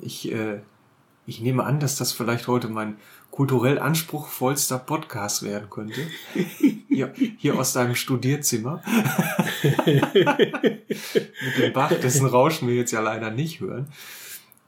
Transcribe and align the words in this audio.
Ich, 0.00 0.30
äh, 0.32 0.60
ich 1.26 1.40
nehme 1.40 1.64
an, 1.64 1.80
dass 1.80 1.96
das 1.96 2.12
vielleicht 2.12 2.48
heute 2.48 2.68
mein 2.68 2.96
kulturell 3.30 3.78
anspruchsvollster 3.78 4.78
Podcast 4.78 5.42
werden 5.42 5.68
könnte. 5.70 6.00
Hier, 6.92 7.12
hier 7.38 7.56
aus 7.56 7.72
deinem 7.72 7.94
Studierzimmer. 7.94 8.82
Mit 9.84 11.58
dem 11.58 11.72
Bach, 11.72 11.92
dessen 11.92 12.26
Rauschen 12.26 12.68
wir 12.68 12.74
jetzt 12.74 12.90
ja 12.90 13.00
leider 13.00 13.30
nicht 13.30 13.60
hören. 13.60 13.86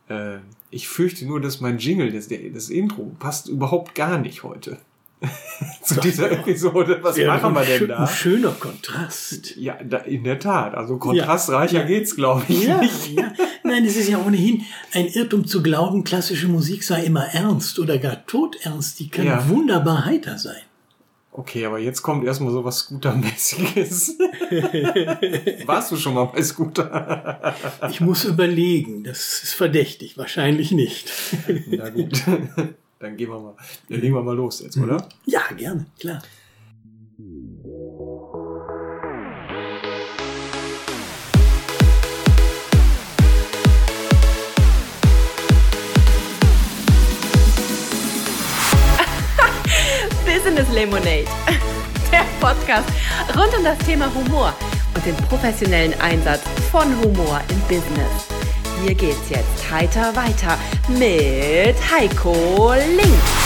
Äh, 0.08 0.36
ich 0.70 0.86
fürchte 0.88 1.26
nur, 1.26 1.40
dass 1.40 1.60
mein 1.60 1.78
Jingle, 1.78 2.12
das, 2.12 2.28
das 2.28 2.70
Intro, 2.70 3.10
passt 3.18 3.48
überhaupt 3.48 3.94
gar 3.94 4.18
nicht 4.18 4.44
heute. 4.44 4.78
zu 5.82 6.00
dieser 6.00 6.30
Episode. 6.32 6.98
Was 7.02 7.16
Ja, 7.16 7.36
machen 7.36 7.54
wir 7.54 7.62
denn 7.64 7.82
ein 7.82 7.88
da? 7.88 8.06
schöner 8.08 8.50
Kontrast. 8.52 9.56
Ja, 9.56 9.76
da, 9.82 9.98
in 9.98 10.24
der 10.24 10.38
Tat. 10.38 10.74
Also 10.74 10.96
kontrastreicher 10.98 11.80
Ja. 11.80 11.86
geht's, 11.86 12.16
glaube 12.16 12.42
ich, 12.48 12.64
Ja, 12.64 12.78
nicht. 12.80 13.08
ja. 13.12 13.32
Nein, 13.72 13.86
es 13.86 13.96
ist 13.96 14.10
ja 14.10 14.22
ohnehin 14.22 14.66
ein 14.92 15.06
Irrtum 15.06 15.46
zu 15.46 15.62
glauben, 15.62 16.04
klassische 16.04 16.46
Musik 16.46 16.82
sei 16.84 17.04
immer 17.04 17.24
ernst 17.28 17.78
oder 17.78 17.96
gar 17.96 18.26
todernst. 18.26 19.00
Die 19.00 19.08
kann 19.08 19.24
Ja. 19.24 19.48
wunderbar 19.48 20.04
heiter 20.04 20.36
sein. 20.36 20.60
Okay, 21.30 21.64
aber 21.64 21.78
jetzt 21.78 22.02
kommt 22.02 22.22
erstmal 22.26 22.52
so 22.52 22.62
was 22.62 22.80
Scooter-mäßiges. 22.80 24.18
Warst 25.66 25.90
du 25.90 25.96
schon 25.96 26.12
mal 26.12 26.24
bei 26.26 26.42
Scooter? 26.42 27.54
Ich 27.88 28.02
muss 28.02 28.26
überlegen, 28.26 29.04
das 29.04 29.42
ist 29.42 29.54
verdächtig, 29.54 30.18
wahrscheinlich 30.18 30.72
nicht. 30.72 31.10
Na 31.68 31.88
gut. 31.88 32.22
Dann 32.98 33.16
gehen 33.16 33.30
wir 33.30 33.40
mal. 33.40 33.54
Dann 33.88 34.00
legen 34.02 34.14
wir 34.14 34.22
mal 34.22 34.36
los 34.36 34.60
jetzt, 34.60 34.76
oder? 34.76 35.08
Ja, 35.24 35.40
gerne, 35.56 35.86
klar. 35.98 36.20
Business 50.32 50.66
Lemonade. 50.72 51.26
Der 52.10 52.24
Podcast 52.40 52.88
rund 53.36 53.54
um 53.54 53.64
das 53.64 53.76
Thema 53.80 54.10
Humor 54.14 54.54
und 54.94 55.04
den 55.04 55.14
professionellen 55.28 55.92
Einsatz 56.00 56.40
von 56.70 56.88
Humor 57.02 57.42
im 57.50 57.60
Business. 57.62 58.28
Hier 58.82 58.94
geht's 58.94 59.28
jetzt 59.28 59.70
heiter 59.70 60.16
weiter 60.16 60.56
mit 60.88 61.76
Heiko 61.90 62.72
Link. 62.96 63.41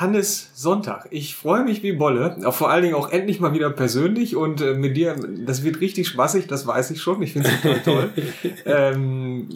Hannes 0.00 0.50
Sonntag. 0.54 1.08
Ich 1.10 1.34
freue 1.34 1.62
mich 1.62 1.82
wie 1.82 1.92
Bolle. 1.92 2.36
Vor 2.52 2.70
allen 2.70 2.82
Dingen 2.82 2.94
auch 2.94 3.10
endlich 3.10 3.38
mal 3.38 3.52
wieder 3.52 3.70
persönlich 3.70 4.34
und 4.34 4.60
äh, 4.60 4.74
mit 4.74 4.96
dir, 4.96 5.14
das 5.44 5.62
wird 5.62 5.80
richtig 5.80 6.08
spaßig, 6.08 6.46
das 6.46 6.66
weiß 6.66 6.90
ich 6.92 7.02
schon. 7.02 7.22
Ich 7.22 7.32
finde 7.34 7.50
es 7.50 7.60
total 7.60 7.82
toll. 7.82 8.12
ähm, 8.64 9.48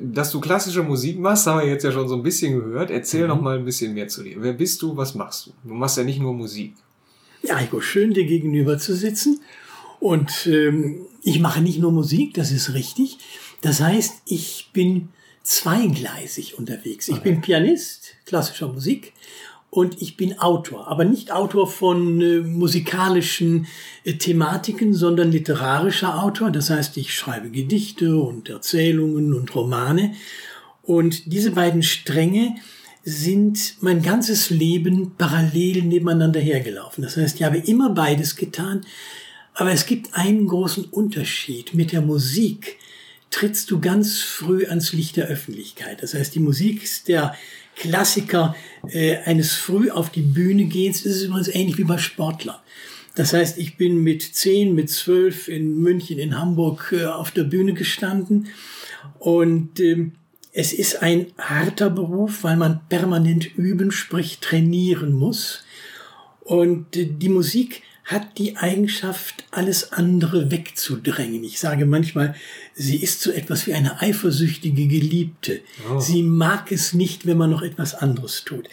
dass 0.00 0.30
du 0.30 0.40
klassische 0.40 0.82
Musik 0.82 1.18
machst, 1.18 1.46
haben 1.46 1.60
wir 1.60 1.66
jetzt 1.68 1.84
ja 1.84 1.92
schon 1.92 2.08
so 2.08 2.14
ein 2.16 2.22
bisschen 2.22 2.58
gehört. 2.58 2.90
Erzähl 2.90 3.22
Mhm. 3.22 3.28
noch 3.28 3.40
mal 3.40 3.58
ein 3.58 3.64
bisschen 3.64 3.94
mehr 3.94 4.08
zu 4.08 4.22
dir. 4.22 4.36
Wer 4.38 4.52
bist 4.52 4.82
du? 4.82 4.96
Was 4.96 5.14
machst 5.14 5.46
du? 5.46 5.50
Du 5.68 5.74
machst 5.74 5.96
ja 5.96 6.04
nicht 6.04 6.20
nur 6.20 6.34
Musik. 6.34 6.74
Ja, 7.42 7.56
Heiko, 7.56 7.80
schön 7.80 8.12
dir 8.14 8.24
gegenüber 8.26 8.78
zu 8.78 8.94
sitzen. 8.96 9.40
Und 10.00 10.46
ähm, 10.46 11.06
ich 11.22 11.40
mache 11.40 11.60
nicht 11.60 11.78
nur 11.78 11.92
Musik, 11.92 12.34
das 12.34 12.50
ist 12.52 12.74
richtig. 12.74 13.18
Das 13.60 13.80
heißt, 13.80 14.22
ich 14.26 14.70
bin 14.72 15.08
zweigleisig 15.42 16.58
unterwegs. 16.58 17.08
Ich 17.08 17.20
bin 17.20 17.40
Pianist 17.40 18.14
klassischer 18.26 18.68
Musik 18.68 19.12
und 19.70 20.00
ich 20.00 20.16
bin 20.16 20.38
Autor, 20.38 20.88
aber 20.88 21.04
nicht 21.04 21.30
Autor 21.30 21.66
von 21.66 22.20
äh, 22.20 22.38
musikalischen 22.40 23.66
äh, 24.04 24.14
Thematiken, 24.14 24.94
sondern 24.94 25.30
literarischer 25.30 26.22
Autor. 26.22 26.50
Das 26.50 26.70
heißt, 26.70 26.96
ich 26.96 27.14
schreibe 27.14 27.50
Gedichte 27.50 28.16
und 28.16 28.48
Erzählungen 28.48 29.34
und 29.34 29.54
Romane. 29.54 30.14
Und 30.82 31.32
diese 31.32 31.50
beiden 31.50 31.82
Stränge 31.82 32.56
sind 33.04 33.76
mein 33.80 34.02
ganzes 34.02 34.48
Leben 34.48 35.12
parallel 35.18 35.82
nebeneinander 35.82 36.40
hergelaufen. 36.40 37.04
Das 37.04 37.18
heißt, 37.18 37.36
ich 37.36 37.42
habe 37.42 37.58
immer 37.58 37.90
beides 37.90 38.36
getan. 38.36 38.86
Aber 39.52 39.72
es 39.72 39.86
gibt 39.86 40.14
einen 40.14 40.46
großen 40.46 40.84
Unterschied. 40.84 41.74
Mit 41.74 41.92
der 41.92 42.00
Musik 42.00 42.78
trittst 43.30 43.70
du 43.70 43.80
ganz 43.80 44.20
früh 44.20 44.66
ans 44.66 44.92
Licht 44.92 45.16
der 45.16 45.26
Öffentlichkeit. 45.26 46.02
Das 46.02 46.14
heißt, 46.14 46.34
die 46.34 46.40
Musik 46.40 46.82
ist 46.82 47.08
der 47.08 47.34
Klassiker 47.78 48.54
äh, 48.90 49.16
eines 49.18 49.54
früh 49.54 49.90
auf 49.90 50.10
die 50.10 50.22
Bühne 50.22 50.66
gehens. 50.66 51.04
Ist 51.04 51.22
übrigens 51.22 51.48
ähnlich 51.48 51.78
wie 51.78 51.84
bei 51.84 51.98
Sportlern. 51.98 52.56
Das 53.14 53.32
heißt, 53.32 53.58
ich 53.58 53.76
bin 53.76 54.02
mit 54.04 54.22
zehn, 54.22 54.74
mit 54.74 54.90
zwölf 54.90 55.48
in 55.48 55.80
München, 55.80 56.18
in 56.18 56.38
Hamburg 56.38 56.94
äh, 56.96 57.06
auf 57.06 57.30
der 57.32 57.44
Bühne 57.44 57.74
gestanden 57.74 58.48
und 59.18 59.80
ähm, 59.80 60.12
es 60.52 60.72
ist 60.72 61.02
ein 61.02 61.26
harter 61.38 61.90
Beruf, 61.90 62.42
weil 62.42 62.56
man 62.56 62.80
permanent 62.88 63.56
üben, 63.56 63.92
sprich 63.92 64.38
trainieren 64.38 65.12
muss. 65.12 65.64
Und 66.40 66.96
äh, 66.96 67.06
die 67.06 67.28
Musik 67.28 67.82
hat 68.08 68.38
die 68.38 68.56
Eigenschaft, 68.56 69.44
alles 69.50 69.92
andere 69.92 70.50
wegzudrängen. 70.50 71.44
Ich 71.44 71.60
sage 71.60 71.84
manchmal, 71.84 72.34
sie 72.74 72.96
ist 72.96 73.20
so 73.20 73.30
etwas 73.30 73.66
wie 73.66 73.74
eine 73.74 74.00
eifersüchtige 74.00 74.86
Geliebte. 74.86 75.60
Sie 75.98 76.22
mag 76.22 76.72
es 76.72 76.94
nicht, 76.94 77.26
wenn 77.26 77.36
man 77.36 77.50
noch 77.50 77.60
etwas 77.60 77.94
anderes 77.94 78.44
tut. 78.44 78.66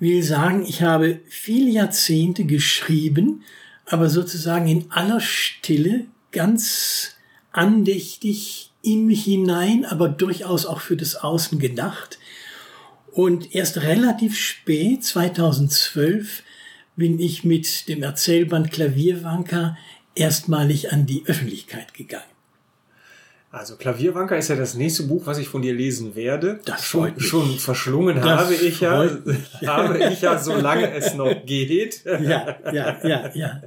Will 0.00 0.22
sagen, 0.22 0.64
ich 0.66 0.80
habe 0.80 1.20
viele 1.28 1.68
Jahrzehnte 1.70 2.44
geschrieben, 2.44 3.42
aber 3.84 4.08
sozusagen 4.08 4.66
in 4.68 4.90
aller 4.90 5.20
Stille, 5.20 6.06
ganz 6.32 7.16
andächtig 7.52 8.72
in 8.80 9.04
mich 9.04 9.24
hinein, 9.24 9.84
aber 9.84 10.08
durchaus 10.08 10.64
auch 10.64 10.80
für 10.80 10.96
das 10.96 11.14
Außen 11.14 11.58
gedacht. 11.58 12.18
Und 13.12 13.54
erst 13.54 13.82
relativ 13.82 14.38
spät, 14.38 15.04
2012, 15.04 16.42
bin 16.98 17.20
ich 17.20 17.44
mit 17.44 17.88
dem 17.88 18.02
Erzählband 18.02 18.72
Klavierwanker 18.72 19.78
erstmalig 20.14 20.92
an 20.92 21.06
die 21.06 21.22
Öffentlichkeit 21.26 21.94
gegangen. 21.94 22.24
Also 23.50 23.76
Klavierwanker 23.76 24.36
ist 24.36 24.48
ja 24.48 24.56
das 24.56 24.74
nächste 24.74 25.04
Buch, 25.04 25.24
was 25.24 25.38
ich 25.38 25.48
von 25.48 25.62
dir 25.62 25.72
lesen 25.72 26.16
werde. 26.16 26.60
Das 26.64 26.84
schon, 26.84 27.02
freut 27.02 27.16
mich. 27.16 27.26
schon 27.26 27.58
verschlungen 27.58 28.16
Das 28.16 28.26
habe 28.26 28.54
ich 28.54 28.80
ja, 28.80 29.08
habe 29.66 29.98
ich 30.10 30.20
ja, 30.20 30.38
solange 30.38 30.92
es 30.92 31.14
noch 31.14 31.46
geht. 31.46 32.04
Ja, 32.04 32.56
ja, 32.72 32.98
ja, 33.02 33.30
ja. 33.32 33.62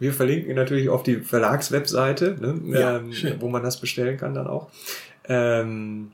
Wir 0.00 0.12
verlinken 0.12 0.56
natürlich 0.56 0.88
auf 0.88 1.04
die 1.04 1.18
Verlagswebseite, 1.18 2.36
ne, 2.40 2.78
Ja, 2.78 2.96
ähm, 2.98 3.12
wo 3.38 3.48
man 3.48 3.62
das 3.62 3.80
bestellen 3.80 4.18
kann 4.18 4.34
dann 4.34 4.48
auch. 4.48 4.68
Ähm, 5.28 6.10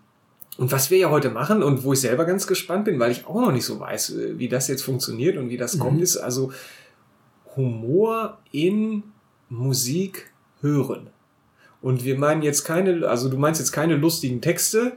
und 0.61 0.71
was 0.73 0.91
wir 0.91 0.99
ja 0.99 1.09
heute 1.11 1.31
machen 1.31 1.63
und 1.63 1.85
wo 1.85 1.95
ich 1.95 2.01
selber 2.03 2.27
ganz 2.27 2.47
gespannt 2.47 2.85
bin, 2.85 2.99
weil 3.01 3.11
ich 3.11 3.27
auch 3.27 3.41
noch 3.41 3.51
nicht 3.51 3.65
so 3.65 3.81
weiß, 3.81 4.11
äh, 4.11 4.39
wie 4.39 4.49
das 4.49 4.69
jetzt 4.69 4.83
funktioniert 4.83 5.39
und 5.39 5.49
wie 5.49 5.57
das 5.57 5.75
Mhm. 5.77 5.81
kommt, 5.81 6.03
ist 6.03 6.19
also 6.19 6.53
Humor 7.57 8.39
in 8.53 9.03
Musik 9.49 10.31
hören. 10.61 11.09
Und 11.83 12.05
wir 12.05 12.19
meinen 12.19 12.43
jetzt 12.43 12.65
keine, 12.65 13.09
also 13.09 13.29
du 13.31 13.39
meinst 13.39 13.59
jetzt 13.59 13.73
keine 13.73 13.97
lustigen 13.97 14.41
Texte, 14.43 14.93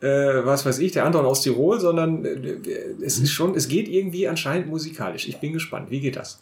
äh, 0.00 0.06
was 0.44 0.66
weiß 0.66 0.78
ich, 0.80 0.92
der 0.92 1.06
Anton 1.06 1.24
aus 1.24 1.42
Tirol, 1.42 1.80
sondern 1.80 2.24
äh, 2.24 2.56
es 3.02 3.18
ist 3.18 3.30
schon, 3.30 3.54
es 3.54 3.68
geht 3.68 3.88
irgendwie 3.88 4.28
anscheinend 4.28 4.68
musikalisch. 4.68 5.26
Ich 5.26 5.38
bin 5.38 5.52
gespannt. 5.54 5.90
Wie 5.90 6.00
geht 6.00 6.16
das? 6.16 6.38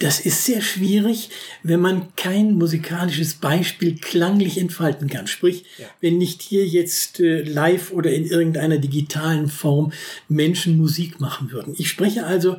Das 0.00 0.20
ist 0.20 0.44
sehr 0.44 0.60
schwierig, 0.60 1.30
wenn 1.62 1.80
man 1.80 2.08
kein 2.16 2.54
musikalisches 2.54 3.34
Beispiel 3.34 3.96
klanglich 3.96 4.58
entfalten 4.58 5.08
kann. 5.08 5.26
Sprich, 5.26 5.64
Ja. 5.78 5.86
wenn 6.00 6.18
nicht 6.18 6.42
hier 6.42 6.66
jetzt 6.66 7.20
äh, 7.20 7.42
live 7.42 7.90
oder 7.92 8.12
in 8.12 8.26
irgendeiner 8.26 8.78
digitalen 8.78 9.48
Form 9.48 9.92
Menschen 10.28 10.76
Musik 10.76 11.20
machen 11.20 11.52
würden. 11.52 11.74
Ich 11.78 11.88
spreche 11.88 12.26
also, 12.26 12.56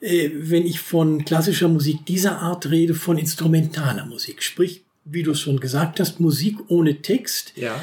äh, 0.00 0.30
wenn 0.34 0.66
ich 0.66 0.80
von 0.80 1.24
klassischer 1.24 1.68
Musik 1.68 2.04
dieser 2.06 2.38
Art 2.40 2.68
rede, 2.70 2.94
von 2.94 3.16
instrumentaler 3.16 4.06
Musik. 4.06 4.42
Sprich, 4.42 4.82
wie 5.04 5.22
du 5.22 5.32
es 5.32 5.40
schon 5.40 5.60
gesagt 5.60 6.00
hast, 6.00 6.18
Musik 6.18 6.56
ohne 6.68 7.00
Text. 7.02 7.52
Ja. 7.56 7.80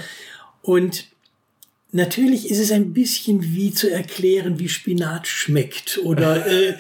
Und 0.62 1.06
natürlich 1.92 2.50
ist 2.50 2.60
es 2.60 2.72
ein 2.72 2.94
bisschen 2.94 3.56
wie 3.56 3.72
zu 3.72 3.92
erklären, 3.92 4.60
wie 4.60 4.70
Spinat 4.70 5.28
schmeckt 5.28 6.00
oder 6.04 6.46
äh, 6.52 6.76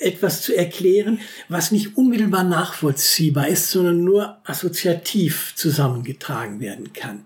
etwas 0.00 0.42
zu 0.42 0.56
erklären, 0.56 1.20
was 1.48 1.72
nicht 1.72 1.96
unmittelbar 1.96 2.44
nachvollziehbar 2.44 3.48
ist, 3.48 3.70
sondern 3.70 4.04
nur 4.04 4.38
assoziativ 4.44 5.52
zusammengetragen 5.56 6.60
werden 6.60 6.92
kann. 6.92 7.24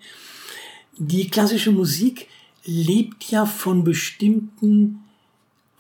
Die 0.99 1.29
klassische 1.29 1.73
Musik 1.73 2.29
lebt 2.65 3.31
ja 3.31 3.47
von 3.47 3.85
bestimmten 3.85 5.01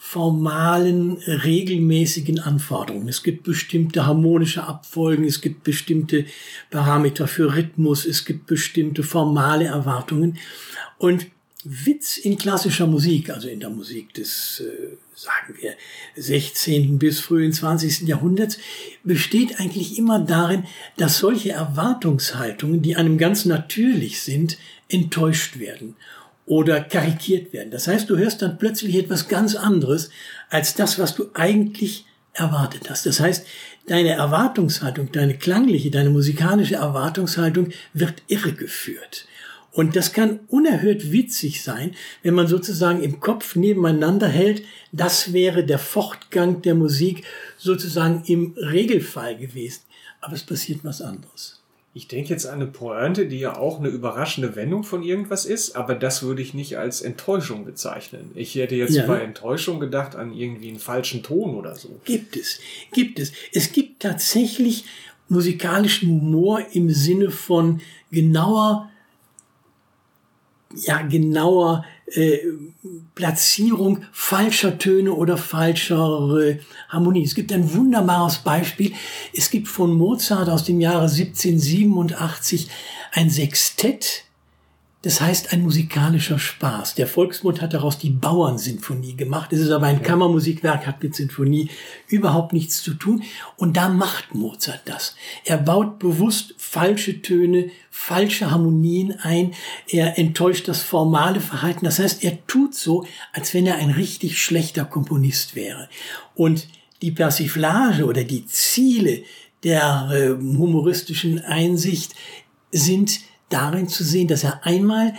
formalen, 0.06 1.17
regelmäßigen 1.17 2.38
Anforderungen. 2.38 3.08
Es 3.08 3.25
gibt 3.25 3.43
bestimmte 3.43 4.06
harmonische 4.06 4.62
Abfolgen, 4.62 5.25
es 5.25 5.41
gibt 5.41 5.64
bestimmte 5.64 6.26
Parameter 6.70 7.26
für 7.26 7.56
Rhythmus, 7.56 8.06
es 8.06 8.25
gibt 8.25 8.47
bestimmte 8.47 9.03
formale 9.03 9.64
Erwartungen. 9.64 10.38
Und 10.99 11.26
Witz 11.68 12.16
in 12.16 12.38
klassischer 12.38 12.86
Musik, 12.86 13.30
also 13.30 13.48
in 13.48 13.60
der 13.60 13.70
Musik 13.70 14.14
des, 14.14 14.60
äh, 14.60 14.96
sagen 15.14 15.54
wir, 15.60 15.74
16. 16.14 16.98
bis 16.98 17.20
frühen 17.20 17.52
20. 17.52 18.06
Jahrhunderts, 18.06 18.58
besteht 19.02 19.58
eigentlich 19.58 19.98
immer 19.98 20.20
darin, 20.20 20.64
dass 20.96 21.18
solche 21.18 21.50
Erwartungshaltungen, 21.50 22.82
die 22.82 22.94
einem 22.96 23.18
ganz 23.18 23.44
natürlich 23.44 24.20
sind, 24.20 24.58
enttäuscht 24.88 25.58
werden 25.58 25.96
oder 26.46 26.80
karikiert 26.80 27.52
werden. 27.52 27.72
Das 27.72 27.88
heißt, 27.88 28.08
du 28.08 28.16
hörst 28.16 28.42
dann 28.42 28.58
plötzlich 28.58 28.94
etwas 28.94 29.26
ganz 29.26 29.56
anderes 29.56 30.10
als 30.48 30.74
das, 30.74 30.98
was 31.00 31.16
du 31.16 31.30
eigentlich 31.34 32.06
erwartet 32.32 32.88
hast. 32.88 33.06
Das 33.06 33.19
heißt, 33.19 33.44
deine 33.88 34.10
Erwartungshaltung, 34.10 35.10
deine 35.10 35.36
klangliche, 35.36 35.90
deine 35.90 36.10
musikalische 36.10 36.76
Erwartungshaltung 36.76 37.70
wird 37.92 38.22
irregeführt. 38.28 39.26
Und 39.76 39.94
das 39.94 40.14
kann 40.14 40.40
unerhört 40.49 41.12
witzig 41.12 41.62
sein, 41.62 41.94
wenn 42.23 42.32
man 42.32 42.46
sozusagen 42.46 43.02
im 43.02 43.20
Kopf 43.20 43.56
nebeneinander 43.56 44.26
hält, 44.26 44.62
das 44.90 45.34
wäre 45.34 45.64
der 45.64 45.78
Fortgang 45.78 46.62
der 46.62 46.75
Musik 46.75 47.25
sozusagen 47.58 48.23
im 48.25 48.55
Regelfall 48.56 49.37
gewesen. 49.37 49.82
Aber 50.23 50.32
es 50.32 50.44
passiert 50.44 50.81
was 50.82 51.02
anderes. 51.02 51.61
Ich 51.93 52.08
denke 52.08 52.31
jetzt 52.31 52.46
an 52.46 52.55
eine 52.55 52.67
Pointe, 52.67 53.26
die 53.26 53.38
ja 53.38 53.58
auch 53.58 53.78
eine 53.78 53.88
überraschende 53.88 54.56
Wendung 54.56 54.82
von 54.82 55.02
irgendwas 55.02 55.44
ist, 55.44 55.76
aber 55.76 55.94
das 55.94 56.22
würde 56.22 56.40
ich 56.40 56.55
nicht 56.55 56.79
als 56.79 57.02
Enttäuschung 57.02 57.67
bezeichnen. 57.67 58.31
Ich 58.34 58.55
hätte 58.55 58.76
jetzt 58.76 58.94
ja. 58.94 59.06
bei 59.06 59.20
Enttäuschung 59.20 59.79
gedacht 59.79 60.17
an 60.17 60.32
irgendwie 60.32 60.69
einen 60.70 60.79
falschen 60.79 61.22
Ton 61.22 61.55
oder 61.55 61.75
so. 61.75 62.00
Gibt 62.06 62.38
es, 62.38 62.61
gibt 62.94 63.19
es. 63.19 63.32
Es 63.52 63.72
gibt 63.72 64.00
tatsächlich 64.00 64.84
musikalischen 65.29 66.08
Humor 66.08 66.62
im 66.72 66.88
Sinne 66.88 67.31
von 67.31 67.82
genauer 68.11 68.90
ja, 70.76 71.02
genauer 71.02 71.84
äh, 72.12 72.38
Platzierung 73.14 74.05
falscher 74.12 74.78
Töne 74.78 75.12
oder 75.12 75.37
falscher 75.37 76.37
äh, 76.38 76.58
Harmonie. 76.88 77.25
Es 77.25 77.34
gibt 77.34 77.52
ein 77.52 77.73
wunderbares 77.75 78.38
Beispiel. 78.38 78.93
Es 79.34 79.50
gibt 79.50 79.69
von 79.69 79.93
Mozart 79.93 80.49
aus 80.49 80.64
dem 80.64 80.81
Jahre 80.81 81.08
1787 81.08 82.69
ein 83.12 83.31
Sextett, 83.31 84.25
das 85.06 85.20
heißt 85.20 85.53
ein 85.53 85.62
musikalischer 85.62 86.41
Spaß. 86.41 86.97
Der 86.97 87.06
Volksmund 87.06 87.62
hat 87.62 87.75
daraus 87.75 87.97
die 87.97 88.11
Bauernsinfonie 88.11 89.14
gemacht. 89.14 89.53
Es 89.53 89.61
ist 89.61 89.70
aber 89.70 89.87
ein 89.87 90.03
Kammermusikwerk, 90.03 90.85
hat 90.85 91.00
mit 91.00 91.14
Sinfonie 91.14 91.70
überhaupt 92.08 92.53
nichts 92.53 92.82
zu 92.82 92.93
tun. 92.93 93.23
Und 93.56 93.76
da 93.76 93.88
macht 93.88 94.35
Mozart 94.35 94.81
das. 94.87 95.14
Er 95.44 95.58
baut 95.58 96.00
bewusst 96.00 96.56
falsche 96.58 97.23
Töne, 97.23 97.70
falsche 97.88 98.50
Harmonien 98.50 99.12
ein. 99.20 99.55
Er 99.88 100.19
enttäuscht 100.19 100.67
das 100.67 100.82
formale 100.82 101.38
Verhalten. 101.38 101.85
Das 101.85 102.00
heißt, 102.00 102.25
er 102.25 102.44
tut 102.49 102.75
so, 102.75 103.06
als 103.32 103.55
wenn 103.55 103.69
er 103.69 103.76
ein 103.76 103.91
richtig 103.91 104.43
schlechter 104.43 104.85
Komponist 104.85 105.55
wäre. 105.55 105.88
Und 106.35 106.67
die 107.00 107.12
Persiflage 107.12 108.06
oder 108.06 108.25
die 108.25 108.44
Ziele 108.47 109.23
der 109.62 110.11
äh, 110.12 110.31
humoristischen 110.31 111.44
Einsicht 111.44 112.17
sind 112.73 113.20
darin 113.48 113.88
zu 113.88 114.04
sehen, 114.04 114.28
dass 114.28 114.44
er 114.44 114.64
einmal 114.64 115.14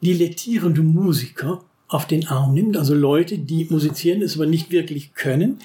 dilettierende 0.00 0.82
Musiker 0.82 1.62
auf 1.94 2.06
den 2.06 2.26
Arm 2.26 2.54
nimmt, 2.54 2.76
also 2.76 2.94
Leute, 2.94 3.38
die 3.38 3.66
musizieren, 3.70 4.22
es 4.22 4.34
aber 4.34 4.46
nicht 4.46 4.70
wirklich 4.70 5.14
können, 5.14 5.58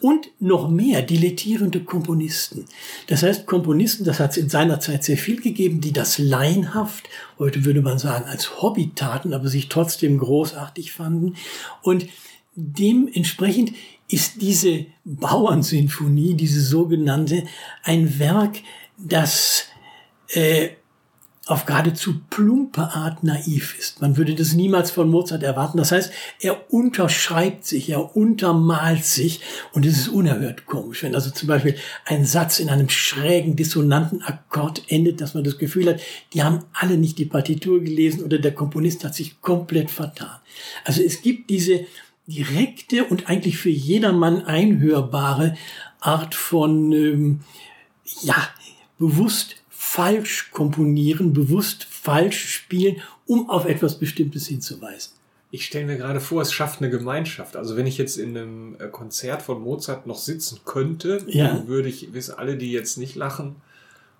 und 0.00 0.28
noch 0.38 0.70
mehr 0.70 1.02
dilettierende 1.02 1.80
Komponisten. 1.80 2.64
Das 3.08 3.22
heißt, 3.22 3.46
Komponisten, 3.46 4.04
das 4.04 4.20
hat 4.20 4.30
es 4.30 4.36
in 4.36 4.48
seiner 4.48 4.80
Zeit 4.80 5.04
sehr 5.04 5.18
viel 5.18 5.40
gegeben, 5.40 5.80
die 5.80 5.92
das 5.92 6.18
laienhaft, 6.18 7.08
heute 7.38 7.64
würde 7.64 7.82
man 7.82 7.98
sagen, 7.98 8.24
als 8.24 8.62
Hobby 8.62 8.92
taten, 8.94 9.34
aber 9.34 9.48
sich 9.48 9.68
trotzdem 9.68 10.18
großartig 10.18 10.92
fanden. 10.92 11.34
Und 11.82 12.06
dementsprechend 12.54 13.72
ist 14.08 14.40
diese 14.40 14.86
Bauernsinfonie, 15.04 16.34
diese 16.34 16.60
sogenannte, 16.60 17.42
ein 17.82 18.18
Werk, 18.18 18.60
das 18.96 19.64
äh, 20.28 20.70
auf 21.46 21.64
geradezu 21.64 22.20
plumpe 22.28 22.82
Art 22.82 23.22
naiv 23.22 23.78
ist. 23.78 24.00
Man 24.00 24.16
würde 24.16 24.34
das 24.34 24.54
niemals 24.54 24.90
von 24.90 25.08
Mozart 25.08 25.44
erwarten. 25.44 25.78
Das 25.78 25.92
heißt, 25.92 26.12
er 26.40 26.72
unterschreibt 26.72 27.64
sich, 27.64 27.88
er 27.88 28.16
untermalt 28.16 29.04
sich 29.04 29.40
und 29.72 29.86
es 29.86 29.96
ist 29.96 30.08
unerhört 30.08 30.66
komisch, 30.66 31.04
wenn 31.04 31.14
also 31.14 31.30
zum 31.30 31.46
Beispiel 31.46 31.76
ein 32.04 32.26
Satz 32.26 32.58
in 32.58 32.68
einem 32.68 32.88
schrägen, 32.88 33.54
dissonanten 33.54 34.22
Akkord 34.22 34.82
endet, 34.88 35.20
dass 35.20 35.34
man 35.34 35.44
das 35.44 35.56
Gefühl 35.56 35.88
hat, 35.88 36.00
die 36.32 36.42
haben 36.42 36.64
alle 36.72 36.96
nicht 36.96 37.16
die 37.18 37.26
Partitur 37.26 37.80
gelesen 37.80 38.24
oder 38.24 38.38
der 38.38 38.52
Komponist 38.52 39.04
hat 39.04 39.14
sich 39.14 39.40
komplett 39.40 39.92
vertan. 39.92 40.40
Also 40.84 41.00
es 41.00 41.22
gibt 41.22 41.48
diese 41.48 41.86
direkte 42.26 43.04
und 43.04 43.28
eigentlich 43.28 43.56
für 43.56 43.70
jedermann 43.70 44.44
einhörbare 44.46 45.56
Art 46.00 46.34
von, 46.34 46.90
ähm, 46.90 47.40
ja, 48.22 48.36
bewusst 48.98 49.56
falsch 49.86 50.50
komponieren, 50.50 51.32
bewusst 51.32 51.84
falsch 51.84 52.52
spielen, 52.52 52.96
um 53.24 53.48
auf 53.48 53.66
etwas 53.66 53.98
Bestimmtes 53.98 54.46
hinzuweisen. 54.46 55.12
Ich 55.52 55.64
stelle 55.64 55.86
mir 55.86 55.96
gerade 55.96 56.20
vor, 56.20 56.42
es 56.42 56.52
schafft 56.52 56.82
eine 56.82 56.90
Gemeinschaft. 56.90 57.56
Also 57.56 57.76
wenn 57.76 57.86
ich 57.86 57.96
jetzt 57.96 58.18
in 58.18 58.36
einem 58.36 58.76
äh, 58.80 58.88
Konzert 58.88 59.42
von 59.42 59.62
Mozart 59.62 60.06
noch 60.06 60.18
sitzen 60.18 60.60
könnte, 60.64 61.24
ja. 61.28 61.48
dann 61.48 61.68
würde 61.68 61.88
ich, 61.88 62.12
wissen 62.12 62.34
alle, 62.36 62.56
die 62.56 62.72
jetzt 62.72 62.98
nicht 62.98 63.14
lachen, 63.14 63.56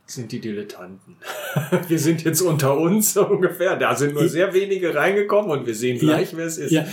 sind 0.06 0.30
die 0.30 0.40
Dilettanten. 0.40 1.16
wir 1.88 1.98
sind 1.98 2.22
jetzt 2.24 2.40
unter 2.40 2.78
uns 2.78 3.14
so 3.14 3.26
ungefähr. 3.28 3.76
Da 3.76 3.94
sind 3.96 4.14
nur 4.14 4.28
sehr 4.28 4.54
wenige 4.54 4.94
reingekommen 4.94 5.50
und 5.50 5.66
wir 5.66 5.74
sehen 5.74 5.98
gleich, 5.98 6.32
ja, 6.32 6.38
wer 6.38 6.46
es 6.46 6.58
ist. 6.58 6.70
Ja. 6.70 6.84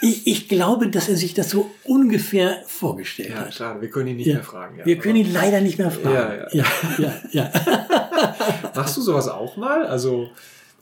Ich, 0.00 0.26
ich 0.26 0.48
glaube, 0.48 0.88
dass 0.88 1.08
er 1.08 1.16
sich 1.16 1.34
das 1.34 1.50
so 1.50 1.70
ungefähr 1.84 2.62
vorgestellt 2.66 3.30
ja, 3.30 3.36
hat. 3.36 3.46
Ja, 3.50 3.56
klar, 3.56 3.80
wir 3.80 3.90
können 3.90 4.08
ihn 4.08 4.16
nicht 4.16 4.26
mehr 4.26 4.42
fragen. 4.42 4.80
wir 4.82 4.98
können 4.98 5.16
ihn 5.16 5.32
leider 5.32 5.60
nicht 5.60 5.78
mehr 5.78 5.90
fragen. 5.90 6.48
Ja, 6.52 6.64
ja. 6.98 7.22
ja, 7.32 7.52
Machst 8.74 8.96
du 8.96 9.02
sowas 9.02 9.28
auch 9.28 9.56
mal? 9.56 9.86
Also 9.86 10.30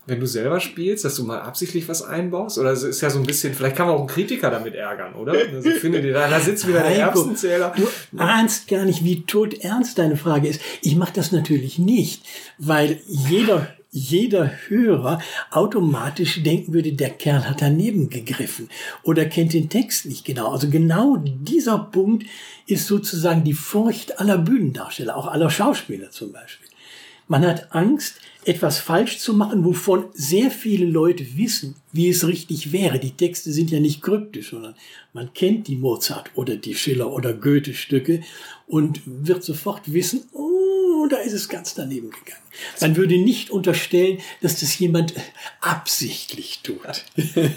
wenn 0.06 0.21
du 0.21 0.27
selber 0.27 0.61
spielst, 0.61 1.05
dass 1.05 1.17
du 1.17 1.25
mal 1.25 1.41
absichtlich 1.41 1.89
was 1.89 2.03
einbaust? 2.03 2.59
Oder 2.59 2.73
es 2.73 2.83
ist 2.83 3.01
ja 3.01 3.11
so 3.11 3.19
ein 3.19 3.27
bisschen, 3.27 3.55
vielleicht 3.55 3.77
kann 3.77 3.87
man 3.87 3.97
auch 3.97 4.01
einen 4.01 4.09
Kritiker 4.09 4.51
damit 4.51 4.75
ärgern, 4.75 5.15
oder? 5.15 5.33
Also 5.33 5.69
ich 5.69 5.77
finde, 5.77 6.03
da 6.12 6.41
sitzt 6.41 6.69
wieder 6.69 6.83
der 6.83 6.97
Erbsenzähler. 6.97 7.75
Du 7.77 8.19
ahnst 8.19 8.69
gar 8.69 8.85
nicht, 8.85 9.05
wie 9.05 9.23
tot 9.23 9.55
ernst 9.65 9.99
deine 9.99 10.17
Frage 10.17 10.49
ist. 10.49 10.61
Ich 10.83 10.97
mache 10.97 11.12
das 11.15 11.33
natürlich 11.33 11.79
nicht, 11.79 12.25
weil 12.59 13.01
jeder 13.06 13.69
jeder 13.97 14.51
Hörer 14.67 15.21
automatisch 15.53 16.43
denken 16.43 16.75
würde, 16.75 16.95
der 16.95 17.11
Kerl 17.11 17.49
hat 17.49 17.62
daneben 17.62 18.11
gegriffen 18.11 18.69
oder 19.05 19.25
kennt 19.25 19.53
den 19.53 19.69
Text 19.69 20.06
nicht 20.06 20.25
genau. 20.25 20.51
Also 20.51 20.69
genau 20.69 21.17
dieser 21.23 21.79
Punkt 21.79 22.27
ist 22.67 22.89
sozusagen 22.89 23.45
die 23.45 23.55
Furcht 23.55 24.19
aller 24.19 24.39
Bühnendarsteller, 24.39 25.17
auch 25.17 25.29
aller 25.29 25.49
Schauspieler 25.49 26.11
zum 26.11 26.33
Beispiel. 26.33 26.69
Man 27.26 27.47
hat 27.47 27.75
Angst, 27.75 28.21
etwas 28.44 28.79
falsch 28.79 29.19
zu 29.19 29.32
machen, 29.32 29.65
wovon 29.65 30.06
sehr 30.13 30.51
viele 30.51 30.84
Leute 30.84 31.37
wissen, 31.37 31.77
wie 31.93 32.10
es 32.10 32.27
richtig 32.27 32.72
wäre. 32.72 32.99
Die 32.99 33.13
Texte 33.13 33.53
sind 33.53 33.70
ja 33.70 33.81
nicht 33.81 34.03
kryptisch, 34.03 34.51
sondern 34.51 34.75
man 35.15 35.32
kennt 35.32 35.67
die 35.69 35.77
Mozart 35.77 36.31
oder 36.34 36.56
die 36.56 36.75
Schiller 36.75 37.13
oder 37.13 37.32
Goethe 37.32 37.72
Stücke 37.72 38.20
und 38.67 39.01
wird 39.06 39.43
sofort 39.43 39.93
wissen, 39.93 40.25
oh, 40.32 40.54
da 41.13 41.19
ist 41.19 41.32
es 41.32 41.49
ganz 41.49 41.75
daneben 41.75 42.11
gegangen. 42.11 42.43
Man 42.81 42.96
würde 42.96 43.19
nicht 43.19 43.51
unterstellen, 43.51 44.19
dass 44.41 44.61
das 44.61 44.79
jemand 44.79 45.15
absichtlich 45.61 46.61
tut. 46.63 47.05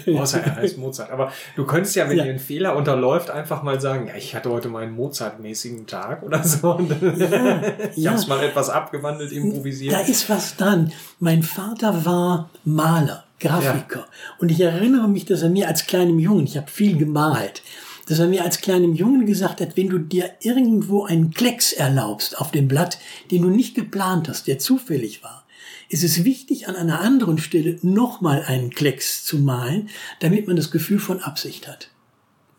Außer 0.16 0.40
er 0.40 0.56
heißt 0.56 0.78
Mozart. 0.78 1.10
Aber 1.10 1.32
du 1.56 1.64
könntest 1.64 1.96
ja, 1.96 2.08
wenn 2.08 2.16
ja. 2.16 2.24
dir 2.24 2.30
ein 2.32 2.38
Fehler 2.38 2.76
unterläuft, 2.76 3.30
einfach 3.30 3.62
mal 3.62 3.80
sagen, 3.80 4.08
ja, 4.08 4.16
ich 4.16 4.34
hatte 4.34 4.50
heute 4.50 4.68
meinen 4.68 4.94
Mozart-mäßigen 4.94 5.86
Tag 5.86 6.22
oder 6.22 6.42
so. 6.42 6.76
Und 6.76 6.90
ja, 6.90 7.62
ich 7.96 8.04
ja. 8.04 8.10
habe 8.10 8.20
es 8.20 8.26
mal 8.26 8.42
etwas 8.42 8.70
abgewandelt, 8.70 9.32
improvisiert. 9.32 9.94
Da 9.94 10.00
ist 10.00 10.28
was 10.28 10.56
dran. 10.56 10.92
Mein 11.20 11.42
Vater 11.42 12.04
war 12.04 12.50
Maler. 12.64 13.24
Grafiker. 13.40 14.00
Ja. 14.00 14.06
Und 14.40 14.50
ich 14.50 14.60
erinnere 14.60 15.08
mich, 15.08 15.24
dass 15.24 15.42
er 15.42 15.50
mir 15.50 15.68
als 15.68 15.86
kleinem 15.86 16.18
Jungen, 16.18 16.44
ich 16.44 16.56
habe 16.56 16.68
viel 16.68 16.96
gemalt, 16.96 17.62
dass 18.08 18.18
er 18.18 18.26
mir 18.26 18.42
als 18.42 18.60
kleinem 18.60 18.94
Jungen 18.94 19.26
gesagt 19.26 19.60
hat, 19.60 19.76
wenn 19.76 19.90
du 19.90 19.98
dir 19.98 20.30
irgendwo 20.40 21.04
einen 21.04 21.32
Klecks 21.32 21.74
erlaubst 21.74 22.38
auf 22.38 22.50
dem 22.50 22.66
Blatt, 22.66 22.98
den 23.30 23.42
du 23.42 23.48
nicht 23.48 23.74
geplant 23.74 24.28
hast, 24.28 24.46
der 24.46 24.58
zufällig 24.58 25.22
war, 25.22 25.46
ist 25.90 26.04
es 26.04 26.24
wichtig, 26.24 26.68
an 26.68 26.76
einer 26.76 27.00
anderen 27.00 27.38
Stelle 27.38 27.78
nochmal 27.82 28.42
einen 28.46 28.70
Klecks 28.70 29.24
zu 29.24 29.38
malen, 29.38 29.90
damit 30.20 30.46
man 30.46 30.56
das 30.56 30.70
Gefühl 30.70 30.98
von 30.98 31.20
Absicht 31.20 31.68
hat. 31.68 31.90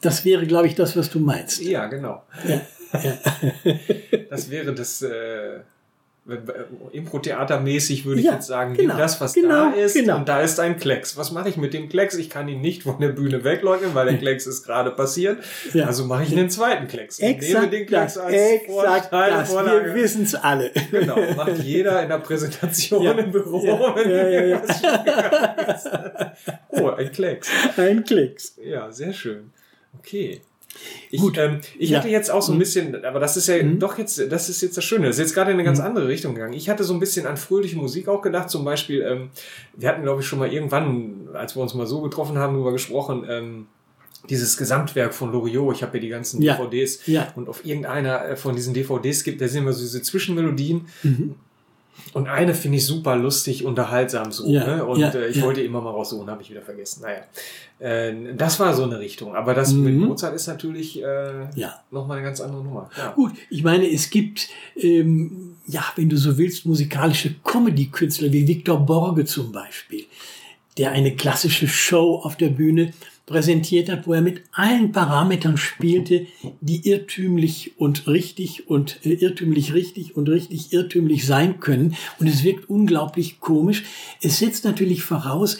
Das 0.01 0.23
wäre, 0.23 0.45
glaube 0.45 0.67
ich, 0.67 0.75
das, 0.75 0.95
was 0.95 1.09
du 1.09 1.19
meinst. 1.19 1.61
Ja, 1.61 1.87
genau. 1.87 2.23
Ja, 2.47 2.61
ja. 3.03 3.17
das 4.29 4.49
wäre 4.49 4.73
das, 4.73 5.01
äh, 5.01 5.61
Impro-Theatermäßig 6.91 8.05
würde 8.05 8.21
Ja, 8.21 8.31
ich 8.31 8.35
jetzt 8.37 8.47
sagen, 8.47 8.73
genau, 8.75 8.97
das, 8.97 9.19
was 9.21 9.33
genau, 9.33 9.71
da 9.71 9.71
ist, 9.71 9.93
genau. 9.95 10.17
und 10.17 10.29
da 10.29 10.41
ist 10.41 10.59
ein 10.59 10.77
Klecks. 10.77 11.17
Was 11.17 11.31
mache 11.31 11.49
ich 11.49 11.57
mit 11.57 11.73
dem 11.73 11.89
Klecks? 11.89 12.15
Ich 12.15 12.29
kann 12.29 12.47
ihn 12.47 12.61
nicht 12.61 12.83
von 12.83 12.99
der 12.99 13.09
Bühne 13.09 13.43
wegleugnen, 13.43 13.93
weil 13.95 14.07
der 14.07 14.17
Klecks 14.19 14.47
ist 14.47 14.63
gerade 14.65 14.91
passiert. 14.91 15.43
Ja. 15.73 15.85
Also 15.87 16.05
mache 16.05 16.23
ich 16.23 16.31
einen 16.31 16.49
zweiten 16.49 16.87
Klecks. 16.87 17.19
Und 17.19 17.25
nehme 17.25 17.37
Exakt 17.37 17.73
den 17.73 17.85
Klecks 17.85 18.13
das, 18.15 18.23
als 18.23 18.33
exakt 18.35 18.65
Vorteil, 19.09 19.31
das. 19.31 19.49
Vorlage. 19.51 19.85
Wir 19.85 19.95
wissen 19.95 20.23
es 20.23 20.35
alle. 20.35 20.71
Genau, 20.91 21.17
macht 21.35 21.57
jeder 21.63 22.01
in 22.03 22.09
der 22.09 22.19
Präsentation 22.19 23.03
Ja. 23.03 23.11
im 23.11 23.31
Büro. 23.31 23.63
Ja, 23.65 24.01
ja, 24.07 24.29
ja, 24.29 24.45
ja. 24.45 24.61
Oh, 26.69 26.89
ein 26.89 27.11
Klecks. 27.11 27.49
Ein 27.77 28.03
Klicks. 28.03 28.55
Ja, 28.63 28.91
sehr 28.91 29.13
schön. 29.13 29.51
Okay. 29.97 30.41
Ich, 31.11 31.19
Gut. 31.21 31.37
ähm, 31.37 31.59
ich 31.77 31.89
Ja. 31.89 31.97
Mhm. 31.97 32.01
hatte 32.01 32.09
jetzt 32.11 32.31
auch 32.31 32.41
so 32.41 32.51
ein 32.53 32.59
bisschen, 32.59 33.03
aber 33.03 33.19
das 33.19 33.35
ist 33.37 33.47
ja 33.47 33.61
doch 33.63 33.97
jetzt, 33.97 34.21
das 34.31 34.49
ist 34.49 34.61
jetzt 34.61 34.77
das 34.77 34.83
Schöne. 34.85 35.07
Das 35.07 35.15
ist 35.17 35.21
jetzt 35.21 35.33
gerade 35.33 35.51
in 35.51 35.55
eine 35.55 35.63
Mhm. 35.63 35.67
ganz 35.67 35.79
andere 35.79 36.07
Richtung 36.07 36.35
gegangen. 36.35 36.53
Ich 36.53 36.69
hatte 36.69 36.83
so 36.83 36.93
ein 36.93 36.99
bisschen 36.99 37.25
an 37.25 37.37
fröhliche 37.37 37.77
Musik 37.77 38.07
auch 38.07 38.21
gedacht. 38.21 38.49
Zum 38.49 38.63
Beispiel, 38.65 39.01
ähm, 39.01 39.29
wir 39.75 39.89
hatten, 39.89 40.03
glaube 40.03 40.21
ich, 40.21 40.27
schon 40.27 40.39
mal 40.39 40.51
irgendwann, 40.53 41.29
als 41.33 41.55
wir 41.55 41.61
uns 41.61 41.73
mal 41.73 41.87
so 41.87 42.01
getroffen 42.01 42.37
haben, 42.37 42.53
darüber 42.53 42.71
gesprochen, 42.71 43.25
ähm, 43.29 43.65
dieses 44.29 44.57
Gesamtwerk 44.57 45.13
von 45.13 45.31
Loriot. 45.31 45.75
Ich 45.75 45.81
habe 45.81 45.97
ja 45.97 46.01
die 46.01 46.09
ganzen 46.09 46.41
Ja. 46.41 46.55
DVDs. 46.57 46.99
Ja. 47.07 47.31
Und 47.35 47.49
auf 47.49 47.65
irgendeiner 47.65 48.25
äh, 48.29 48.35
von 48.35 48.55
diesen 48.55 48.73
DVDs 48.73 49.23
gibt, 49.23 49.41
da 49.41 49.47
sind 49.47 49.63
immer 49.63 49.73
so 49.73 49.81
diese 49.81 50.01
Zwischenmelodien. 50.01 50.85
Mhm. 51.03 51.35
Und 52.13 52.27
eine 52.27 52.53
finde 52.53 52.77
ich 52.77 52.85
super 52.85 53.15
lustig, 53.15 53.63
unterhaltsam 53.65 54.31
so. 54.31 54.47
Ja, 54.47 54.65
ne? 54.77 54.85
Und 54.85 54.99
ja, 54.99 55.09
äh, 55.09 55.27
ich 55.27 55.37
ja. 55.37 55.43
wollte 55.43 55.61
immer 55.61 55.81
mal 55.81 55.91
raussuchen, 55.91 56.29
habe 56.29 56.41
ich 56.41 56.49
wieder 56.49 56.61
vergessen. 56.61 57.03
Naja, 57.03 57.21
äh, 57.79 58.33
das 58.35 58.59
war 58.59 58.73
so 58.73 58.83
eine 58.83 58.99
Richtung. 58.99 59.35
Aber 59.35 59.53
das 59.53 59.73
mit 59.73 59.93
Mhm. 59.93 60.05
Mozart 60.07 60.35
ist 60.35 60.47
natürlich 60.47 61.01
äh, 61.01 61.49
Ja. 61.55 61.81
nochmal 61.91 62.17
eine 62.17 62.25
ganz 62.27 62.41
andere 62.41 62.63
Nummer. 62.63 62.89
Ja. 62.97 63.11
Gut, 63.11 63.33
ich 63.49 63.63
meine, 63.63 63.89
es 63.89 64.09
gibt, 64.09 64.49
ähm, 64.75 65.55
ja, 65.67 65.83
wenn 65.95 66.09
du 66.09 66.17
so 66.17 66.37
willst, 66.37 66.65
musikalische 66.65 67.35
Comedy-Künstler 67.43 68.31
wie 68.31 68.47
Victor 68.47 68.79
Borge 68.85 69.25
zum 69.25 69.51
Beispiel, 69.51 70.05
der 70.77 70.91
eine 70.91 71.15
klassische 71.15 71.67
Show 71.67 72.21
auf 72.23 72.35
der 72.37 72.49
Bühne 72.49 72.93
präsentiert 73.29 73.89
hat, 73.89 74.07
wo 74.07 74.13
er 74.13 74.21
mit 74.21 74.41
allen 74.51 74.91
Parametern 74.91 75.55
spielte, 75.55 76.25
die 76.61 76.89
irrtümlich 76.89 77.73
und 77.77 78.07
richtig 78.07 78.67
und 78.67 79.05
äh, 79.05 79.13
irrtümlich 79.13 79.73
richtig 79.73 80.17
und 80.17 80.27
richtig 80.27 80.73
irrtümlich 80.73 81.25
sein 81.25 81.59
können. 81.59 81.95
Und 82.19 82.27
es 82.27 82.43
wirkt 82.43 82.69
unglaublich 82.69 83.39
komisch. 83.39 83.83
Es 84.21 84.39
setzt 84.39 84.65
natürlich 84.65 85.03
voraus, 85.03 85.59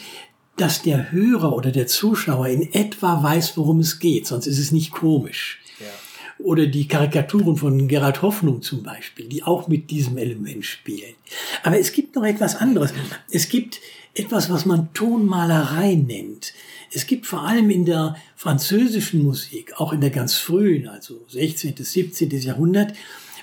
dass 0.56 0.82
der 0.82 1.12
Hörer 1.12 1.54
oder 1.54 1.70
der 1.70 1.86
Zuschauer 1.86 2.48
in 2.48 2.74
etwa 2.74 3.22
weiß, 3.22 3.56
worum 3.56 3.78
es 3.78 4.00
geht, 4.00 4.26
sonst 4.26 4.46
ist 4.46 4.58
es 4.58 4.72
nicht 4.72 4.90
komisch. 4.90 5.60
Ja. 5.78 6.44
Oder 6.44 6.66
die 6.66 6.88
Karikaturen 6.88 7.56
von 7.56 7.86
Gerhard 7.86 8.20
Hoffnung 8.20 8.62
zum 8.62 8.82
Beispiel, 8.82 9.26
die 9.26 9.44
auch 9.44 9.68
mit 9.68 9.90
diesem 9.90 10.18
Element 10.18 10.64
spielen. 10.64 11.14
Aber 11.62 11.78
es 11.78 11.92
gibt 11.92 12.16
noch 12.16 12.24
etwas 12.24 12.56
anderes. 12.56 12.92
Es 13.30 13.48
gibt 13.48 13.80
etwas, 14.14 14.50
was 14.50 14.66
man 14.66 14.92
Tonmalerei 14.92 15.94
nennt. 15.94 16.52
Es 16.92 17.06
gibt 17.06 17.26
vor 17.26 17.42
allem 17.42 17.70
in 17.70 17.84
der 17.84 18.16
französischen 18.34 19.22
Musik, 19.22 19.80
auch 19.80 19.92
in 19.92 20.00
der 20.00 20.10
ganz 20.10 20.34
frühen, 20.34 20.88
also 20.88 21.24
16., 21.28 21.74
17. 21.76 22.30
Jahrhundert, 22.40 22.94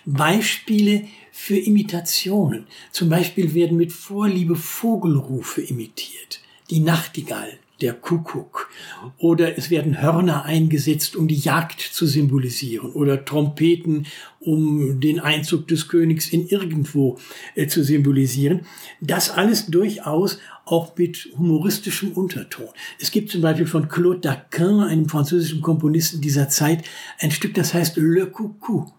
Beispiele 0.05 1.07
für 1.31 1.57
Imitationen. 1.57 2.67
Zum 2.91 3.09
Beispiel 3.09 3.53
werden 3.53 3.77
mit 3.77 3.93
Vorliebe 3.93 4.55
Vogelrufe 4.55 5.61
imitiert. 5.61 6.41
Die 6.69 6.79
Nachtigall, 6.79 7.57
der 7.81 7.93
Kuckuck. 7.93 8.69
Oder 9.17 9.57
es 9.57 9.69
werden 9.69 10.01
Hörner 10.01 10.45
eingesetzt, 10.45 11.15
um 11.15 11.27
die 11.27 11.35
Jagd 11.35 11.81
zu 11.81 12.05
symbolisieren. 12.05 12.91
Oder 12.91 13.23
Trompeten, 13.25 14.07
um 14.39 14.99
den 14.99 15.19
Einzug 15.19 15.67
des 15.67 15.87
Königs 15.87 16.29
in 16.29 16.47
irgendwo 16.47 17.17
äh, 17.55 17.67
zu 17.67 17.83
symbolisieren. 17.83 18.61
Das 19.01 19.29
alles 19.29 19.67
durchaus 19.67 20.39
auch 20.65 20.97
mit 20.97 21.29
humoristischem 21.37 22.11
Unterton. 22.11 22.67
Es 22.99 23.11
gibt 23.11 23.29
zum 23.29 23.41
Beispiel 23.41 23.67
von 23.67 23.87
Claude 23.87 24.19
Daquin, 24.19 24.81
einem 24.81 25.07
französischen 25.07 25.61
Komponisten 25.61 26.21
dieser 26.21 26.49
Zeit, 26.49 26.83
ein 27.19 27.31
Stück, 27.31 27.53
das 27.53 27.73
heißt 27.73 27.97
Le 27.97 28.27
Coucou. 28.27 28.91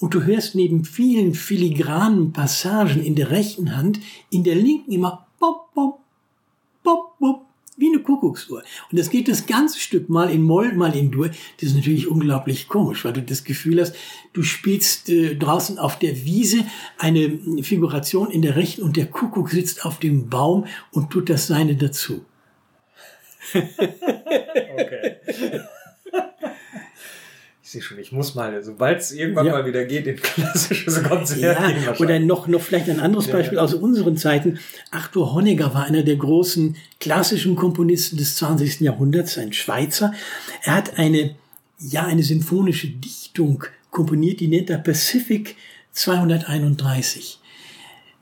Und 0.00 0.14
du 0.14 0.22
hörst 0.22 0.54
neben 0.54 0.84
vielen 0.84 1.34
filigranen 1.34 2.32
Passagen 2.32 3.02
in 3.02 3.16
der 3.16 3.30
rechten 3.30 3.76
Hand, 3.76 3.98
in 4.30 4.44
der 4.44 4.54
linken 4.54 4.92
immer 4.92 5.26
bop, 5.40 5.74
bop, 5.74 6.00
bop, 6.84 7.18
bop, 7.18 7.47
wie 7.78 7.88
eine 7.88 8.00
Kuckucksuhr. 8.00 8.62
Und 8.90 8.98
das 8.98 9.08
geht 9.08 9.28
das 9.28 9.46
ganze 9.46 9.78
Stück 9.78 10.08
mal 10.08 10.30
in 10.30 10.42
Moll, 10.42 10.72
mal 10.74 10.94
in 10.94 11.10
Dur. 11.10 11.28
Das 11.28 11.70
ist 11.70 11.76
natürlich 11.76 12.08
unglaublich 12.08 12.68
komisch, 12.68 13.04
weil 13.04 13.12
du 13.14 13.22
das 13.22 13.44
Gefühl 13.44 13.80
hast, 13.80 13.94
du 14.32 14.42
spielst 14.42 15.08
äh, 15.08 15.36
draußen 15.36 15.78
auf 15.78 15.98
der 15.98 16.24
Wiese 16.24 16.66
eine 16.98 17.62
Figuration 17.62 18.30
in 18.30 18.42
der 18.42 18.56
rechten 18.56 18.82
und 18.82 18.96
der 18.96 19.06
Kuckuck 19.06 19.50
sitzt 19.50 19.86
auf 19.86 19.98
dem 19.98 20.28
Baum 20.28 20.66
und 20.90 21.10
tut 21.10 21.30
das 21.30 21.46
seine 21.46 21.76
dazu. 21.76 22.24
Okay. 24.78 25.16
Ich 27.68 27.72
sehe 27.72 27.82
schon, 27.82 27.98
ich 27.98 28.12
muss 28.12 28.34
mal, 28.34 28.62
sobald 28.64 29.00
es 29.00 29.12
irgendwann 29.12 29.44
Ja. 29.44 29.52
mal 29.52 29.66
wieder 29.66 29.84
geht, 29.84 30.06
in 30.06 30.16
klassisches 30.16 31.02
Konzert 31.02 31.38
Ja, 31.38 31.70
gehen 31.70 31.86
oder 31.98 32.18
noch, 32.18 32.48
noch 32.48 32.62
vielleicht 32.62 32.88
ein 32.88 32.98
anderes 32.98 33.26
Ja, 33.26 33.34
Beispiel 33.34 33.56
ja. 33.58 33.62
aus 33.62 33.74
unseren 33.74 34.16
Zeiten. 34.16 34.58
Arthur 34.90 35.34
Honegger 35.34 35.74
war 35.74 35.84
einer 35.84 36.02
der 36.02 36.16
großen 36.16 36.76
klassischen 36.98 37.56
Komponisten 37.56 38.16
des 38.16 38.36
20. 38.36 38.80
Jahrhunderts, 38.80 39.36
ein 39.36 39.52
Schweizer. 39.52 40.14
Er 40.62 40.76
hat 40.76 40.96
eine, 40.98 41.34
ja, 41.78 42.06
eine 42.06 42.22
symphonische 42.22 42.88
Dichtung 42.88 43.62
komponiert, 43.90 44.40
die 44.40 44.48
nennt 44.48 44.70
er 44.70 44.78
Pacific 44.78 45.54
231. 45.92 47.38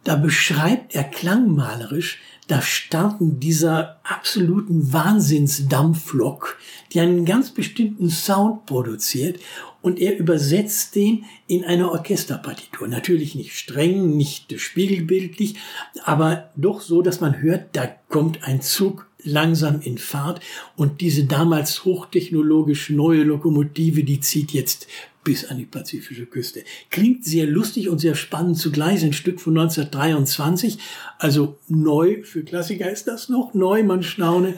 Da 0.03 0.17
beschreibt 0.17 0.93
er 0.97 1.05
klangmalerisch 1.05 2.19
das 2.49 2.65
Starten 2.65 3.41
dieser 3.41 4.01
absoluten 4.05 4.93
Wahnsinnsdampflok, 4.93 6.59
die 6.93 7.01
einen 7.01 7.25
ganz 7.25 7.51
bestimmten 7.51 8.09
Sound 8.09 8.67
produziert 8.67 9.41
und 9.83 9.99
er 9.99 10.19
übersetzt 10.19 10.95
den 10.95 11.25
in 11.49 11.65
eine 11.65 11.91
Orchesterpartitur. 11.91 12.89
Natürlich 12.89 13.35
nicht 13.35 13.53
streng, 13.53 14.17
nicht 14.17 14.61
spiegelbildlich, 14.61 15.57
aber 16.05 16.51
doch 16.57 16.81
so, 16.81 17.03
dass 17.03 17.21
man 17.21 17.41
hört, 17.41 17.77
da 17.77 17.87
kommt 18.09 18.45
ein 18.45 18.61
Zug 18.61 19.09
langsam 19.23 19.81
in 19.81 19.99
Fahrt 19.99 20.41
und 20.77 21.01
diese 21.01 21.25
damals 21.25 21.85
hochtechnologisch 21.85 22.91
neue 22.91 23.25
Lokomotive, 23.25 24.05
die 24.05 24.21
zieht 24.21 24.53
jetzt 24.53 24.87
bis 25.27 25.45
an 25.45 25.59
die 25.59 25.67
pazifische 25.67 26.25
Küste. 26.25 26.63
Klingt 26.89 27.25
sehr 27.25 27.47
lustig 27.47 27.89
und 27.89 27.99
sehr 27.99 28.15
spannend 28.15 28.59
zugleich, 28.59 29.03
ein 29.03 29.13
Stück 29.13 29.41
von 29.41 29.59
1923, 29.59 30.79
also 31.19 31.59
neu, 31.67 32.23
für 32.23 32.45
Klassiker 32.45 32.89
ist 32.89 33.09
das 33.09 33.29
noch 33.29 33.53
neu, 33.53 33.83
man 33.83 34.05
staune. 34.05 34.55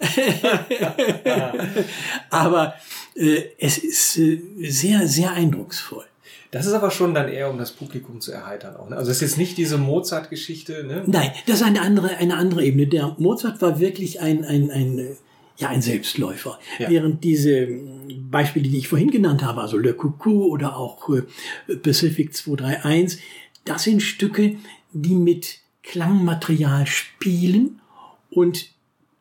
Aber 2.30 2.74
äh, 3.14 3.42
es 3.58 3.78
ist 3.78 4.18
äh, 4.18 4.42
sehr, 4.68 5.06
sehr 5.06 5.32
eindrucksvoll. 5.32 6.04
Das 6.50 6.66
ist 6.66 6.72
aber 6.72 6.90
schon 6.90 7.12
dann 7.12 7.28
eher, 7.28 7.50
um 7.50 7.58
das 7.58 7.72
Publikum 7.72 8.22
zu 8.22 8.32
erheitern 8.32 8.74
auch. 8.76 8.88
Ne? 8.88 8.96
Also 8.96 9.10
es 9.10 9.18
ist 9.18 9.30
jetzt 9.30 9.38
nicht 9.38 9.58
diese 9.58 9.76
Mozart-Geschichte, 9.76 10.82
ne? 10.82 11.02
Nein, 11.06 11.30
das 11.46 11.56
ist 11.56 11.62
eine 11.62 11.82
andere, 11.82 12.16
eine 12.16 12.36
andere 12.36 12.64
Ebene. 12.64 12.86
Der 12.86 13.14
Mozart 13.18 13.60
war 13.60 13.78
wirklich 13.80 14.20
ein, 14.20 14.46
ein, 14.46 14.70
ein, 14.70 14.98
äh, 14.98 15.16
ja, 15.58 15.68
ein 15.68 15.82
Selbstläufer. 15.82 16.58
Ja. 16.78 16.88
Während 16.88 17.24
diese 17.24 17.50
ähm, 17.50 18.30
Beispiele, 18.30 18.68
die 18.68 18.78
ich 18.78 18.88
vorhin 18.88 19.10
genannt 19.10 19.42
habe, 19.42 19.60
also 19.60 19.76
Le 19.76 19.92
Coucou 19.94 20.46
oder 20.46 20.76
auch 20.76 21.08
äh, 21.10 21.22
Pacific 21.76 22.34
231, 22.34 23.20
das 23.64 23.82
sind 23.84 24.00
Stücke, 24.02 24.56
die 24.92 25.14
mit 25.14 25.58
Klangmaterial 25.82 26.86
spielen 26.86 27.80
und 28.30 28.68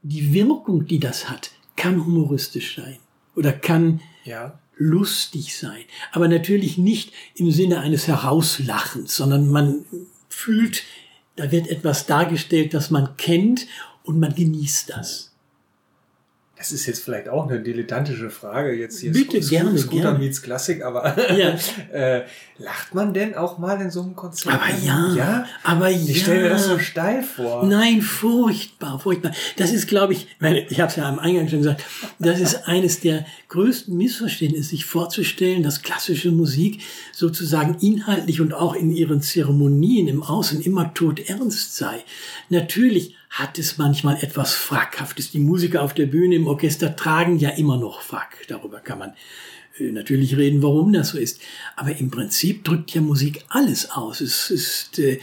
die 0.04 0.34
Wirkung, 0.34 0.86
die 0.86 1.00
das 1.00 1.30
hat, 1.30 1.52
kann 1.76 2.06
humoristisch 2.06 2.76
sein 2.76 2.98
oder 3.36 3.52
kann 3.52 4.02
Ja. 4.24 4.60
lustig 4.78 5.58
sein. 5.58 5.82
Aber 6.12 6.28
natürlich 6.28 6.78
nicht 6.78 7.12
im 7.36 7.52
Sinne 7.52 7.80
eines 7.80 8.08
Herauslachens, 8.08 9.16
sondern 9.16 9.50
man 9.50 9.86
fühlt, 10.30 10.84
da 11.36 11.52
wird 11.52 11.68
etwas 11.68 12.06
dargestellt, 12.06 12.74
das 12.74 12.92
man 12.92 13.18
kennt 13.18 13.68
und 14.04 14.20
man 14.20 14.34
genießt 14.36 14.90
das. 14.92 15.27
Das 16.58 16.72
ist 16.72 16.88
jetzt 16.88 17.04
vielleicht 17.04 17.30
auch 17.30 17.48
eine 17.48 17.60
dilettantische 17.60 18.32
Frage. 18.32 18.74
Jetzt 18.74 19.00
hier 19.00 19.12
Bitte, 19.12 19.42
Sco- 19.44 19.50
gerne, 19.50 19.78
Scooter 19.78 20.02
gerne. 20.02 20.20
meets 20.20 20.42
Klassik, 20.42 20.84
aber 20.84 21.16
Ja. 21.38 21.56
äh, 21.94 22.24
lacht 22.58 22.96
man 22.96 23.14
denn 23.14 23.36
auch 23.36 23.60
mal 23.60 23.80
in 23.80 23.92
so 23.92 24.02
einem 24.02 24.16
Konzert? 24.16 24.56
Aber 24.56 24.66
ja, 24.84 25.14
Ja? 25.16 25.46
aber 25.64 25.90
ja. 25.90 26.00
Ich 26.10 26.22
stelle 26.24 26.42
mir 26.44 26.50
das 26.50 26.66
so 26.66 26.80
steil 26.80 27.22
vor. 27.22 27.64
Nein, 27.64 28.02
furchtbar, 28.02 29.00
furchtbar. 29.00 29.32
Das 29.58 29.72
ist, 29.72 29.88
glaube 29.88 30.14
ich, 30.14 30.28
meine, 30.40 30.66
ich 30.68 30.80
habe 30.80 30.90
es 30.90 30.96
ja 30.96 31.08
am 31.08 31.20
Eingang 31.20 31.48
schon 31.48 31.60
gesagt, 31.60 31.84
das 32.18 32.40
ist 32.40 32.68
eines 32.68 33.02
der 33.02 33.26
größten 33.50 33.96
Missverständnisse, 33.96 34.70
sich 34.70 34.86
vorzustellen, 34.86 35.62
dass 35.62 35.84
klassische 35.84 36.32
Musik 36.32 36.82
sozusagen 37.14 37.78
inhaltlich 37.82 38.42
und 38.42 38.54
auch 38.54 38.74
in 38.74 38.90
ihren 38.90 39.22
Zeremonien 39.22 40.08
im 40.08 40.24
Außen 40.24 40.62
immer 40.62 40.92
todernst 40.96 41.76
sei. 41.78 42.04
Natürlich 42.50 43.14
hat 43.38 43.60
es 43.60 43.78
manchmal 43.78 44.18
etwas 44.24 44.56
Frackhaftes. 44.56 45.30
Die 45.30 45.40
Musiker 45.40 45.84
auf 45.84 45.94
der 45.94 46.08
Bühne 46.08 46.36
im 46.36 46.48
Orchester 46.48 46.96
tragen 46.96 47.38
ja 47.38 47.50
immer 47.50 47.78
noch 47.78 48.02
Frack. 48.02 48.46
Darüber 48.48 48.80
kann 48.80 48.98
man 48.98 49.14
äh, 49.80 49.92
natürlich 49.92 50.36
reden, 50.38 50.64
warum 50.64 50.92
das 50.92 51.10
so 51.10 51.20
ist. 51.20 51.40
Aber 51.76 51.96
im 51.96 52.10
Prinzip 52.10 52.64
drückt 52.64 52.96
ja 52.96 53.02
Musik 53.02 53.46
alles 53.50 53.92
aus. 53.92 54.22
Es 54.22 54.50
ist 54.50 54.98
äh, 54.98 55.20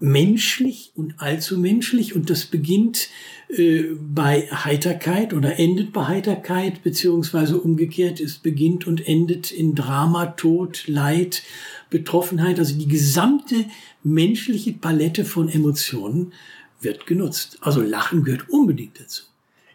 menschlich 0.00 0.90
und 0.96 1.14
allzu 1.18 1.58
menschlich 1.58 2.16
und 2.16 2.28
das 2.28 2.46
beginnt 2.46 3.08
äh, 3.50 3.84
bei 4.00 4.48
Heiterkeit 4.50 5.32
oder 5.32 5.60
endet 5.60 5.92
bei 5.92 6.08
Heiterkeit, 6.08 6.82
beziehungsweise 6.82 7.60
umgekehrt, 7.60 8.18
es 8.18 8.38
beginnt 8.38 8.86
und 8.86 9.06
endet 9.06 9.52
in 9.52 9.76
Drama, 9.76 10.26
Tod, 10.26 10.88
Leid, 10.88 11.42
Betroffenheit. 11.88 12.58
Also 12.58 12.76
die 12.76 12.88
gesamte 12.88 13.66
menschliche 14.02 14.72
Palette 14.72 15.24
von 15.24 15.48
Emotionen 15.48 16.32
wird 16.80 17.06
genutzt. 17.06 17.58
Also 17.60 17.80
Lachen 17.80 18.24
gehört 18.24 18.48
unbedingt 18.48 19.00
dazu. 19.00 19.24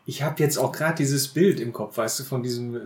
Ich 0.07 0.21
habe 0.21 0.35
jetzt 0.43 0.57
auch 0.59 0.71
gerade 0.71 0.95
dieses 0.97 1.27
Bild 1.29 1.59
im 1.59 1.73
Kopf, 1.73 1.97
weißt 1.97 2.19
du, 2.19 2.23
von 2.25 2.43
diesem, 2.43 2.75
äh, 2.75 2.79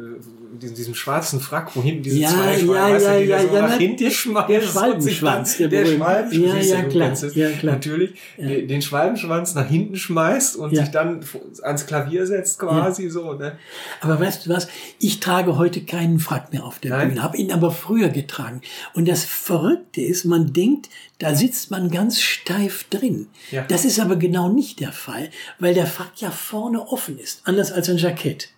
diesem, 0.61 0.75
diesem 0.75 0.95
schwarzen 0.95 1.41
Frack, 1.41 1.75
wo 1.75 1.81
hinten 1.83 2.03
diese 2.03 2.19
Ja, 2.19 2.29
zwei 2.29 2.53
ja, 2.53 2.59
Schweine, 2.59 2.95
weißt 2.95 3.05
ja, 3.05 3.13
du, 3.13 3.19
die 3.23 3.25
ja, 3.29 3.39
so 3.41 3.47
ja, 3.55 3.61
nach 3.61 3.69
na, 3.71 3.77
hinten 3.77 4.11
schmeißen 4.11 4.47
der 4.53 4.61
Schwalbenschwanz, 4.61 5.57
der 5.57 5.67
der. 5.67 5.85
Schwalbenschwanz, 5.85 6.65
Ja, 6.69 6.77
ja, 6.79 6.83
klar, 6.85 7.13
ja, 7.35 7.49
klar. 7.51 7.73
Natürlich, 7.75 8.11
den- 8.37 8.67
den 8.69 8.81
Schwalbenschwanz 8.81 9.53
nach 9.53 9.67
hinten 9.67 9.97
schmeißt 9.97 10.55
und 10.55 10.71
Ja. 10.71 10.83
sich 10.83 10.91
dann 10.91 11.19
ans 11.61 11.85
Klavier 11.85 12.25
setzt 12.25 12.57
quasi 12.59 13.09
so, 13.09 13.33
ne? 13.33 13.57
Aber 13.99 14.17
weißt 14.17 14.45
du 14.45 14.51
was? 14.51 14.69
Ich 14.99 15.19
trage 15.19 15.57
heute 15.57 15.81
keinen 15.81 16.19
Frack 16.19 16.53
mehr 16.53 16.63
auf 16.63 16.79
der 16.79 16.91
Nein. 16.91 17.09
Bühne, 17.09 17.23
habe 17.23 17.35
ihn 17.35 17.51
aber 17.51 17.71
früher 17.71 18.07
getragen. 18.07 18.61
Und 18.93 19.09
das 19.09 19.25
Verrückte 19.25 19.99
ist, 20.01 20.23
man 20.23 20.53
denkt, 20.53 20.87
da 21.17 21.35
sitzt 21.35 21.69
man 21.69 21.91
ganz 21.91 22.21
steif 22.21 22.85
drin. 22.89 23.27
Ja. 23.51 23.65
Das 23.67 23.83
ist 23.83 23.99
aber 23.99 24.15
genau 24.15 24.47
nicht 24.47 24.79
der 24.79 24.93
Fall, 24.93 25.29
weil 25.59 25.73
der 25.73 25.85
Frack 25.85 26.11
ja 26.21 26.31
vorne 26.31 26.79
offen 26.87 27.08
ist, 27.17 27.41
anders 27.45 27.71
als 27.71 27.89
ein 27.89 27.97
Jackett. 27.97 28.49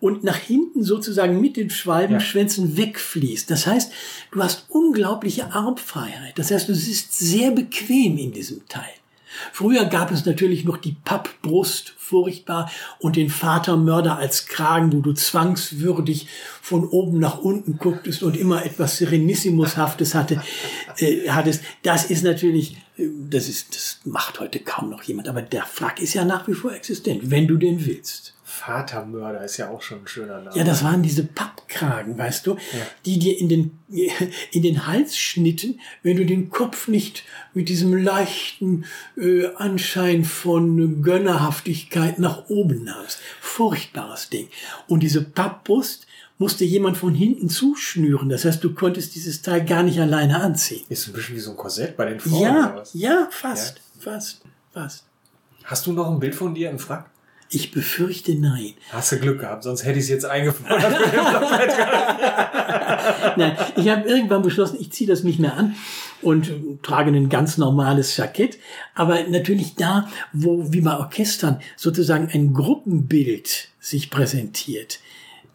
Und 0.00 0.24
nach 0.24 0.36
hinten 0.36 0.82
sozusagen 0.84 1.40
mit 1.40 1.56
den 1.56 1.70
Schwalbenschwänzen 1.70 2.76
wegfließt. 2.76 3.50
Das 3.50 3.66
heißt, 3.66 3.90
du 4.30 4.42
hast 4.42 4.66
unglaubliche 4.68 5.52
Armfreiheit. 5.52 6.38
Das 6.38 6.50
heißt, 6.50 6.68
du 6.68 6.74
sitzt 6.74 7.18
sehr 7.18 7.50
bequem 7.50 8.18
in 8.18 8.32
diesem 8.32 8.66
Teil. 8.68 8.92
Früher 9.52 9.86
gab 9.86 10.10
es 10.10 10.24
natürlich 10.24 10.64
noch 10.64 10.76
die 10.76 10.96
Pappbrust, 11.04 11.94
furchtbar, 11.96 12.70
und 13.00 13.16
den 13.16 13.30
Vatermörder 13.30 14.16
als 14.16 14.46
Kragen, 14.46 14.92
wo 14.92 15.00
du 15.00 15.12
zwangswürdig 15.12 16.28
von 16.62 16.86
oben 16.86 17.18
nach 17.18 17.38
unten 17.38 17.78
gucktest 17.78 18.22
und 18.22 18.36
immer 18.36 18.64
etwas 18.64 18.98
Serenissimushaftes 18.98 20.14
hatte, 20.14 20.42
äh, 20.98 21.28
hattest. 21.28 21.62
Das 21.82 22.10
ist 22.10 22.22
natürlich, 22.22 22.76
äh, 22.96 23.08
das 23.28 23.48
ist, 23.48 23.74
das 23.74 24.00
macht 24.04 24.40
heute 24.40 24.60
kaum 24.60 24.90
noch 24.90 25.02
jemand, 25.02 25.28
aber 25.28 25.42
der 25.42 25.64
Frack 25.64 26.00
ist 26.00 26.14
ja 26.14 26.24
nach 26.24 26.46
wie 26.46 26.54
vor 26.54 26.72
existent, 26.72 27.30
wenn 27.30 27.46
du 27.46 27.56
den 27.56 27.84
willst. 27.84 28.35
Vatermörder 28.66 29.44
ist 29.44 29.58
ja 29.58 29.70
auch 29.70 29.80
schon 29.80 30.00
ein 30.00 30.08
schöner 30.08 30.40
Name. 30.40 30.56
Ja, 30.56 30.64
das 30.64 30.82
waren 30.82 31.00
diese 31.00 31.22
Pappkragen, 31.22 32.18
weißt 32.18 32.44
du, 32.48 32.56
die 33.04 33.18
dir 33.20 33.38
in 33.38 33.48
den, 33.48 33.78
in 34.50 34.62
den 34.62 34.88
Hals 34.88 35.16
schnitten, 35.16 35.78
wenn 36.02 36.16
du 36.16 36.26
den 36.26 36.50
Kopf 36.50 36.88
nicht 36.88 37.22
mit 37.54 37.68
diesem 37.68 37.96
leichten 37.96 38.84
äh, 39.16 39.46
Anschein 39.54 40.24
von 40.24 41.00
Gönnerhaftigkeit 41.02 42.18
nach 42.18 42.48
oben 42.48 42.82
nahmst. 42.82 43.20
Furchtbares 43.40 44.30
Ding. 44.30 44.48
Und 44.88 45.00
diese 45.04 45.22
Pappbrust 45.22 46.08
musste 46.38 46.64
jemand 46.64 46.98
von 46.98 47.14
hinten 47.14 47.48
zuschnüren. 47.48 48.28
Das 48.28 48.44
heißt, 48.44 48.64
du 48.64 48.74
konntest 48.74 49.14
dieses 49.14 49.42
Teil 49.42 49.64
gar 49.64 49.84
nicht 49.84 50.00
alleine 50.00 50.40
anziehen. 50.42 50.84
Ist 50.88 51.06
ein 51.06 51.12
bisschen 51.12 51.36
wie 51.36 51.40
so 51.40 51.52
ein 51.52 51.56
Korsett 51.56 51.96
bei 51.96 52.06
den 52.06 52.18
Frauen 52.18 52.34
oder 52.34 52.50
Ja, 52.50 52.74
was? 52.76 52.90
ja, 52.94 53.28
fast, 53.30 53.80
fast, 54.00 54.42
fast. 54.72 55.04
Hast 55.62 55.86
du 55.86 55.92
noch 55.92 56.10
ein 56.10 56.18
Bild 56.18 56.34
von 56.34 56.52
dir 56.52 56.68
im 56.70 56.80
Frack? 56.80 57.10
Ich 57.48 57.70
befürchte 57.70 58.34
nein. 58.34 58.74
Hast 58.90 59.12
du 59.12 59.18
Glück 59.18 59.40
gehabt, 59.40 59.62
sonst 59.62 59.84
hätte 59.84 59.98
ich 59.98 60.04
es 60.04 60.10
jetzt 60.10 60.24
eingefordert. 60.24 60.82
Nein, 63.36 63.56
ich 63.76 63.88
habe 63.88 64.08
irgendwann 64.08 64.42
beschlossen, 64.42 64.78
ich 64.80 64.90
ziehe 64.90 65.08
das 65.08 65.22
nicht 65.22 65.38
mehr 65.38 65.56
an 65.56 65.76
und 66.22 66.50
trage 66.82 67.10
ein 67.10 67.28
ganz 67.28 67.56
normales 67.56 68.16
Jackett. 68.16 68.58
Aber 68.94 69.22
natürlich 69.28 69.76
da, 69.76 70.08
wo 70.32 70.72
wie 70.72 70.80
bei 70.80 70.96
Orchestern 70.96 71.60
sozusagen 71.76 72.28
ein 72.32 72.52
Gruppenbild 72.52 73.68
sich 73.78 74.10
präsentiert, 74.10 74.98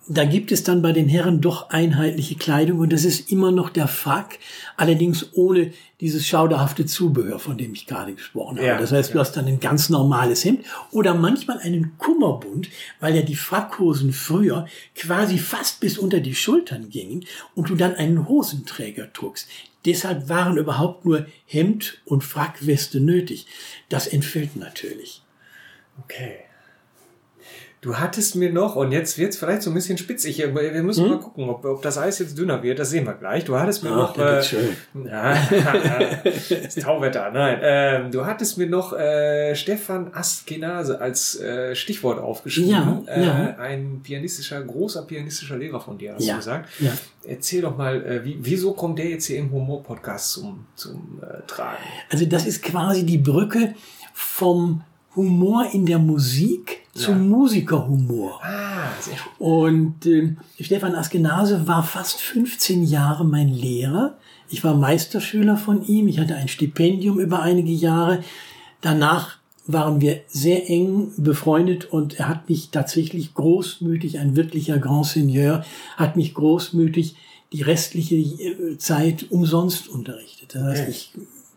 da 0.07 0.25
gibt 0.25 0.51
es 0.51 0.63
dann 0.63 0.81
bei 0.81 0.91
den 0.91 1.07
Herren 1.07 1.41
doch 1.41 1.69
einheitliche 1.69 2.35
Kleidung 2.35 2.79
und 2.79 2.91
das 2.91 3.05
ist 3.05 3.31
immer 3.31 3.51
noch 3.51 3.69
der 3.69 3.87
Frack, 3.87 4.39
allerdings 4.75 5.29
ohne 5.33 5.71
dieses 5.99 6.27
schauderhafte 6.27 6.85
Zubehör, 6.87 7.37
von 7.37 7.57
dem 7.57 7.73
ich 7.73 7.85
gerade 7.85 8.13
gesprochen 8.13 8.57
habe. 8.57 8.67
Ja, 8.67 8.77
das 8.77 8.91
heißt, 8.91 9.13
du 9.13 9.19
hast 9.19 9.33
dann 9.33 9.45
ein 9.45 9.59
ganz 9.59 9.89
normales 9.89 10.43
Hemd 10.43 10.65
oder 10.91 11.13
manchmal 11.13 11.59
einen 11.59 11.97
Kummerbund, 11.99 12.69
weil 12.99 13.15
ja 13.15 13.21
die 13.21 13.35
Frackhosen 13.35 14.11
früher 14.11 14.65
quasi 14.95 15.37
fast 15.37 15.79
bis 15.79 15.99
unter 15.99 16.19
die 16.19 16.35
Schultern 16.35 16.89
gingen 16.89 17.25
und 17.53 17.69
du 17.69 17.75
dann 17.75 17.95
einen 17.95 18.27
Hosenträger 18.27 19.13
trugst. 19.13 19.47
Deshalb 19.85 20.29
waren 20.29 20.57
überhaupt 20.57 21.05
nur 21.05 21.27
Hemd 21.45 22.01
und 22.05 22.23
Frackweste 22.23 22.99
nötig. 22.99 23.45
Das 23.89 24.07
entfällt 24.07 24.55
natürlich. 24.55 25.21
Okay. 26.03 26.39
Du 27.81 27.97
hattest 27.97 28.35
mir 28.35 28.53
noch, 28.53 28.75
und 28.75 28.91
jetzt 28.91 29.17
wird's 29.17 29.37
vielleicht 29.37 29.63
so 29.63 29.71
ein 29.71 29.73
bisschen 29.73 29.97
spitzig, 29.97 30.45
aber 30.45 30.61
wir 30.61 30.83
müssen 30.83 31.09
mal 31.09 31.17
gucken, 31.19 31.49
ob, 31.49 31.65
ob 31.65 31.81
das 31.81 31.97
Eis 31.97 32.19
jetzt 32.19 32.37
dünner 32.37 32.61
wird, 32.61 32.77
das 32.77 32.91
sehen 32.91 33.07
wir 33.07 33.15
gleich. 33.15 33.43
Du 33.43 33.57
hattest 33.57 33.83
mir 33.83 33.89
Ach, 33.89 34.15
noch, 34.15 34.17
äh, 34.17 34.19
wird 34.19 34.45
schön. 34.45 34.77
ja, 35.05 35.33
das 36.63 36.75
Tauwetter, 36.75 37.31
nein, 37.31 37.57
ähm, 37.63 38.11
du 38.11 38.23
hattest 38.23 38.59
mir 38.59 38.67
noch 38.67 38.93
äh, 38.93 39.55
Stefan 39.55 40.13
Askenase 40.13 41.01
als 41.01 41.39
äh, 41.39 41.73
Stichwort 41.73 42.19
aufgeschrieben. 42.19 42.69
Ja, 42.69 43.01
äh, 43.07 43.25
ja. 43.25 43.55
Ein 43.57 44.01
pianistischer, 44.03 44.61
großer 44.61 45.01
pianistischer 45.07 45.57
Lehrer 45.57 45.79
von 45.81 45.97
dir, 45.97 46.13
hast 46.13 46.23
Ja, 46.23 46.33
du 46.33 46.37
gesagt. 46.39 46.69
ja. 46.81 46.91
Erzähl 47.25 47.63
doch 47.63 47.75
mal, 47.77 48.05
äh, 48.05 48.23
wie, 48.23 48.37
wieso 48.41 48.73
kommt 48.73 48.99
der 48.99 49.09
jetzt 49.09 49.25
hier 49.25 49.39
im 49.39 49.51
Humor-Podcast 49.51 50.33
zum, 50.33 50.67
zum 50.75 51.19
äh, 51.23 51.41
Tragen? 51.47 51.81
Also 52.11 52.27
das 52.27 52.45
ist 52.45 52.61
quasi 52.61 53.07
die 53.07 53.17
Brücke 53.17 53.73
vom 54.13 54.83
Humor 55.15 55.67
in 55.73 55.85
der 55.85 55.99
Musik 55.99 56.81
zum 56.93 57.29
Musikerhumor. 57.29 58.39
Ah, 58.43 58.89
sehr 58.99 59.17
schön. 59.17 59.31
Und 59.39 60.05
ähm, 60.05 60.37
Stefan 60.59 60.95
Askenase 60.95 61.67
war 61.67 61.83
fast 61.83 62.21
15 62.21 62.83
Jahre 62.83 63.25
mein 63.25 63.49
Lehrer. 63.49 64.17
Ich 64.49 64.63
war 64.63 64.75
Meisterschüler 64.75 65.57
von 65.57 65.85
ihm. 65.85 66.07
Ich 66.07 66.19
hatte 66.19 66.35
ein 66.35 66.47
Stipendium 66.47 67.19
über 67.19 67.41
einige 67.41 67.71
Jahre. 67.71 68.23
Danach 68.81 69.37
waren 69.67 70.01
wir 70.01 70.21
sehr 70.27 70.69
eng 70.69 71.11
befreundet 71.17 71.85
und 71.85 72.19
er 72.19 72.27
hat 72.27 72.49
mich 72.49 72.71
tatsächlich 72.71 73.33
großmütig, 73.33 74.19
ein 74.19 74.35
wirklicher 74.35 74.79
Grand 74.79 75.05
Seigneur, 75.05 75.63
hat 75.97 76.15
mich 76.15 76.33
großmütig 76.33 77.15
die 77.53 77.61
restliche 77.61 78.15
äh, 78.15 78.77
Zeit 78.77 79.29
umsonst 79.29 79.87
unterrichtet. 79.87 80.55
Das 80.55 80.63
heißt, 80.63 80.89
ich 80.89 81.11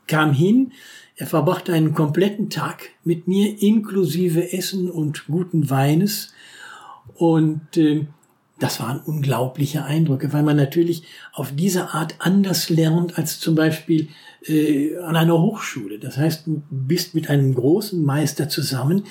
kam 0.07 0.33
hin, 0.33 0.73
er 1.17 1.27
verbrachte 1.27 1.73
einen 1.73 1.95
kompletten 1.95 2.51
Tag 2.51 2.91
mit 3.05 3.29
mir 3.29 3.63
inklusive 3.63 4.53
Essen 4.53 4.91
und 4.91 5.27
guten 5.27 5.71
Weines 5.71 6.33
und 7.15 7.77
äh, 7.77 8.07
das 8.59 8.81
waren 8.81 9.01
unglaubliche 9.01 9.85
Eindrücke, 9.85 10.33
weil 10.33 10.43
man 10.43 10.57
natürlich 10.57 11.05
auf 11.33 11.53
diese 11.55 11.93
Art 11.93 12.17
anders 12.21 12.71
lernt 12.71 13.19
als 13.19 13.41
zum 13.41 13.55
Beispiel 13.55 14.09
äh, 14.47 14.97
an 14.99 15.17
einer 15.17 15.41
Hochschule. 15.41 15.99
Das 15.99 16.17
heißt, 16.17 16.47
du 16.47 16.63
bist 16.71 17.15
mit 17.15 17.31
einem 17.31 17.55
großen 17.55 18.03
Meister 18.03 18.49
zusammen, 18.49 19.05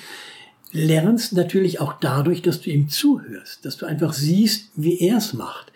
lernst 0.72 1.34
natürlich 1.34 1.80
auch 1.80 1.94
dadurch, 2.00 2.42
dass 2.42 2.60
du 2.62 2.70
ihm 2.70 2.88
zuhörst, 2.88 3.64
dass 3.64 3.76
du 3.76 3.86
einfach 3.86 4.12
siehst, 4.12 4.70
wie 4.76 4.98
er 4.98 5.18
es 5.18 5.34
macht. 5.34 5.72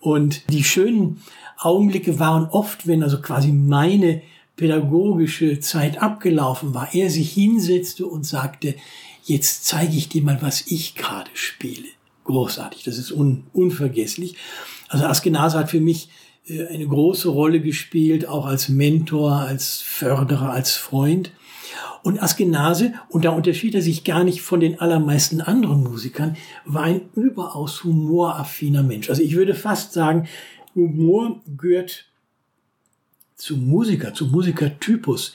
Und 0.00 0.48
die 0.52 0.62
schönen 0.62 1.20
Augenblicke 1.58 2.20
waren 2.20 2.46
oft, 2.46 2.86
wenn 2.86 3.02
also 3.02 3.20
quasi 3.20 3.52
meine 3.52 4.22
pädagogische 4.58 5.60
Zeit 5.60 6.02
abgelaufen 6.02 6.74
war, 6.74 6.92
er 6.92 7.08
sich 7.08 7.32
hinsetzte 7.32 8.06
und 8.06 8.26
sagte, 8.26 8.74
jetzt 9.24 9.64
zeige 9.64 9.96
ich 9.96 10.10
dir 10.10 10.22
mal, 10.22 10.42
was 10.42 10.66
ich 10.66 10.94
gerade 10.94 11.30
spiele. 11.32 11.88
Großartig, 12.24 12.82
das 12.82 12.98
ist 12.98 13.10
un 13.10 13.44
unvergesslich. 13.54 14.36
Also 14.88 15.06
Askenase 15.06 15.58
hat 15.58 15.70
für 15.70 15.80
mich 15.80 16.10
äh, 16.46 16.66
eine 16.66 16.86
große 16.86 17.28
Rolle 17.28 17.60
gespielt, 17.60 18.26
auch 18.26 18.44
als 18.44 18.68
Mentor, 18.68 19.32
als 19.36 19.80
Förderer, 19.80 20.50
als 20.50 20.76
Freund. 20.76 21.30
Und 22.02 22.22
Askenase, 22.22 22.94
und 23.08 23.24
da 23.24 23.30
unterschied 23.30 23.74
er 23.74 23.82
sich 23.82 24.04
gar 24.04 24.24
nicht 24.24 24.40
von 24.40 24.60
den 24.60 24.80
allermeisten 24.80 25.40
anderen 25.40 25.84
Musikern, 25.84 26.36
war 26.64 26.82
ein 26.82 27.02
überaus 27.14 27.84
humoraffiner 27.84 28.82
Mensch. 28.82 29.08
Also 29.08 29.22
ich 29.22 29.36
würde 29.36 29.54
fast 29.54 29.92
sagen, 29.92 30.28
Humor 30.74 31.40
gehört 31.56 32.07
zum 33.38 33.66
Musiker, 33.66 34.12
zum 34.12 34.30
Musikertypus 34.30 35.34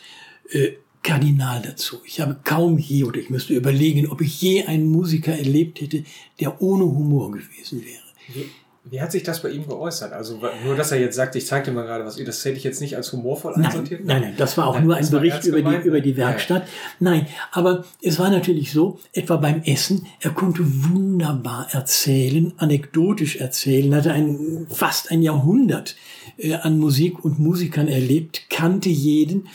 äh, 0.52 0.74
kardinal 1.02 1.62
dazu. 1.62 1.98
Ich 2.06 2.20
habe 2.22 2.38
kaum 2.44 2.78
je, 2.78 3.04
oder 3.04 3.20
ich 3.20 3.30
müsste 3.30 3.54
überlegen, 3.54 4.08
ob 4.08 4.22
ich 4.22 4.42
je 4.42 4.66
einen 4.66 4.90
Musiker 4.90 5.36
erlebt 5.36 5.82
hätte, 5.82 6.04
der 6.40 6.62
ohne 6.62 6.84
Humor 6.84 7.32
gewesen 7.32 7.84
wäre. 7.84 8.46
Wie 8.86 9.00
hat 9.00 9.14
sich 9.14 9.24
das 9.24 9.42
bei 9.42 9.50
ihm 9.50 9.66
geäußert? 9.66 10.12
Also 10.12 10.42
nur, 10.66 10.76
dass 10.76 10.92
er 10.92 11.00
jetzt 11.00 11.16
sagt, 11.16 11.36
ich 11.38 11.46
zeig 11.46 11.64
dir 11.64 11.72
mal 11.72 11.86
gerade 11.86 12.04
was, 12.04 12.18
das 12.18 12.44
hätte 12.44 12.58
ich 12.58 12.66
jetzt 12.66 12.82
nicht 12.82 12.98
als 12.98 13.14
humorvoll 13.14 13.54
Nein, 13.56 13.68
einsortiert. 13.68 14.04
nein, 14.04 14.22
nein, 14.22 14.34
das 14.38 14.58
war 14.58 14.68
auch 14.68 14.76
Nein, 14.76 14.86
nur 14.86 14.96
ein 14.98 15.10
Bericht 15.10 15.46
über 15.46 15.62
die, 15.62 15.88
über 15.88 16.02
die 16.02 16.12
ne? 16.12 16.18
Werkstatt. 16.18 16.68
Nein, 17.00 17.28
aber 17.52 17.86
es 18.02 18.20
war 18.20 18.30
natürlich 18.30 18.74
so, 18.74 19.00
etwa 19.14 19.38
beim 19.38 19.62
Essen, 19.64 20.06
er 20.20 20.32
konnte 20.32 20.64
wunderbar 20.66 21.68
erzählen, 21.72 22.52
anekdotisch 22.58 23.38
erzählen, 23.38 23.96
hatte 23.96 24.12
ein, 24.12 24.68
fast 24.70 25.12
ein 25.12 25.22
Jahrhundert 25.22 25.96
äh, 26.38 26.56
an 26.56 26.78
Musik 26.78 27.24
und 27.24 27.40
Musikern 27.40 27.88
erlebt, 27.88 28.50
kannte 28.50 28.90
jeden 28.90 29.48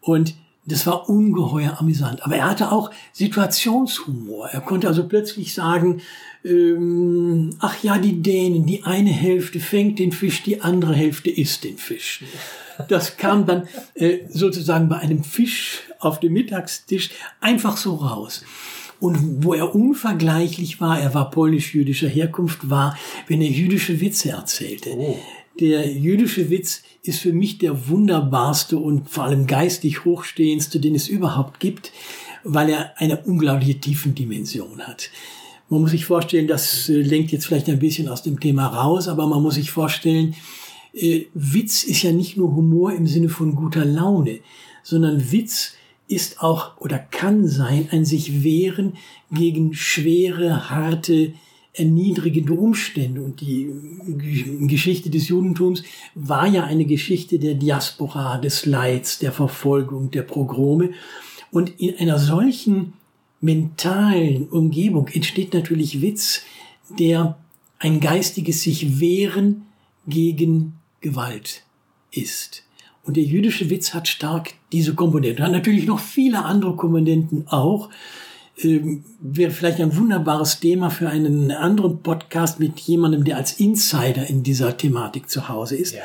und 0.00 0.34
das 0.64 0.86
war 0.86 1.08
ungeheuer 1.08 1.78
amüsant. 1.80 2.22
Aber 2.22 2.36
er 2.36 2.48
hatte 2.48 2.70
auch 2.70 2.92
Situationshumor. 3.12 4.48
Er 4.50 4.60
konnte 4.60 4.86
also 4.86 5.08
plötzlich 5.08 5.54
sagen, 5.54 6.02
ähm, 6.44 7.50
ach 7.60 7.82
ja, 7.82 7.98
die 7.98 8.22
Dänen, 8.22 8.66
die 8.66 8.84
eine 8.84 9.10
Hälfte 9.10 9.60
fängt 9.60 9.98
den 9.98 10.12
Fisch, 10.12 10.42
die 10.42 10.60
andere 10.60 10.94
Hälfte 10.94 11.30
isst 11.30 11.64
den 11.64 11.78
Fisch. 11.78 12.24
Das 12.88 13.16
kam 13.16 13.46
dann 13.46 13.68
äh, 13.94 14.20
sozusagen 14.28 14.88
bei 14.88 14.98
einem 14.98 15.24
Fisch 15.24 15.82
auf 15.98 16.20
dem 16.20 16.32
Mittagstisch 16.32 17.10
einfach 17.40 17.76
so 17.76 17.94
raus. 17.94 18.44
Und 18.98 19.44
wo 19.44 19.54
er 19.54 19.74
unvergleichlich 19.74 20.80
war, 20.80 21.00
er 21.00 21.12
war 21.12 21.30
polnisch-jüdischer 21.30 22.08
Herkunft, 22.08 22.70
war, 22.70 22.96
wenn 23.26 23.42
er 23.42 23.50
jüdische 23.50 24.00
Witze 24.00 24.30
erzählte. 24.30 24.90
Oh. 24.90 25.18
Der 25.60 25.90
jüdische 25.90 26.50
Witz 26.50 26.82
ist 27.02 27.18
für 27.18 27.32
mich 27.32 27.58
der 27.58 27.88
wunderbarste 27.88 28.78
und 28.78 29.10
vor 29.10 29.24
allem 29.24 29.46
geistig 29.46 30.04
hochstehendste, 30.04 30.80
den 30.80 30.94
es 30.94 31.08
überhaupt 31.08 31.60
gibt, 31.60 31.92
weil 32.44 32.70
er 32.70 32.98
eine 32.98 33.18
unglaubliche 33.18 33.78
Tiefendimension 33.78 34.82
hat. 34.86 35.10
Man 35.72 35.80
muss 35.80 35.92
sich 35.92 36.04
vorstellen, 36.04 36.48
das 36.48 36.90
äh, 36.90 37.00
lenkt 37.00 37.32
jetzt 37.32 37.46
vielleicht 37.46 37.70
ein 37.70 37.78
bisschen 37.78 38.06
aus 38.06 38.22
dem 38.22 38.38
Thema 38.38 38.66
raus, 38.66 39.08
aber 39.08 39.26
man 39.26 39.42
muss 39.42 39.54
sich 39.54 39.70
vorstellen, 39.70 40.34
äh, 40.92 41.22
Witz 41.32 41.82
ist 41.82 42.02
ja 42.02 42.12
nicht 42.12 42.36
nur 42.36 42.54
Humor 42.54 42.92
im 42.92 43.06
Sinne 43.06 43.30
von 43.30 43.54
guter 43.54 43.86
Laune, 43.86 44.40
sondern 44.82 45.32
Witz 45.32 45.72
ist 46.08 46.42
auch 46.42 46.78
oder 46.78 46.98
kann 46.98 47.48
sein 47.48 47.88
ein 47.90 48.04
sich 48.04 48.44
wehren 48.44 48.98
gegen 49.30 49.72
schwere, 49.72 50.68
harte, 50.68 51.32
erniedrigende 51.72 52.52
Umstände. 52.52 53.22
Und 53.22 53.40
die 53.40 53.70
Geschichte 54.68 55.08
des 55.08 55.28
Judentums 55.28 55.84
war 56.14 56.46
ja 56.48 56.64
eine 56.64 56.84
Geschichte 56.84 57.38
der 57.38 57.54
Diaspora, 57.54 58.36
des 58.36 58.66
Leids, 58.66 59.20
der 59.20 59.32
Verfolgung, 59.32 60.10
der 60.10 60.20
Progrome. 60.20 60.90
Und 61.50 61.80
in 61.80 61.96
einer 61.96 62.18
solchen 62.18 62.92
mentalen 63.42 64.48
Umgebung 64.48 65.08
entsteht 65.08 65.52
natürlich 65.52 66.00
Witz, 66.00 66.42
der 66.98 67.36
ein 67.78 68.00
geistiges 68.00 68.62
sich 68.62 69.00
wehren 69.00 69.66
gegen 70.06 70.74
Gewalt 71.00 71.64
ist. 72.12 72.62
Und 73.04 73.16
der 73.16 73.24
jüdische 73.24 73.68
Witz 73.68 73.94
hat 73.94 74.06
stark 74.06 74.54
diese 74.70 74.94
Komponente. 74.94 75.42
Hat 75.42 75.50
natürlich 75.50 75.86
noch 75.86 75.98
viele 75.98 76.44
andere 76.44 76.76
Komponenten 76.76 77.46
auch. 77.48 77.90
Ähm, 78.62 79.02
wäre 79.18 79.50
vielleicht 79.50 79.80
ein 79.80 79.96
wunderbares 79.96 80.60
Thema 80.60 80.90
für 80.90 81.08
einen 81.08 81.50
anderen 81.52 82.02
Podcast 82.02 82.60
mit 82.60 82.78
jemandem, 82.80 83.24
der 83.24 83.38
als 83.38 83.52
Insider 83.54 84.28
in 84.28 84.42
dieser 84.42 84.76
Thematik 84.76 85.30
zu 85.30 85.48
Hause 85.48 85.76
ist. 85.76 85.94
Ja. 85.94 86.02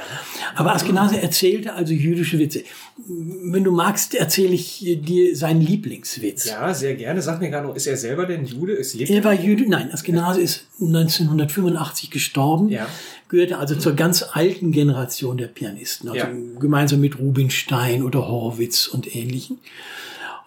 Aber 0.56 0.74
Askenaze 0.74 1.22
erzählte 1.22 1.74
also 1.74 1.94
jüdische 1.94 2.40
Witze. 2.40 2.64
Wenn 3.06 3.66
du 3.66 3.72
magst, 3.72 4.16
erzähle 4.16 4.54
ich 4.54 4.80
dir 5.02 5.36
seinen 5.36 5.62
Lieblingswitz. 5.62 6.46
Ja, 6.46 6.74
sehr 6.74 6.96
gerne. 6.96 7.22
Sag 7.22 7.42
mir 7.42 7.50
gerade 7.50 7.68
noch, 7.68 7.76
ist 7.76 7.86
er 7.86 7.98
selber 7.98 8.26
denn 8.26 8.46
Jude? 8.46 8.74
Ist 8.74 8.94
lebt 8.96 9.10
Er 9.10 9.24
war 9.26 9.34
Jude, 9.34 9.66
nein, 9.68 9.92
Askenaze 9.92 10.40
ist 10.40 10.68
1985 10.80 12.12
gestorben, 12.12 12.70
Ja. 12.70 12.88
gehörte 13.28 13.58
also 13.58 13.76
zur 13.76 13.94
ganz 13.94 14.24
alten 14.24 14.72
Generation 14.72 15.38
der 15.38 15.48
Pianisten, 15.48 16.08
also 16.10 16.20
Ja. 16.22 16.32
gemeinsam 16.60 17.02
mit 17.02 17.20
Rubinstein 17.20 18.04
oder 18.04 18.28
Horowitz 18.28 18.88
und 18.88 19.14
ähnlichen. 19.16 19.58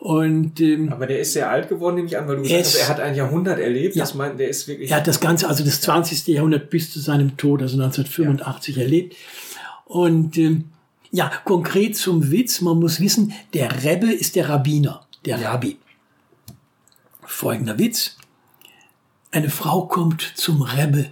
Und 0.01 0.59
ähm, 0.61 0.91
Aber 0.91 1.07
der 1.07 1.21
ist 1.21 1.35
sehr 1.35 1.51
alt 1.51 1.69
geworden, 1.69 1.97
nehme 1.97 2.09
ich 2.09 2.17
an, 2.17 2.27
weil 2.27 2.37
du 2.37 2.43
Er 2.43 2.49
gesagt 2.49 2.65
hast, 2.65 2.75
ist- 2.75 2.81
er 2.81 2.89
hat 2.89 3.01
ein 3.01 3.15
Jahrhundert 3.15 3.59
erlebt. 3.59 3.95
Ja. 3.97 4.03
Das 4.05 4.15
meint, 4.15 4.41
der 4.41 4.49
ist 4.49 4.67
wirklich. 4.67 4.91
er 4.91 4.97
hat 4.97 5.07
das 5.07 5.21
Ganze, 5.21 5.47
also 5.47 5.63
das 5.63 5.83
20. 5.83 6.27
Jahrhundert 6.29 6.71
bis 6.71 6.91
zu 6.91 7.01
seinem 7.01 7.37
Tod, 7.37 7.61
also 7.61 7.77
1985 7.77 8.79
erlebt. 8.79 9.15
Und 9.85 10.39
ähm, 10.39 10.65
ja, 11.11 11.31
konkret 11.45 11.97
zum 11.99 12.31
Witz, 12.31 12.63
man 12.63 12.79
muss 12.81 12.99
wissen, 13.01 13.33
der 13.53 13.85
Rebbe 13.85 14.11
ist 14.11 14.37
der 14.37 14.49
Rabbiner, 14.49 15.05
der 15.27 15.43
Rabbi. 15.45 15.77
Folgender 17.27 17.79
Witz. 17.79 18.17
Eine 19.33 19.51
Frau 19.51 19.87
kommt 19.87 20.23
zum 20.35 20.63
Rebbe 20.63 21.07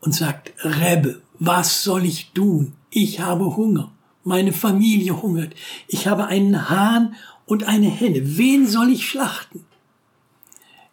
und 0.00 0.14
sagt, 0.14 0.52
Rebbe, 0.64 1.20
was 1.38 1.82
soll 1.82 2.04
ich 2.04 2.32
tun? 2.32 2.74
Ich 2.90 3.20
habe 3.20 3.56
Hunger. 3.56 3.90
Meine 4.22 4.52
Familie 4.52 5.20
hungert. 5.22 5.54
Ich 5.88 6.06
habe 6.06 6.26
einen 6.26 6.68
Hahn 6.68 7.14
und 7.48 7.64
eine 7.64 7.88
Henne. 7.90 8.36
Wen 8.36 8.66
soll 8.66 8.90
ich 8.90 9.08
schlachten? 9.08 9.64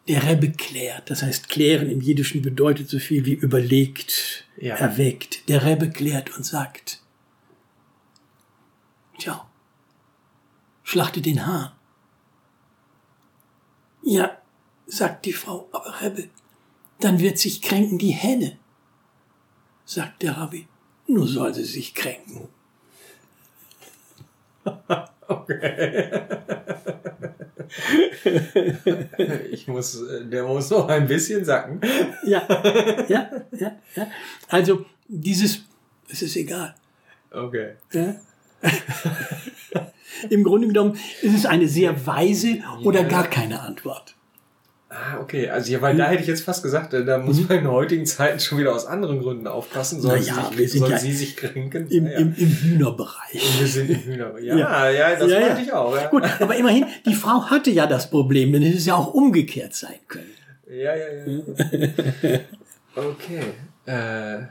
Der 0.07 0.23
Rebbe 0.23 0.51
klärt. 0.51 1.09
Das 1.09 1.21
heißt, 1.21 1.49
klären 1.49 1.89
im 1.89 1.99
Jiddischen 1.99 2.41
bedeutet 2.41 2.89
so 2.89 2.97
viel 2.97 3.25
wie 3.25 3.33
überlegt, 3.33 4.45
Ja. 4.57 4.75
erweckt. 4.75 5.49
Der 5.49 5.65
Rebbe 5.65 5.89
klärt 5.89 6.35
und 6.37 6.45
sagt, 6.45 7.01
tja, 9.19 9.45
schlachte 10.83 11.21
den 11.21 11.45
Hahn. 11.45 11.71
Ja, 14.01 14.37
sagt 14.87 15.25
die 15.25 15.33
Frau, 15.33 15.67
aber 15.73 16.01
Rebbe, 16.01 16.29
dann 17.01 17.19
wird 17.19 17.37
sich 17.37 17.61
kränken 17.61 17.97
die 17.97 18.11
Henne. 18.11 18.57
Sagt 19.83 20.21
der 20.21 20.37
Rabbi, 20.37 20.67
nur 21.07 21.27
soll 21.27 21.53
sie 21.53 21.65
sich 21.65 21.93
kränken. 21.93 22.47
ich 29.51 29.67
muss, 29.67 30.01
äh, 30.01 30.25
der 30.25 30.43
muss 30.43 30.69
noch 30.69 30.87
ein 30.87 31.07
bisschen 31.07 31.43
sacken. 31.45 31.81
Ja, 32.25 32.47
ja, 33.07 33.29
ja, 33.51 33.71
ja. 33.95 34.07
Also 34.47 34.85
dieses, 35.07 35.61
es 36.09 36.21
ist 36.21 36.35
egal. 36.35 36.75
Okay. 37.31 37.75
Ja? 37.91 38.15
Im 40.29 40.43
Grunde 40.43 40.67
genommen 40.67 40.97
ist 41.21 41.35
es 41.35 41.45
eine 41.45 41.67
sehr 41.67 42.05
weise 42.05 42.59
oder 42.83 43.03
gar 43.03 43.27
keine 43.27 43.61
Antwort. 43.61 44.14
Ah, 44.87 45.19
okay. 45.19 45.49
Also 45.49 45.71
ja, 45.71 45.81
weil 45.81 45.97
da 45.97 46.05
hätte 46.05 46.21
ich 46.21 46.27
jetzt 46.27 46.43
fast 46.43 46.61
gesagt, 46.63 46.93
äh, 46.93 47.03
da 47.03 47.17
muss 47.17 47.47
man 47.49 47.57
in 47.57 47.67
heutigen 47.67 48.05
Zeiten 48.05 48.39
schon 48.39 48.59
wieder 48.59 48.73
aus 48.73 48.85
anderen 48.85 49.19
Gründen 49.19 49.47
aufpassen. 49.47 49.99
Sollen, 49.99 50.23
Na 50.27 50.41
ja, 50.43 50.51
sie, 50.55 50.67
sich, 50.67 50.79
sollen 50.79 50.91
ja 50.91 50.97
sie 50.99 51.11
sich 51.11 51.35
kränken? 51.35 51.87
Im, 51.87 52.05
Ja, 52.05 52.11
im, 52.19 52.35
im 52.35 52.49
Hühnerbereich. 52.49 53.59
Wir 53.59 53.67
sind 53.67 53.89
im 53.89 53.95
Hühner. 53.97 54.39
Ja, 54.39 54.55
Ja. 54.55 54.89
ja, 54.89 55.15
das 55.15 55.29
Ja, 55.31 55.39
meinte 55.39 55.61
ich 55.63 55.73
auch. 55.73 55.95
Ja. 55.95 56.07
Gut, 56.09 56.23
aber 56.39 56.55
immerhin, 56.55 56.85
die 57.05 57.15
Frau 57.15 57.43
hatte 57.49 57.71
ja 57.71 57.87
das 57.87 58.09
Problem, 58.09 58.53
denn 58.53 58.61
es 58.63 58.75
ist 58.75 58.85
ja 58.85 58.95
auch 58.95 59.13
umgekehrt 59.13 59.73
sein 59.73 59.99
können. 60.07 60.29
Ja, 60.69 60.95
ja, 60.95 61.25
ja. 61.25 62.39
Okay. 62.95 63.41
Äh, 63.87 64.45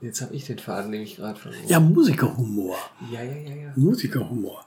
jetzt 0.00 0.20
habe 0.22 0.34
ich 0.34 0.44
den 0.44 0.58
Faden 0.58 0.90
nämlich 0.90 1.16
gerade 1.16 1.38
verloren. 1.38 1.62
Ja, 1.66 1.80
Musikerhumor. 1.80 2.76
ja, 3.12 3.22
ja, 3.22 3.32
ja, 3.32 3.54
ja. 3.54 3.72
Musikerhumor. 3.76 4.64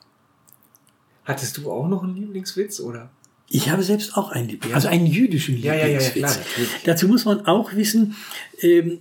Hattest 1.26 1.58
du 1.58 1.70
auch 1.72 1.88
noch 1.88 2.04
einen 2.04 2.16
Lieblingswitz, 2.16 2.80
oder? 2.80 3.10
Ich 3.50 3.70
habe 3.70 3.84
selbst 3.84 4.18
auch 4.18 4.30
einen 4.32 4.50
Lieblings, 4.50 4.76
also 4.76 4.88
einen 4.90 5.06
jüdischen 5.06 5.58
Ja, 5.58 5.74
ja, 5.74 5.88
ja, 5.88 6.00
ja, 6.00 6.06
Lieblingswitz. 6.06 6.70
Dazu 6.84 7.08
muss 7.08 7.26
man 7.26 7.46
auch 7.46 7.74
wissen, 7.74 8.16
ähm, 8.62 9.00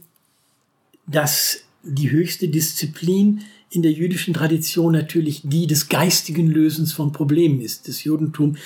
dass 1.06 1.64
die 1.82 2.10
höchste 2.10 2.48
Disziplin 2.48 3.42
in 3.70 3.82
der 3.82 3.92
jüdischen 3.92 4.34
Tradition 4.34 4.92
natürlich 4.92 5.42
die 5.44 5.66
des 5.66 5.88
geistigen 5.88 6.48
Lösens 6.48 6.92
von 6.92 7.12
Problemen 7.12 7.60
ist. 7.60 7.88
Das 7.88 8.04
Judentum 8.04 8.56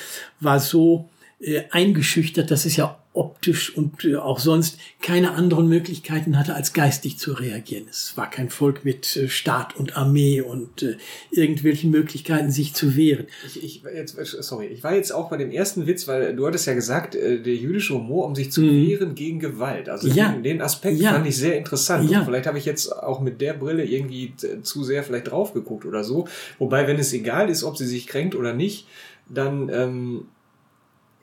war 0.40 0.61
so 0.61 1.09
äh, 1.40 1.62
eingeschüchtert, 1.71 2.51
dass 2.51 2.66
es 2.66 2.77
ja 2.77 3.00
optisch 3.12 3.77
und 3.77 4.05
äh, 4.05 4.14
auch 4.16 4.38
sonst 4.38 4.79
keine 5.03 5.33
anderen 5.33 5.68
Möglichkeiten 5.68 6.38
hatte, 6.38 6.55
als 6.55 6.73
geistig 6.73 7.18
zu 7.18 7.33
reagieren. 7.33 7.87
Es 7.90 8.16
war 8.16 8.31
kein 8.31 8.51
Volk 8.51 8.85
mit 8.85 9.16
äh, 9.16 9.29
Staat 9.29 9.77
und 9.77 9.96
Armee 9.96 10.40
und 10.42 10.85
äh, 10.85 10.96
irgendwelchen 11.33 11.90
Möglichkeiten, 11.90 12.53
sich 12.53 12.73
zu 12.73 12.94
wehren. 12.96 13.27
Ich, 13.46 13.62
ich 13.64 13.83
jetzt, 13.83 14.16
sorry, 14.42 14.66
ich 14.66 14.85
war 14.85 14.94
jetzt 14.94 15.11
auch 15.12 15.29
bei 15.29 15.37
dem 15.38 15.51
ersten 15.51 15.88
Witz, 15.88 16.07
weil 16.07 16.37
du 16.37 16.46
hattest 16.46 16.66
ja 16.68 16.75
gesagt, 16.75 17.14
der 17.14 17.38
jüdische 17.38 17.94
Humor, 17.94 18.27
um 18.27 18.37
sich 18.37 18.53
zu 18.53 18.62
wehren 18.62 19.16
gegen 19.16 19.40
Gewalt. 19.40 19.88
Also 19.88 20.07
Mhm. 20.09 20.14
Ja. 20.14 20.33
den, 20.33 20.62
Aspekt 20.62 20.99
Ja. 21.01 21.11
fand 21.12 21.27
ich 21.27 21.37
sehr 21.37 21.57
interessant. 21.59 22.09
Ja. 22.11 22.20
Und 22.20 22.27
vielleicht 22.27 22.46
habe 22.46 22.59
ich 22.59 22.64
jetzt 22.64 22.92
auch 22.92 23.20
mit 23.20 23.40
der 23.40 23.55
Brille 23.55 23.85
irgendwie 23.85 24.35
zu 24.62 24.85
sehr 24.85 25.03
vielleicht 25.03 25.31
drauf 25.33 25.53
geguckt 25.53 25.85
oder 25.85 26.05
so. 26.05 26.29
Wobei, 26.59 26.87
wenn 26.87 26.99
es 26.99 27.12
egal 27.12 27.51
ist, 27.51 27.64
ob 27.64 27.77
sie 27.77 27.87
sich 27.87 28.07
kränkt 28.07 28.37
oder 28.37 28.53
nicht, 28.55 28.87
dann 29.29 29.68
ähm, 29.73 30.25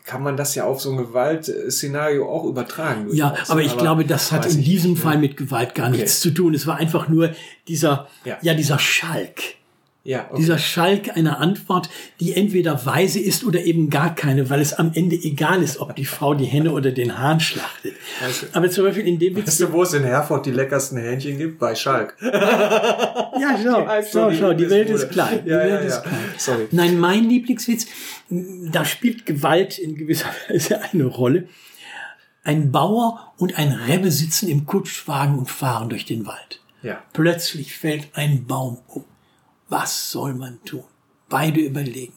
kann 0.07 0.23
man 0.23 0.37
das 0.37 0.55
ja 0.55 0.63
auf 0.63 0.79
so 0.81 0.89
ein 0.91 0.97
Gewaltszenario 0.97 2.27
auch 2.31 2.45
übertragen. 2.45 3.07
Ja, 3.13 3.29
durchaus. 3.29 3.49
aber 3.49 3.61
ich 3.61 3.77
glaube, 3.77 4.05
das 4.05 4.31
hat 4.31 4.45
in 4.45 4.63
diesem 4.63 4.91
nicht, 4.91 5.03
ne? 5.03 5.09
Fall 5.11 5.17
mit 5.19 5.35
Gewalt 5.37 5.75
gar 5.75 5.89
Okay. 5.89 5.97
nichts 5.97 6.21
zu 6.21 6.31
tun. 6.31 6.53
Es 6.55 6.65
war 6.65 6.77
einfach 6.77 7.09
nur 7.09 7.31
dieser, 7.67 8.07
Ja. 8.23 8.37
ja, 8.41 8.53
dieser 8.53 8.79
Schalk. 8.79 9.41
Ja, 10.07 10.27
okay. 10.29 10.37
Dieser 10.37 10.57
Schalk 10.57 11.17
einer 11.17 11.39
Antwort, 11.41 11.89
die 12.21 12.33
entweder 12.33 12.85
weise 12.85 13.19
ist 13.19 13.43
oder 13.43 13.59
eben 13.65 13.89
gar 13.89 14.15
keine, 14.15 14.49
weil 14.49 14.61
es 14.61 14.73
am 14.73 14.91
Ende 14.93 15.17
egal 15.17 15.61
ist, 15.61 15.79
ob 15.81 15.97
die 15.97 16.05
Frau 16.05 16.33
die 16.33 16.45
Henne 16.45 16.71
oder 16.71 16.91
den 16.91 17.19
Hahn 17.19 17.41
schlachtet. 17.41 17.93
Also- 18.23 18.47
Aber 18.53 18.71
zum 18.71 18.85
Beispiel 18.85 19.05
in 19.05 19.19
dem 19.19 19.35
Witz, 19.35 19.47
Weißt 19.47 19.59
du, 19.59 19.73
wo 19.73 19.83
es 19.83 19.91
in 19.91 20.05
Herford 20.05 20.45
die 20.45 20.51
leckersten 20.51 20.97
Hähnchen 20.97 21.37
gibt? 21.37 21.59
Bei 21.59 21.75
Schalk. 21.75 22.15
ja, 22.21 23.59
schau, 23.61 23.85
schau, 24.09 24.29
die 24.29 24.37
schau, 24.37 24.53
die 24.53 24.69
Welt 24.69 24.89
ist 24.89 25.09
klein. 25.09 25.41
Die 25.43 25.49
Ja, 25.49 25.57
Welt 25.59 25.71
ja, 25.71 25.79
ist 25.87 26.03
klein. 26.03 26.19
Sorry. 26.37 26.67
Nein, 26.71 26.97
mein 26.99 27.25
Lieblingswitz, 27.25 27.87
da 28.29 28.85
spielt 28.85 29.25
Gewalt 29.25 29.77
in 29.77 29.95
gewisser 29.97 30.29
Weise 30.49 30.81
eine 30.83 31.03
Rolle. 31.05 31.49
Ein 32.45 32.71
Bauer 32.71 33.33
und 33.37 33.57
ein 33.57 33.73
Rebbe 33.73 34.09
sitzen 34.09 34.47
im 34.47 34.65
Kutschwagen 34.65 35.37
und 35.37 35.49
fahren 35.49 35.89
durch 35.89 36.05
den 36.05 36.25
Wald. 36.25 36.61
Ja. 36.81 37.03
Plötzlich 37.11 37.75
fällt 37.75 38.07
ein 38.13 38.45
Baum 38.45 38.77
um. 38.87 39.03
Was 39.69 40.11
soll 40.11 40.33
man 40.33 40.63
tun? 40.63 40.83
Beide 41.29 41.59
überlegen. 41.59 42.13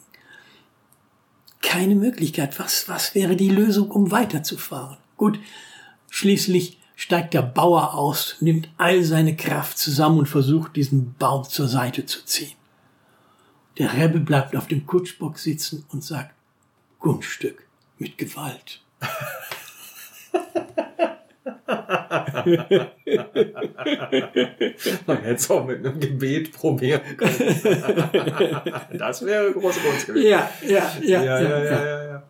Keine 1.61 1.95
Möglichkeit. 1.95 2.59
Was, 2.59 2.87
was 2.87 3.13
wäre 3.13 3.35
die 3.35 3.49
Lösung, 3.49 3.91
um 3.91 4.11
weiterzufahren? 4.11 4.97
Gut, 5.17 5.39
schließlich 6.09 6.79
steigt 6.95 7.33
der 7.33 7.41
Bauer 7.41 7.93
aus, 7.93 8.35
nimmt 8.39 8.69
all 8.77 9.03
seine 9.03 9.35
Kraft 9.35 9.77
zusammen 9.77 10.19
und 10.19 10.29
versucht, 10.29 10.75
diesen 10.75 11.15
Baum 11.15 11.43
zur 11.43 11.67
Seite 11.67 12.05
zu 12.05 12.25
ziehen. 12.25 12.55
Der 13.77 13.93
Rebbe 13.93 14.19
bleibt 14.19 14.55
auf 14.55 14.67
dem 14.67 14.85
Kutschbock 14.85 15.39
sitzen 15.39 15.85
und 15.89 16.03
sagt, 16.03 16.35
Kunststück 16.99 17.67
mit 17.97 18.17
Gewalt. 18.17 18.81
Man 25.07 25.17
hätte 25.17 25.35
es 25.35 25.49
auch 25.49 25.65
mit 25.65 25.85
einem 25.85 25.99
Gebet 25.99 26.51
probieren 26.51 27.01
können. 27.17 27.61
das 28.97 29.25
wäre 29.25 29.51
große 29.51 29.79
Kunst 29.79 30.07
gewesen. 30.07 30.27
Ja, 30.27 30.49
ja, 30.67 30.91
Ja, 31.01 31.23
ja, 31.23 31.41
ja, 31.41 31.63
ja, 31.63 31.83
ja. 31.83 32.23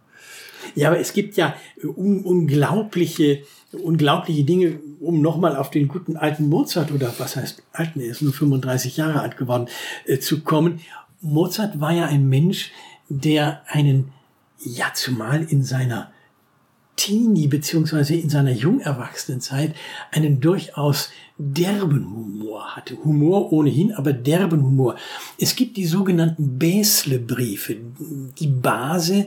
Ja, 0.75 0.89
aber 0.89 0.99
es 0.99 1.13
gibt 1.13 1.37
ja 1.37 1.55
äh, 1.81 1.87
un 1.87 2.21
unglaubliche, 2.21 3.43
unglaubliche 3.71 4.43
Dinge, 4.43 4.79
um 4.99 5.21
nochmal 5.21 5.55
auf 5.55 5.71
den 5.71 5.87
guten 5.87 6.17
alten 6.17 6.47
Mozart 6.47 6.91
oder 6.91 7.11
was 7.17 7.35
heißt 7.35 7.63
alten, 7.73 7.99
er 7.99 8.07
ist 8.07 8.21
nur 8.21 8.33
35 8.33 8.97
Jahre 8.97 9.21
alt 9.21 9.37
geworden, 9.37 9.67
äh, 10.05 10.19
zu 10.19 10.41
kommen. 10.41 10.81
Mozart 11.21 11.79
war 11.79 11.91
ja 11.91 12.05
ein 12.05 12.29
Mensch, 12.29 12.71
der 13.09 13.63
einen, 13.67 14.11
ja 14.63 14.91
zumal 14.93 15.43
in 15.43 15.63
seiner 15.63 16.11
Teenie 17.01 17.47
beziehungsweise 17.47 18.13
in 18.13 18.29
seiner 18.29 18.51
jung 18.51 18.79
erwachsenen 18.79 19.41
Zeit 19.41 19.73
einen 20.11 20.39
durchaus 20.39 21.09
derben 21.35 22.05
Humor 22.05 22.75
hatte. 22.75 22.95
Humor 23.03 23.51
ohnehin, 23.51 23.91
aber 23.91 24.13
derben 24.13 24.63
Humor. 24.63 24.95
Es 25.39 25.55
gibt 25.55 25.77
die 25.77 25.87
sogenannten 25.87 26.59
Bäsle-Briefe. 26.59 27.77
Die 28.37 28.47
Base, 28.47 29.25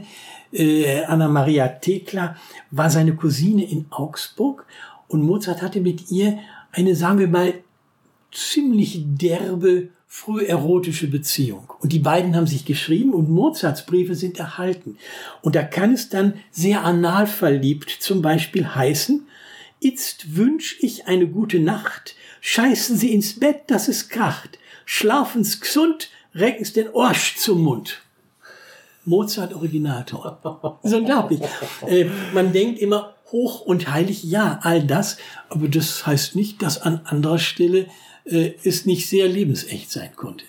äh, 0.53 1.03
Anna 1.03 1.27
Maria 1.27 1.67
Thekla, 1.67 2.37
war 2.71 2.91
seine 2.91 3.17
Cousine 3.17 3.69
in 3.69 3.87
Augsburg 3.91 4.67
und 5.09 5.25
Mozart 5.25 5.61
hatte 5.61 5.81
mit 5.81 6.13
ihr 6.13 6.39
eine, 6.71 6.95
sagen 6.95 7.19
wir 7.19 7.29
mal, 7.29 7.55
ziemlich 8.31 9.03
derbe, 9.05 9.89
früherotische 10.15 11.09
Beziehung. 11.09 11.73
Und 11.81 11.93
die 11.93 11.99
beiden 11.99 12.37
haben 12.37 12.47
sich 12.47 12.65
geschrieben 12.65 13.15
und 13.15 13.31
Mozarts 13.31 13.85
Briefe 13.85 14.15
sind 14.15 14.39
erhalten. 14.39 14.97
Und 15.43 15.57
da 15.57 15.65
kann 15.65 15.93
es 15.93 16.09
dann 16.09 16.35
sehr 16.53 16.85
anal 16.85 17.27
verliebt 17.27 17.91
zum 17.91 18.23
Beispiel 18.23 18.77
heißen, 18.77 19.27
Itzt 19.81 20.37
wünsch 20.37 20.79
ich 20.81 21.09
eine 21.09 21.27
gute 21.27 21.59
Nacht, 21.59 22.15
scheißen 22.43 22.97
Sie 22.97 23.13
ins 23.13 23.41
Bett, 23.41 23.63
dass 23.67 23.89
es 23.89 24.09
kracht, 24.09 24.61
schlafen's 24.85 25.61
gesund, 25.61 26.11
recken's 26.33 26.73
den 26.73 26.91
Orsch 26.91 27.35
zum 27.35 27.63
Mund. 27.63 28.01
Mozart 29.05 29.53
Originator. 29.53 30.39
Das 30.81 30.93
ist 30.93 30.97
unglaublich. 30.97 31.41
Äh, 31.89 32.07
man 32.33 32.53
denkt 32.53 32.79
immer 32.79 33.17
hoch 33.33 33.63
und 33.63 33.91
heilig, 33.91 34.23
ja, 34.23 34.61
all 34.63 34.85
das, 34.85 35.17
aber 35.49 35.67
das 35.67 36.07
heißt 36.07 36.37
nicht, 36.37 36.63
dass 36.63 36.81
an 36.81 37.01
anderer 37.05 37.41
Stelle 37.41 37.89
es 38.25 38.87
nicht 38.87 39.09
sehr 39.09 39.29
lebensecht 39.29 39.91
sein 39.91 40.11
konnte. 40.17 40.45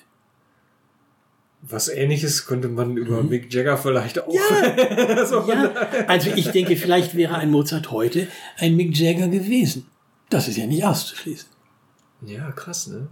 Was 1.67 1.87
ähnliches 1.89 2.45
könnte 2.45 2.67
man 2.67 2.95
über 2.95 3.23
Mick 3.23 3.51
Jagger 3.51 3.77
vielleicht 3.77 4.19
auch. 4.21 4.31
Ja, 4.33 5.25
so 5.25 5.43
ja. 5.49 5.73
Also 6.07 6.29
ich 6.35 6.49
denke, 6.49 6.77
vielleicht 6.77 7.15
wäre 7.15 7.35
ein 7.35 7.49
Mozart 7.49 7.89
heute 7.91 8.27
ein 8.57 8.75
Mick 8.75 8.95
Jagger 8.95 9.27
gewesen. 9.29 9.87
Das 10.29 10.47
ist 10.47 10.57
ja 10.57 10.67
nicht 10.67 10.85
auszuschließen. 10.85 11.49
Ja, 12.27 12.51
krass, 12.51 12.87
ne? 12.87 13.07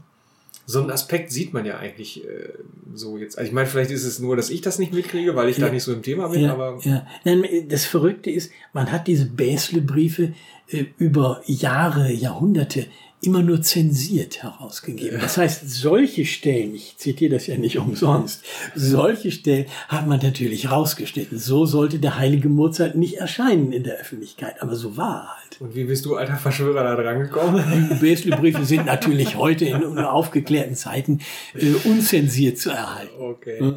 So 0.66 0.80
einen 0.82 0.92
Aspekt 0.92 1.32
sieht 1.32 1.52
man 1.54 1.66
ja 1.66 1.78
eigentlich 1.80 2.24
äh, 2.26 2.54
so 2.94 3.18
jetzt. 3.18 3.38
Also 3.38 3.48
ich 3.48 3.54
meine, 3.54 3.68
vielleicht 3.68 3.92
ist 3.92 4.06
es 4.06 4.20
nur, 4.20 4.36
dass 4.38 4.50
ich 4.50 4.62
das 4.62 4.80
nicht 4.80 4.94
mitkriege, 4.94 5.36
weil 5.36 5.50
ich 5.50 5.58
da 5.58 5.66
Ja. 5.66 5.72
nicht 5.74 5.84
so 5.84 5.92
im 5.92 6.04
Thema 6.04 6.28
bin, 6.30 6.42
Ja, 6.44 6.54
aber 6.54 6.80
ja. 6.84 7.06
Nein, 7.26 7.44
das 7.68 7.86
Verrückte 7.86 8.30
ist, 8.30 8.52
man 8.72 8.92
hat 8.92 9.08
diese 9.08 9.26
Bäsle-Briefe 9.26 10.34
äh, 10.70 10.86
über 11.00 11.42
Jahre, 11.48 12.12
Jahrhunderte 12.14 12.86
immer 13.24 13.42
nur 13.42 13.62
zensiert 13.62 14.44
herausgegeben. 14.44 15.20
Das 15.22 15.38
heißt, 15.38 15.70
solche 15.70 16.26
Stellen, 16.26 16.76
ich 16.76 16.98
zitiere 16.98 17.34
das 17.34 17.48
ja 17.48 17.58
nicht 17.58 17.78
umsonst, 17.78 18.44
solche 18.76 19.32
Stellen 19.32 19.66
hat 19.88 20.08
man 20.08 20.20
natürlich 20.20 20.70
rausgeschnitten. 20.70 21.40
So 21.40 21.66
sollte 21.66 22.00
der 22.00 22.18
heilige 22.18 22.50
Mozart 22.50 22.96
nicht 22.96 23.16
erscheinen 23.16 23.72
in 23.72 23.84
der 23.84 23.98
Öffentlichkeit, 23.98 24.62
aber 24.62 24.76
so 24.76 24.98
war 24.98 25.24
er 25.24 25.38
halt. 25.42 25.62
und 25.62 25.76
wie 25.76 25.86
bist 25.86 26.06
du, 26.06 26.16
alter 26.16 26.36
Verschwörer, 26.36 26.84
da 26.84 26.96
dran 26.96 27.20
gekommen? 27.20 27.64
Die 27.92 27.96
Bäsle-Briefe 27.96 28.66
sind 28.66 28.86
natürlich 28.86 29.36
heute 29.36 29.66
in 29.66 29.98
aufgeklärten 30.00 30.76
Zeiten 30.76 31.20
äh, 31.56 31.74
unzensiert 31.86 32.58
zu 32.58 32.72
erhalten. 32.72 33.14
Okay. 33.20 33.74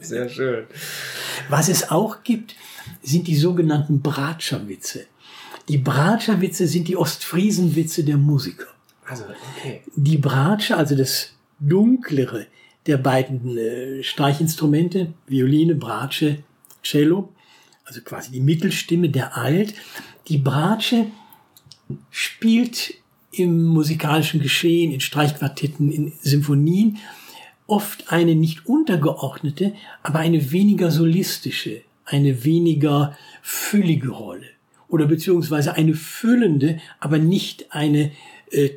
Sehr 0.00 0.28
schön. 0.28 0.64
Was 1.48 1.68
es 1.68 1.90
auch 1.90 2.22
gibt, 2.22 2.54
sind 3.02 3.26
die 3.26 3.36
sogenannten 3.36 4.00
Bratscherwitze. 4.00 5.06
Die 5.68 5.78
Bratscherwitze 5.78 6.66
sind 6.66 6.86
die 6.88 6.96
Ostfriesenwitze 6.96 8.04
der 8.04 8.16
Musiker. 8.16 8.66
Also, 9.04 9.24
okay. 9.56 9.82
Die 9.96 10.18
Bratsche, 10.18 10.76
also 10.76 10.96
das 10.96 11.32
dunklere 11.58 12.46
der 12.86 12.98
beiden 12.98 13.58
äh, 13.58 14.02
Streichinstrumente, 14.02 15.12
Violine, 15.26 15.74
Bratsche, 15.74 16.38
Cello, 16.82 17.32
also 17.84 18.00
quasi 18.02 18.30
die 18.30 18.40
Mittelstimme 18.40 19.08
der 19.08 19.36
Alt. 19.36 19.74
Die 20.28 20.38
Bratsche 20.38 21.06
spielt 22.10 22.94
im 23.32 23.64
musikalischen 23.64 24.40
Geschehen, 24.40 24.92
in 24.92 25.00
Streichquartetten, 25.00 25.90
in 25.90 26.12
Symphonien 26.20 26.98
oft 27.66 28.12
eine 28.12 28.36
nicht 28.36 28.66
untergeordnete, 28.66 29.74
aber 30.04 30.20
eine 30.20 30.52
weniger 30.52 30.92
solistische, 30.92 31.82
eine 32.04 32.44
weniger 32.44 33.16
füllige 33.42 34.10
Rolle 34.10 34.55
oder 34.88 35.06
beziehungsweise 35.06 35.74
eine 35.74 35.94
füllende, 35.94 36.78
aber 37.00 37.18
nicht 37.18 37.72
eine 37.72 38.12
äh, 38.50 38.70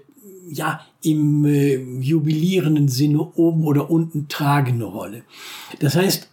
ja 0.49 0.85
im 1.01 1.45
äh, 1.45 1.77
jubilierenden 2.01 2.89
Sinne 2.89 3.21
oben 3.35 3.65
oder 3.65 3.89
unten 3.89 4.27
tragende 4.27 4.85
Rolle. 4.85 5.23
Das 5.79 5.95
heißt, 5.95 6.29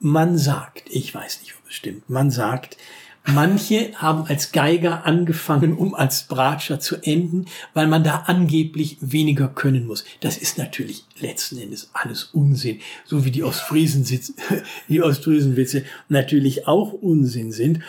man 0.00 0.36
sagt, 0.36 0.84
ich 0.90 1.14
weiß 1.14 1.40
nicht, 1.40 1.54
ob 1.54 1.68
es 1.68 1.74
stimmt, 1.74 2.08
man 2.10 2.30
sagt, 2.30 2.76
manche 3.24 3.92
haben 3.94 4.24
als 4.26 4.52
Geiger 4.52 5.06
angefangen, 5.06 5.74
um 5.74 5.94
als 5.94 6.24
Bratscher 6.24 6.80
zu 6.80 6.96
enden, 6.96 7.46
weil 7.72 7.86
man 7.86 8.02
da 8.02 8.24
angeblich 8.26 8.98
weniger 9.00 9.48
können 9.48 9.86
muss. 9.86 10.04
Das 10.20 10.36
ist 10.36 10.58
natürlich 10.58 11.04
letzten 11.18 11.58
Endes 11.58 11.90
alles 11.92 12.24
Unsinn, 12.24 12.80
so 13.04 13.24
wie 13.24 13.30
die 13.30 13.44
Ostfriesen 13.44 14.04
die 14.88 15.02
Ostfriesenwitze 15.02 15.84
natürlich 16.08 16.66
auch 16.66 16.92
Unsinn 16.92 17.52
sind. 17.52 17.80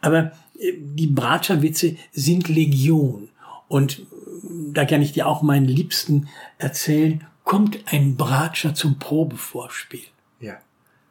Aber 0.00 0.32
die 0.60 1.06
Bratscherwitze 1.06 1.96
sind 2.12 2.48
Legion. 2.48 3.28
Und 3.68 4.06
da 4.72 4.84
kann 4.84 5.02
ich 5.02 5.12
dir 5.12 5.26
auch 5.26 5.42
meinen 5.42 5.66
Liebsten 5.66 6.28
erzählen, 6.58 7.26
kommt 7.44 7.92
ein 7.92 8.16
Bratscher 8.16 8.74
zum 8.74 8.98
Probevorspiel 8.98 10.04
Ja. 10.40 10.60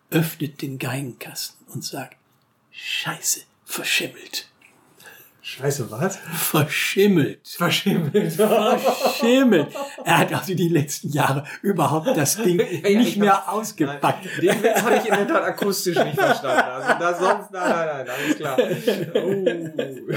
öffnet 0.10 0.62
den 0.62 0.80
Geigenkasten 0.80 1.66
und 1.74 1.84
sagt, 1.84 2.18
Scheiße, 2.72 3.42
verschimmelt. 3.64 4.50
Scheiße, 5.48 5.92
was? 5.92 6.18
Verschimmelt. 6.34 7.38
Verschimmelt. 7.48 8.34
Verschimmelt. 8.34 9.68
Er 10.04 10.18
hat 10.18 10.34
also 10.34 10.56
die 10.56 10.70
letzten 10.70 11.10
Jahre 11.12 11.44
überhaupt 11.62 12.08
das 12.18 12.38
Ding 12.42 12.60
ja, 12.60 12.66
nicht 12.98 13.10
ich 13.10 13.18
mehr 13.18 13.48
ausgepackt. 13.54 14.26
Den 14.42 14.64
Witz 14.64 14.82
habe 14.82 14.96
ich 14.98 15.06
in 15.08 15.14
der 15.16 15.28
Tat 15.28 15.44
akustisch 15.44 15.98
nicht 16.04 16.16
verstanden. 16.20 16.64
Also 16.64 16.90
da 17.00 17.14
sonst, 17.14 17.52
nein, 17.52 17.70
nein, 17.70 17.88
nein, 17.88 18.08
alles 18.10 18.36
klar. 18.38 18.58
Oh. 19.24 20.14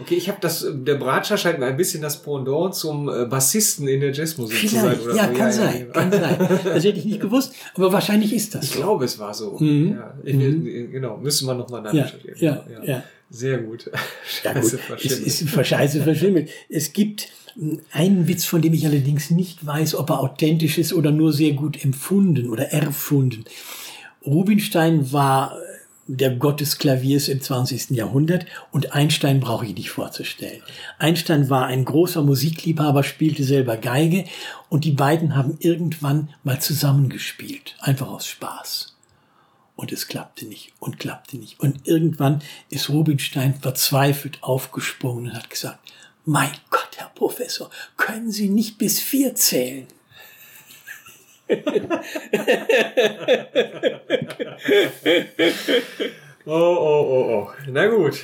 Okay, 0.00 0.14
ich 0.14 0.28
habe 0.28 0.38
das, 0.40 0.66
der 0.70 0.94
Bratscher 0.94 1.36
scheint 1.36 1.58
mir 1.58 1.66
ein 1.66 1.76
bisschen 1.76 2.00
das 2.00 2.22
Pendant 2.22 2.74
zum 2.76 3.08
äh, 3.08 3.24
Bassisten 3.26 3.88
in 3.88 4.00
der 4.00 4.12
Jazzmusik 4.12 4.68
zu 4.68 4.76
sein. 4.76 4.96
Vielleicht, 5.00 5.02
Oder 5.04 5.14
ja, 5.16 5.28
so. 5.28 5.34
kann 5.34 5.52
sein, 5.52 5.86
ja. 5.86 5.92
kann 5.92 6.12
sein. 6.12 6.48
Das 6.64 6.84
hätte 6.84 6.98
ich 6.98 7.04
nicht 7.04 7.20
gewusst, 7.20 7.54
aber 7.74 7.92
wahrscheinlich 7.92 8.32
ist 8.32 8.54
das 8.54 8.64
Ich 8.64 8.70
so. 8.70 8.78
glaube, 8.80 9.04
es 9.04 9.18
war 9.18 9.34
so. 9.34 9.56
Mhm. 9.58 9.96
Ja, 9.98 10.14
ich, 10.24 10.38
Genau, 10.92 11.16
müssen 11.16 11.46
wir 11.46 11.54
nochmal 11.54 11.84
Ja, 11.86 12.04
nachrecherchieren. 12.04 12.36
ja, 12.38 12.84
ja. 12.84 13.02
Sehr 13.32 13.58
gut. 13.58 13.90
Ja 14.44 14.52
Scheiße, 14.52 14.76
gut, 14.76 14.80
es 14.80 14.86
verschimmelt. 14.86 15.26
ist 15.26 15.66
Scheiße 15.66 16.02
verschimmelt. 16.02 16.50
Es 16.68 16.92
gibt 16.92 17.28
Einen 17.90 18.28
Witz, 18.28 18.44
von 18.44 18.62
dem 18.62 18.72
ich 18.72 18.86
allerdings 18.86 19.30
nicht 19.30 19.64
weiß, 19.64 19.94
ob 19.96 20.10
er 20.10 20.20
authentisch 20.20 20.78
ist 20.78 20.92
oder 20.92 21.10
nur 21.10 21.32
sehr 21.32 21.52
gut 21.52 21.82
empfunden 21.84 22.48
oder 22.48 22.72
erfunden. 22.72 23.44
Rubinstein 24.24 25.12
war 25.12 25.56
der 26.06 26.30
Gott 26.30 26.60
des 26.60 26.78
Klaviers 26.78 27.28
im 27.28 27.40
20. 27.40 27.90
Jahrhundert 27.90 28.46
und 28.70 28.92
Einstein 28.92 29.40
brauche 29.40 29.66
ich 29.66 29.74
nicht 29.74 29.90
vorzustellen. 29.90 30.62
Einstein 30.98 31.48
war 31.48 31.66
ein 31.66 31.84
großer 31.84 32.22
Musikliebhaber, 32.22 33.02
spielte 33.04 33.44
selber 33.44 33.76
Geige 33.76 34.24
und 34.68 34.84
die 34.84 34.92
beiden 34.92 35.36
haben 35.36 35.56
irgendwann 35.60 36.30
mal 36.44 36.60
zusammengespielt, 36.60 37.76
einfach 37.80 38.08
aus 38.08 38.26
Spaß. 38.26 38.91
Und 39.82 39.90
es 39.90 40.06
klappte 40.06 40.46
nicht 40.46 40.72
und 40.78 41.00
klappte 41.00 41.36
nicht. 41.36 41.58
Und 41.58 41.88
irgendwann 41.88 42.40
ist 42.70 42.88
Rubinstein 42.88 43.56
verzweifelt 43.60 44.38
aufgesprungen 44.40 45.24
und 45.24 45.34
hat 45.34 45.50
gesagt, 45.50 45.92
mein 46.24 46.52
Gott, 46.70 46.90
Herr 46.98 47.08
Professor, 47.08 47.68
können 47.96 48.30
Sie 48.30 48.48
nicht 48.48 48.78
bis 48.78 49.00
vier 49.00 49.34
zählen? 49.34 49.88
oh, 56.46 56.52
oh, 56.52 57.06
oh, 57.10 57.32
oh. 57.34 57.50
Na 57.66 57.88
gut. 57.88 58.22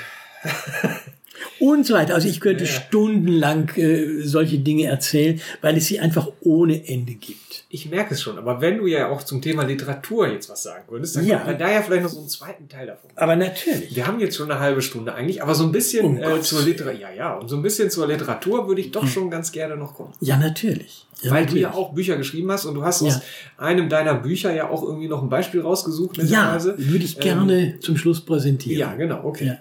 Und 1.59 1.87
so 1.87 1.94
weiter. 1.94 2.14
Also 2.14 2.29
ich 2.29 2.40
könnte 2.40 2.64
ja. 2.64 2.70
stundenlang 2.70 3.70
äh, 3.77 4.22
solche 4.22 4.59
Dinge 4.59 4.87
erzählen, 4.87 5.40
weil 5.61 5.77
es 5.77 5.87
sie 5.87 6.01
einfach 6.01 6.29
ohne 6.40 6.87
Ende 6.87 7.14
gibt. 7.14 7.64
Ich 7.70 7.90
merke 7.90 8.14
es 8.14 8.22
schon, 8.22 8.38
aber 8.38 8.62
wenn 8.62 8.79
du 8.79 8.87
ja 8.87 9.11
auch 9.11 9.22
zum 9.22 9.42
Thema 9.42 9.64
Literatur 9.64 10.29
jetzt 10.29 10.48
was 10.48 10.62
sagen 10.62 10.85
würdest, 10.88 11.16
dann 11.16 11.27
ja. 11.27 11.38
kommt 11.40 11.61
da 11.61 11.70
ja 11.70 11.83
vielleicht 11.83 12.03
noch 12.03 12.11
so 12.11 12.18
einen 12.18 12.29
zweiten 12.29 12.68
Teil 12.68 12.87
davon. 12.87 13.11
Aber 13.14 13.37
natürlich. 13.37 13.94
Wir 13.94 14.07
haben 14.07 14.20
jetzt 14.20 14.37
schon 14.37 14.51
eine 14.51 14.59
halbe 14.59 14.81
Stunde 14.81 15.14
eigentlich, 15.14 15.42
aber 15.42 15.55
so 15.55 15.64
ein 15.64 15.72
bisschen 15.72 16.18
oh 16.18 16.37
äh, 16.37 16.40
zur 16.40 16.62
Literatur, 16.62 16.98
ja, 16.98 17.11
ja, 17.11 17.35
und 17.35 17.48
so 17.48 17.57
ein 17.57 17.62
bisschen 17.62 17.90
zur 17.90 18.07
Literatur 18.07 18.68
würde 18.68 18.81
ich 18.81 18.90
doch 18.90 19.03
hm. 19.03 19.09
schon 19.09 19.31
ganz 19.31 19.53
gerne 19.53 19.77
noch 19.77 19.94
kommen. 19.94 20.14
Ja, 20.20 20.38
natürlich. 20.38 21.07
Ja, 21.20 21.31
Weil 21.31 21.42
natürlich. 21.42 21.64
du 21.64 21.68
ja 21.68 21.74
auch 21.74 21.92
Bücher 21.92 22.16
geschrieben 22.16 22.51
hast 22.53 22.64
und 22.64 22.74
du 22.74 22.85
hast 22.85 23.03
ja. 23.03 23.09
aus 23.09 23.20
einem 23.57 23.88
deiner 23.88 24.14
Bücher 24.14 24.55
ja 24.55 24.70
auch 24.70 24.83
irgendwie 24.83 25.09
noch 25.09 25.22
ein 25.22 25.29
Beispiel 25.29 25.61
rausgesucht. 25.61 26.18
Ja, 26.18 26.62
würde 26.62 27.05
ich 27.05 27.18
gerne 27.18 27.72
ähm, 27.72 27.81
zum 27.83 27.96
Schluss 27.96 28.20
präsentieren. 28.20 28.79
Ja, 28.79 28.94
genau, 28.94 29.24
okay. 29.24 29.59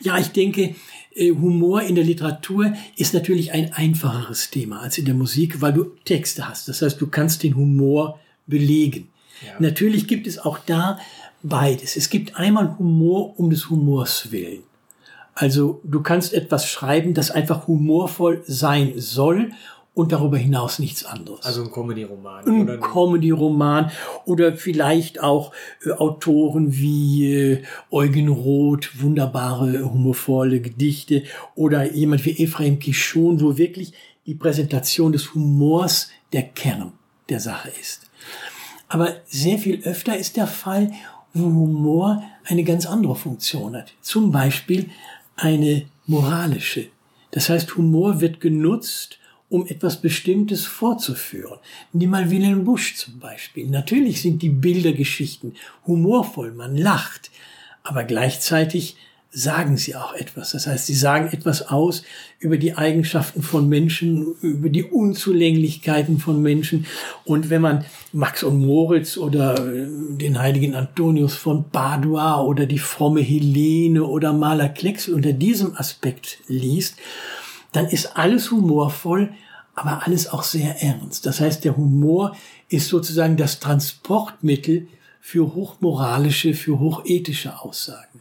Ja. 0.00 0.18
Ich 0.18 0.32
denke, 0.32 0.74
äh, 1.14 1.30
Humor 1.30 1.82
in 1.82 1.94
der 1.94 2.04
Literatur 2.04 2.72
ist 2.96 3.14
natürlich 3.14 3.52
ein 3.52 3.72
einfacheres 3.72 4.50
Thema 4.50 4.80
als 4.80 4.98
in 4.98 5.04
der 5.04 5.14
Musik, 5.14 5.60
weil 5.60 5.72
du 5.72 5.84
Texte 6.04 6.48
hast. 6.48 6.68
Das 6.68 6.82
heißt, 6.82 7.00
du 7.00 7.06
kannst 7.06 7.42
den 7.42 7.56
Humor 7.56 8.18
belegen. 8.46 9.08
Ja. 9.44 9.54
Natürlich 9.58 10.06
gibt 10.06 10.26
es 10.26 10.38
auch 10.38 10.58
da 10.58 10.98
beides. 11.42 11.96
Es 11.96 12.10
gibt 12.10 12.36
einmal 12.36 12.78
Humor 12.78 13.38
um 13.38 13.50
des 13.50 13.70
Humors 13.70 14.30
willen. 14.32 14.62
Also 15.34 15.80
du 15.84 16.02
kannst 16.02 16.34
etwas 16.34 16.68
schreiben, 16.68 17.14
das 17.14 17.30
einfach 17.30 17.66
humorvoll 17.66 18.42
sein 18.46 18.92
soll 18.96 19.52
und 19.94 20.12
darüber 20.12 20.38
hinaus 20.38 20.78
nichts 20.78 21.04
anderes. 21.04 21.44
Also 21.44 21.62
ein 21.62 21.70
Comedy-Roman. 21.70 22.46
Ein 22.46 22.80
Comedy-Roman 22.80 23.90
oder 24.24 24.54
vielleicht 24.56 25.20
auch 25.20 25.52
äh, 25.84 25.90
Autoren 25.90 26.76
wie 26.76 27.32
äh, 27.32 27.62
Eugen 27.90 28.28
Roth, 28.28 29.00
wunderbare 29.00 29.90
humorvolle 29.92 30.60
Gedichte 30.60 31.24
oder 31.54 31.92
jemand 31.92 32.24
wie 32.24 32.42
Ephraim 32.42 32.78
Kishon, 32.78 33.40
wo 33.40 33.58
wirklich 33.58 33.92
die 34.26 34.34
Präsentation 34.34 35.12
des 35.12 35.34
Humors 35.34 36.10
der 36.32 36.42
Kern 36.42 36.92
der 37.28 37.40
Sache 37.40 37.70
ist. 37.80 38.02
Aber 38.88 39.16
sehr 39.26 39.58
viel 39.58 39.82
öfter 39.84 40.16
ist 40.16 40.36
der 40.36 40.46
Fall, 40.46 40.92
wo 41.32 41.44
Humor 41.44 42.22
eine 42.44 42.64
ganz 42.64 42.86
andere 42.86 43.16
Funktion 43.16 43.76
hat. 43.76 43.92
Zum 44.02 44.32
Beispiel 44.32 44.90
eine 45.36 45.86
moralische. 46.06 46.88
Das 47.30 47.48
heißt, 47.48 47.76
Humor 47.76 48.20
wird 48.20 48.40
genutzt, 48.40 49.19
um 49.50 49.66
etwas 49.66 50.00
Bestimmtes 50.00 50.64
vorzuführen. 50.64 51.58
Nimm 51.92 52.10
mal 52.10 52.30
Wilhelm 52.30 52.64
Busch 52.64 52.94
zum 52.94 53.18
Beispiel. 53.18 53.66
Natürlich 53.66 54.22
sind 54.22 54.40
die 54.42 54.48
Bildergeschichten 54.48 55.56
humorvoll, 55.86 56.52
man 56.52 56.76
lacht, 56.76 57.30
aber 57.82 58.04
gleichzeitig 58.04 58.96
sagen 59.32 59.76
sie 59.76 59.94
auch 59.94 60.12
etwas. 60.14 60.52
Das 60.52 60.66
heißt, 60.66 60.86
sie 60.86 60.94
sagen 60.94 61.28
etwas 61.32 61.68
aus 61.68 62.02
über 62.40 62.56
die 62.56 62.76
Eigenschaften 62.76 63.42
von 63.42 63.68
Menschen, 63.68 64.34
über 64.40 64.68
die 64.68 64.82
Unzulänglichkeiten 64.82 66.18
von 66.18 66.42
Menschen. 66.42 66.86
Und 67.24 67.48
wenn 67.48 67.62
man 67.62 67.84
Max 68.12 68.42
und 68.42 68.64
Moritz 68.64 69.16
oder 69.16 69.54
äh, 69.54 69.86
den 69.88 70.40
heiligen 70.40 70.74
Antonius 70.74 71.34
von 71.34 71.70
Padua 71.70 72.42
oder 72.42 72.66
die 72.66 72.80
fromme 72.80 73.20
Helene 73.20 74.04
oder 74.04 74.32
Maler 74.32 74.68
Klecksel 74.68 75.14
unter 75.14 75.32
diesem 75.32 75.76
Aspekt 75.76 76.38
liest, 76.48 76.96
dann 77.72 77.86
ist 77.86 78.16
alles 78.16 78.50
humorvoll, 78.50 79.32
aber 79.74 80.06
alles 80.06 80.28
auch 80.28 80.42
sehr 80.42 80.82
ernst. 80.82 81.26
Das 81.26 81.40
heißt, 81.40 81.64
der 81.64 81.76
Humor 81.76 82.36
ist 82.68 82.88
sozusagen 82.88 83.36
das 83.36 83.60
Transportmittel 83.60 84.88
für 85.20 85.54
hochmoralische, 85.54 86.54
für 86.54 86.78
hochethische 86.78 87.60
Aussagen. 87.60 88.20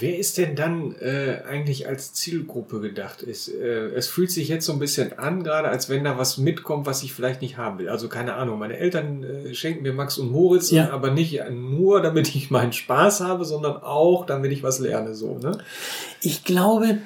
Wer 0.00 0.18
ist 0.18 0.36
denn 0.36 0.54
dann 0.54 0.94
äh, 1.00 1.42
eigentlich 1.48 1.88
als 1.88 2.12
Zielgruppe 2.12 2.80
gedacht? 2.80 3.22
Ist, 3.22 3.48
äh, 3.48 3.86
es 3.94 4.06
fühlt 4.08 4.30
sich 4.30 4.48
jetzt 4.48 4.66
so 4.66 4.74
ein 4.74 4.78
bisschen 4.78 5.18
an, 5.18 5.42
gerade 5.42 5.68
als 5.68 5.88
wenn 5.88 6.04
da 6.04 6.18
was 6.18 6.36
mitkommt, 6.36 6.84
was 6.84 7.02
ich 7.02 7.14
vielleicht 7.14 7.40
nicht 7.40 7.56
haben 7.56 7.78
will. 7.78 7.88
Also 7.88 8.08
keine 8.08 8.34
Ahnung, 8.34 8.58
meine 8.58 8.76
Eltern 8.76 9.24
äh, 9.24 9.54
schenken 9.54 9.84
mir 9.84 9.94
Max 9.94 10.18
und 10.18 10.30
Moritz, 10.30 10.70
ja. 10.70 10.90
aber 10.90 11.10
nicht 11.10 11.42
nur, 11.50 12.02
damit 12.02 12.34
ich 12.34 12.50
meinen 12.50 12.74
Spaß 12.74 13.20
habe, 13.20 13.46
sondern 13.46 13.78
auch, 13.78 14.26
damit 14.26 14.52
ich 14.52 14.62
was 14.62 14.78
lerne. 14.78 15.14
So, 15.14 15.38
ne? 15.38 15.56
Ich 16.20 16.44
glaube, 16.44 16.98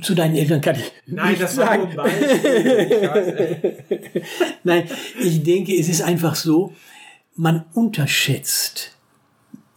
zu 0.00 0.14
deinen 0.14 0.34
Eltern 0.34 0.60
kann 0.60 0.76
ich 0.76 0.92
Nein, 1.06 1.36
das 1.38 1.54
sagen. 1.54 1.94
war 1.96 2.06
nur 2.06 2.14
Nein, 4.64 4.88
ich 5.22 5.42
denke, 5.42 5.78
es 5.78 5.88
ist 5.88 6.02
einfach 6.02 6.34
so, 6.34 6.72
man 7.36 7.64
unterschätzt 7.74 8.92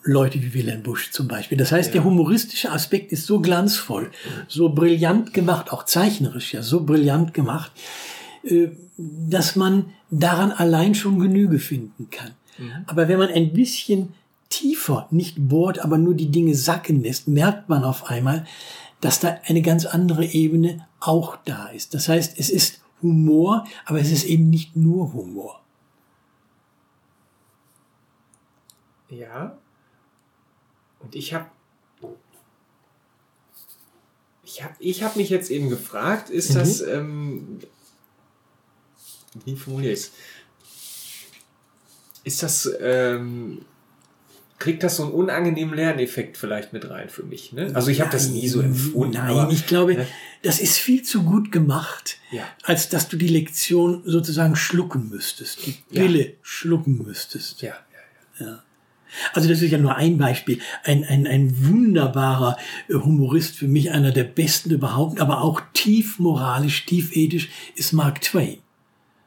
Leute 0.03 0.41
wie 0.41 0.53
Wilhelm 0.53 0.83
Busch 0.83 1.11
zum 1.11 1.27
Beispiel. 1.27 1.57
Das 1.57 1.73
heißt, 1.73 1.89
ja. 1.89 1.93
der 1.93 2.03
humoristische 2.05 2.71
Aspekt 2.71 3.11
ist 3.11 3.25
so 3.25 3.41
glanzvoll, 3.41 4.11
so 4.47 4.69
brillant 4.69 5.33
gemacht, 5.33 5.71
auch 5.73 5.83
zeichnerisch 5.83 6.53
ja, 6.53 6.61
so 6.61 6.85
brillant 6.85 7.33
gemacht, 7.33 7.71
äh, 8.43 8.69
dass 8.97 9.57
man 9.57 9.87
daran 10.09 10.51
allein 10.51 10.95
schon 10.95 11.19
Genüge 11.19 11.59
finden 11.59 12.09
kann. 12.09 12.31
Mhm. 12.57 12.71
Aber 12.85 13.09
wenn 13.09 13.19
man 13.19 13.29
ein 13.29 13.51
bisschen 13.51 14.13
tiefer 14.49 15.07
nicht 15.11 15.35
bohrt, 15.37 15.79
aber 15.79 15.97
nur 15.97 16.13
die 16.13 16.31
Dinge 16.31 16.55
sacken 16.55 17.03
lässt, 17.03 17.27
merkt 17.27 17.67
man 17.67 17.83
auf 17.83 18.09
einmal, 18.09 18.45
dass 19.01 19.19
da 19.19 19.39
eine 19.45 19.61
ganz 19.61 19.85
andere 19.85 20.25
Ebene 20.25 20.87
auch 20.99 21.37
da 21.45 21.67
ist. 21.67 21.93
Das 21.93 22.09
heißt, 22.09 22.37
es 22.39 22.49
ist 22.49 22.81
Humor, 23.01 23.65
aber 23.85 23.99
es 23.99 24.11
ist 24.11 24.23
eben 24.25 24.49
nicht 24.49 24.75
nur 24.75 25.13
Humor. 25.13 25.61
Ja. 29.09 29.57
Und 30.99 31.15
ich 31.15 31.33
habe 31.33 31.49
ich 34.43 34.63
habe 34.63 34.75
ich 34.79 35.03
hab 35.03 35.15
mich 35.15 35.29
jetzt 35.29 35.51
eben 35.51 35.69
gefragt, 35.69 36.29
ist 36.29 36.51
mhm. 36.51 36.53
das, 36.55 36.81
ähm, 36.81 37.59
wie 39.45 39.55
formuliere 39.55 39.93
ich 39.93 39.99
es? 39.99 40.11
Ist 42.23 42.43
das 42.43 42.69
ähm, 42.79 43.65
kriegt 44.59 44.83
das 44.83 44.97
so 44.97 45.03
einen 45.03 45.11
unangenehmen 45.11 45.75
Lerneffekt 45.75 46.37
vielleicht 46.37 46.73
mit 46.73 46.89
rein 46.89 47.09
für 47.09 47.23
mich. 47.23 47.53
Ne? 47.53 47.71
Also 47.73 47.91
ich 47.91 48.01
habe 48.01 48.11
das 48.11 48.29
nie 48.29 48.47
so 48.47 48.61
empfunden. 48.61 49.13
Nein, 49.13 49.37
aber, 49.37 49.51
ich 49.51 49.67
glaube, 49.67 49.95
ne? 49.95 50.07
das 50.41 50.59
ist 50.59 50.77
viel 50.77 51.03
zu 51.03 51.23
gut 51.23 51.51
gemacht, 51.51 52.17
ja. 52.31 52.43
als 52.63 52.89
dass 52.89 53.07
du 53.07 53.17
die 53.17 53.27
Lektion 53.27 54.01
sozusagen 54.05 54.55
schlucken 54.55 55.09
müsstest, 55.09 55.65
die 55.65 55.75
Pille 55.93 56.25
ja. 56.25 56.33
schlucken 56.41 57.03
müsstest. 57.05 57.61
Ja, 57.61 57.75
ja, 58.39 58.45
ja. 58.45 58.63
Also 59.33 59.47
das 59.47 59.61
ist 59.61 59.71
ja 59.71 59.77
nur 59.77 59.95
ein 59.95 60.17
Beispiel. 60.17 60.59
Ein, 60.83 61.03
ein, 61.03 61.27
ein 61.27 61.67
wunderbarer 61.67 62.57
äh, 62.89 62.93
Humorist, 62.95 63.55
für 63.55 63.67
mich 63.67 63.91
einer 63.91 64.11
der 64.11 64.25
besten 64.25 64.71
überhaupt, 64.71 65.21
aber 65.21 65.41
auch 65.41 65.61
tief 65.73 66.19
moralisch, 66.19 66.85
tief 66.85 67.15
ethisch, 67.15 67.49
ist 67.75 67.93
Mark 67.93 68.21
Twain. 68.21 68.57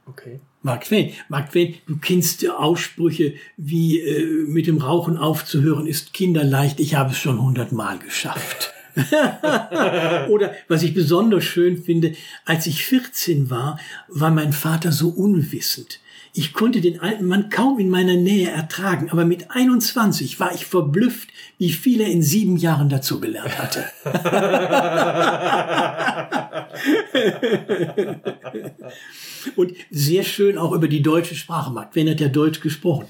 Okay. 0.07 0.41
Mark 0.63 0.85
Twain. 0.85 1.13
Mark 1.29 1.53
Twain, 1.53 1.75
du 1.87 1.97
kennst 1.97 2.49
Aussprüche 2.49 3.35
wie 3.57 4.01
äh, 4.01 4.47
mit 4.47 4.67
dem 4.67 4.79
Rauchen 4.79 5.17
aufzuhören 5.17 5.87
ist 5.87 6.13
kinderleicht, 6.13 6.81
ich 6.81 6.95
habe 6.95 7.13
es 7.13 7.19
schon 7.19 7.41
hundertmal 7.41 7.99
geschafft. 7.99 8.73
Oder 10.29 10.53
was 10.69 10.83
ich 10.83 10.95
besonders 10.95 11.45
schön 11.45 11.83
finde, 11.83 12.15
als 12.45 12.67
ich 12.67 12.85
14 12.85 13.49
war, 13.49 13.79
war 14.09 14.31
mein 14.31 14.53
Vater 14.53 14.93
so 14.93 15.09
unwissend. 15.09 16.01
Ich 16.33 16.53
konnte 16.53 16.81
den 16.81 17.01
alten 17.01 17.27
Mann 17.27 17.51
kaum 17.51 17.81
in 17.81 17.91
meiner 17.91 18.15
Nähe 18.15 18.51
ertragen, 18.51 19.11
aber 19.11 19.25
mit 19.25 19.51
21 19.51 20.39
war 20.39 20.55
ich 20.55 20.65
verblüfft, 20.65 21.31
wie 21.59 21.73
viel 21.73 22.01
er 22.01 22.09
in 22.09 22.23
sieben 22.23 22.57
Jahren 22.57 22.89
dazugelernt 22.89 23.59
hatte. 23.59 23.85
Und 29.57 29.73
sehr 29.91 30.23
schön 30.23 30.59
auch 30.59 30.73
über 30.73 30.87
die 30.87 31.03
deutsche 31.03 31.35
Sprache. 31.35 31.73
Mark 31.73 31.93
Twain 31.93 32.11
hat 32.11 32.21
ja 32.21 32.29
Deutsch 32.29 32.61
gesprochen. 32.61 33.07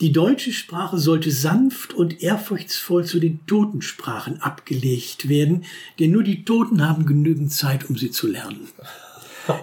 Die 0.00 0.12
deutsche 0.12 0.52
Sprache 0.52 0.98
sollte 0.98 1.30
sanft 1.30 1.94
und 1.94 2.22
ehrfurchtsvoll 2.22 3.04
zu 3.04 3.18
den 3.18 3.46
Totensprachen 3.46 4.42
abgelegt 4.42 5.28
werden, 5.28 5.64
denn 5.98 6.10
nur 6.10 6.22
die 6.22 6.44
Toten 6.44 6.86
haben 6.86 7.06
genügend 7.06 7.52
Zeit, 7.52 7.88
um 7.88 7.96
sie 7.96 8.10
zu 8.10 8.26
lernen. 8.26 8.68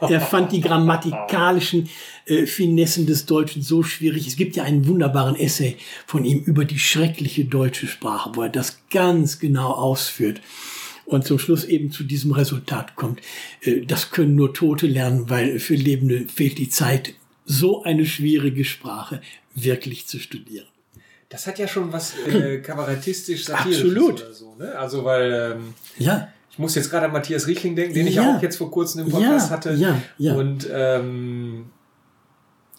Er 0.02 0.22
fand 0.22 0.52
die 0.52 0.62
grammatikalischen 0.62 1.90
äh, 2.26 2.46
Finessen 2.46 3.06
des 3.06 3.26
Deutschen 3.26 3.62
so 3.62 3.84
schwierig. 3.84 4.28
Es 4.28 4.36
gibt 4.36 4.56
ja 4.56 4.64
einen 4.64 4.88
wunderbaren 4.88 5.36
Essay 5.36 5.78
von 6.06 6.26
ihm 6.26 6.40
über 6.40 6.66
die 6.66 6.80
schreckliche 6.80 7.46
deutsche 7.46 7.88
Sprache, 7.88 8.32
wo 8.34 8.44
er 8.44 8.50
das 8.50 8.80
ganz 8.90 9.40
genau 9.40 9.72
ausführt 9.72 10.42
und 11.06 11.26
zum 11.26 11.40
Schluss 11.40 11.66
eben 11.66 11.92
zu 11.92 12.04
diesem 12.04 12.32
Resultat 12.32 12.96
kommt. 12.96 13.22
Äh, 13.62 13.82
das 13.86 14.12
können 14.12 14.36
nur 14.36 14.54
Tote 14.54 14.88
lernen, 14.88 15.30
weil 15.30 15.60
für 15.60 15.76
Lebende 15.76 16.28
fehlt 16.34 16.58
die 16.58 16.70
Zeit, 16.70 17.14
so 17.46 17.84
eine 17.84 18.06
schwierige 18.06 18.64
Sprache 18.64 19.22
wirklich 19.54 20.08
zu 20.08 20.20
studieren. 20.20 20.66
Das 21.30 21.48
hat 21.48 21.60
ja 21.60 21.68
schon 21.68 21.92
was 21.92 22.14
äh, 22.28 22.60
kabarettistisch 22.60 23.46
satirisches 23.46 23.86
Absolut. 23.86 24.22
oder 24.22 24.34
so, 24.34 24.56
ne? 24.56 24.78
Also 24.78 25.04
weil 25.04 25.56
ähm, 25.58 25.74
Ja, 25.98 26.32
ich 26.54 26.60
muss 26.60 26.76
jetzt 26.76 26.90
gerade 26.92 27.08
an 27.08 27.12
Matthias 27.12 27.48
Riechling 27.48 27.76
denken, 27.76 27.94
den 27.96 28.08
ich 28.08 28.16
Ja. 28.16 28.36
auch 28.38 28.42
jetzt 28.42 28.56
vor 28.58 28.70
kurzem 28.72 29.02
im 29.06 29.10
Podcast 29.12 29.50
Ja, 29.50 29.56
hatte. 29.56 29.74
ja, 29.74 29.98
ja. 30.18 30.36
Und 30.36 30.68
ähm, 30.72 31.66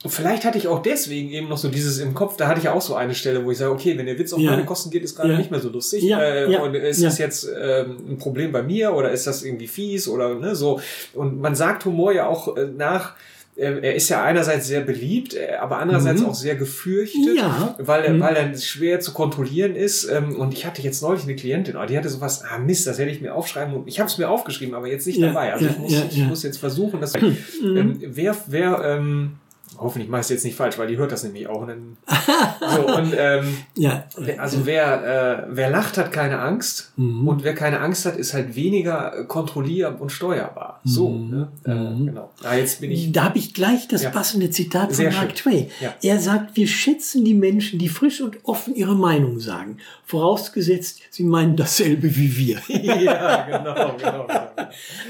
vielleicht 0.07 0.45
hatte 0.45 0.59
ich 0.59 0.69
auch 0.69 0.83
deswegen 0.83 1.31
eben 1.31 1.49
noch 1.49 1.57
so 1.57 1.69
dieses 1.69 1.99
im 1.99 2.13
Kopf, 2.15 2.37
da 2.37 2.47
hatte 2.47 2.61
ich 2.61 2.69
auch 2.69 2.83
so 2.83 2.95
eine 2.95 3.15
Stelle, 3.15 3.45
wo 3.45 3.51
ich 3.51 3.59
sage, 3.59 3.73
okay, 3.73 3.97
wenn 3.97 4.05
der 4.07 4.19
Witz 4.19 4.33
auf 4.33 4.39
Ja. 4.41 4.51
meine 4.51 4.65
Kosten 4.67 4.91
geht, 4.91 5.03
ist 5.03 5.17
gerade 5.17 5.33
Ja. 5.33 5.39
nicht 5.39 5.51
mehr 5.51 5.61
so 5.61 5.71
lustig. 5.71 6.03
Ja, 6.05 6.23
äh, 6.23 6.57
Und 6.59 6.75
ist 6.75 7.03
das 7.03 7.19
jetzt 7.19 7.49
ähm, 7.59 7.97
ein 8.11 8.19
Problem 8.19 8.53
bei 8.53 8.63
mir 8.63 8.93
oder 8.95 9.11
ist 9.11 9.27
das 9.27 9.43
irgendwie 9.43 9.67
fies 9.67 10.07
oder 10.09 10.35
ne, 10.35 10.55
so. 10.55 10.81
Und 11.15 11.41
man 11.41 11.55
sagt 11.55 11.85
Humor 11.87 12.13
ja 12.13 12.27
auch 12.27 12.57
äh, 12.57 12.67
nach, 12.67 13.15
er 13.57 13.95
ist 13.95 14.09
ja 14.09 14.23
einerseits 14.23 14.67
sehr 14.67 14.81
beliebt, 14.81 15.35
äh, 15.35 15.55
aber 15.61 15.79
andererseits 15.79 16.21
Mhm. 16.21 16.27
auch 16.27 16.35
sehr 16.35 16.57
gefürchtet, 16.57 17.37
Ja. 17.37 17.75
weil, 17.79 18.03
er 18.05 18.13
Mhm. 18.15 18.21
weil 18.21 18.35
er 18.37 18.57
schwer 18.59 18.99
zu 19.01 19.13
kontrollieren 19.13 19.77
ist. 19.77 20.05
Ähm, 20.11 20.35
und 20.37 20.53
ich 20.55 20.67
hatte 20.67 20.83
jetzt 20.83 21.03
neulich 21.03 21.23
eine 21.23 21.37
Klientin, 21.37 21.77
oh, 21.77 21.87
die 21.87 21.97
hatte 21.97 22.09
sowas, 22.09 22.43
ah 22.43 22.59
Mist, 22.59 22.87
das 22.87 22.99
hätte 22.99 23.11
ich 23.11 23.21
mir 23.21 23.35
aufschreiben 23.35 23.75
und 23.75 23.87
ich 23.89 24.01
habe 24.01 24.09
es 24.09 24.19
mir 24.19 24.29
aufgeschrieben, 24.29 24.75
aber 24.75 24.89
jetzt 24.89 25.07
nicht 25.07 25.19
Ja, 25.19 25.29
dabei. 25.29 25.53
Also 25.53 25.67
ja, 25.67 25.71
ich, 25.73 25.79
muss, 25.79 25.93
ich 26.11 26.25
muss 26.25 26.43
jetzt 26.43 26.59
versuchen, 26.59 27.01
dass 27.01 27.13
Mhm. 27.15 27.37
ähm, 27.77 28.01
wer, 28.05 28.37
wer, 28.49 28.83
ähm, 28.85 29.33
hoffentlich 29.79 30.09
mache 30.11 30.21
ich 30.21 30.25
es 30.27 30.31
jetzt 30.31 30.45
nicht 30.45 30.57
falsch, 30.57 30.79
weil 30.79 30.89
die 30.89 30.97
hört 30.97 31.13
das 31.13 31.23
nämlich 31.25 31.47
auch. 31.47 31.63
Und 31.63 31.69
dann, 31.69 31.97
so, 32.77 32.87
und 32.97 33.15
ähm, 33.17 33.57
ja. 33.77 34.05
also 34.39 34.67
wer, 34.67 35.45
äh, 35.45 35.47
wer 35.51 35.71
lacht, 35.71 35.99
hat 35.99 36.13
keine 36.13 36.39
Angst. 36.41 36.93
Mhm. 36.97 37.27
Und 37.29 37.45
wer 37.45 37.55
keine 37.55 37.81
Angst 37.81 38.07
hat, 38.07 38.17
ist 38.17 38.35
halt 38.35 38.55
weniger 38.57 39.25
kontrollierbar 39.27 40.01
und 40.01 40.11
steuerbar. 40.11 40.81
So, 40.85 41.09
Mhm. 41.11 41.31
ne? 41.31 41.49
Äh, 41.65 41.75
Mhm. 41.75 42.07
genau. 42.07 42.31
Ah, 42.43 42.55
jetzt 42.57 42.81
bin 42.81 42.91
ich. 42.91 43.13
Da 43.13 43.25
habe 43.25 43.39
ich 43.39 43.55
gleich 43.55 43.89
das 43.89 44.03
Ja. 44.03 44.11
passende 44.11 44.51
Zitat 44.51 44.87
von 44.87 44.95
Sehr 44.95 45.13
Mark 45.13 45.37
schön. 45.39 45.53
Twain. 45.53 45.67
Ja. 45.81 45.95
Er 46.03 46.19
sagt, 46.21 46.57
wir 46.57 46.67
schätzen 46.67 47.25
die 47.25 47.35
Menschen, 47.35 47.79
die 47.79 47.89
frisch 47.89 48.21
und 48.21 48.39
offen 48.45 48.75
ihre 48.75 48.95
Meinung 48.97 49.41
sagen. 49.41 49.79
Vorausgesetzt, 50.07 51.01
sie 51.11 51.25
meinen 51.25 51.57
dasselbe 51.57 52.15
wie 52.17 52.37
wir. 52.37 52.59
ja, 52.69 53.43
genau, 53.43 53.97
genau. 53.97 54.27
genau. 54.27 54.27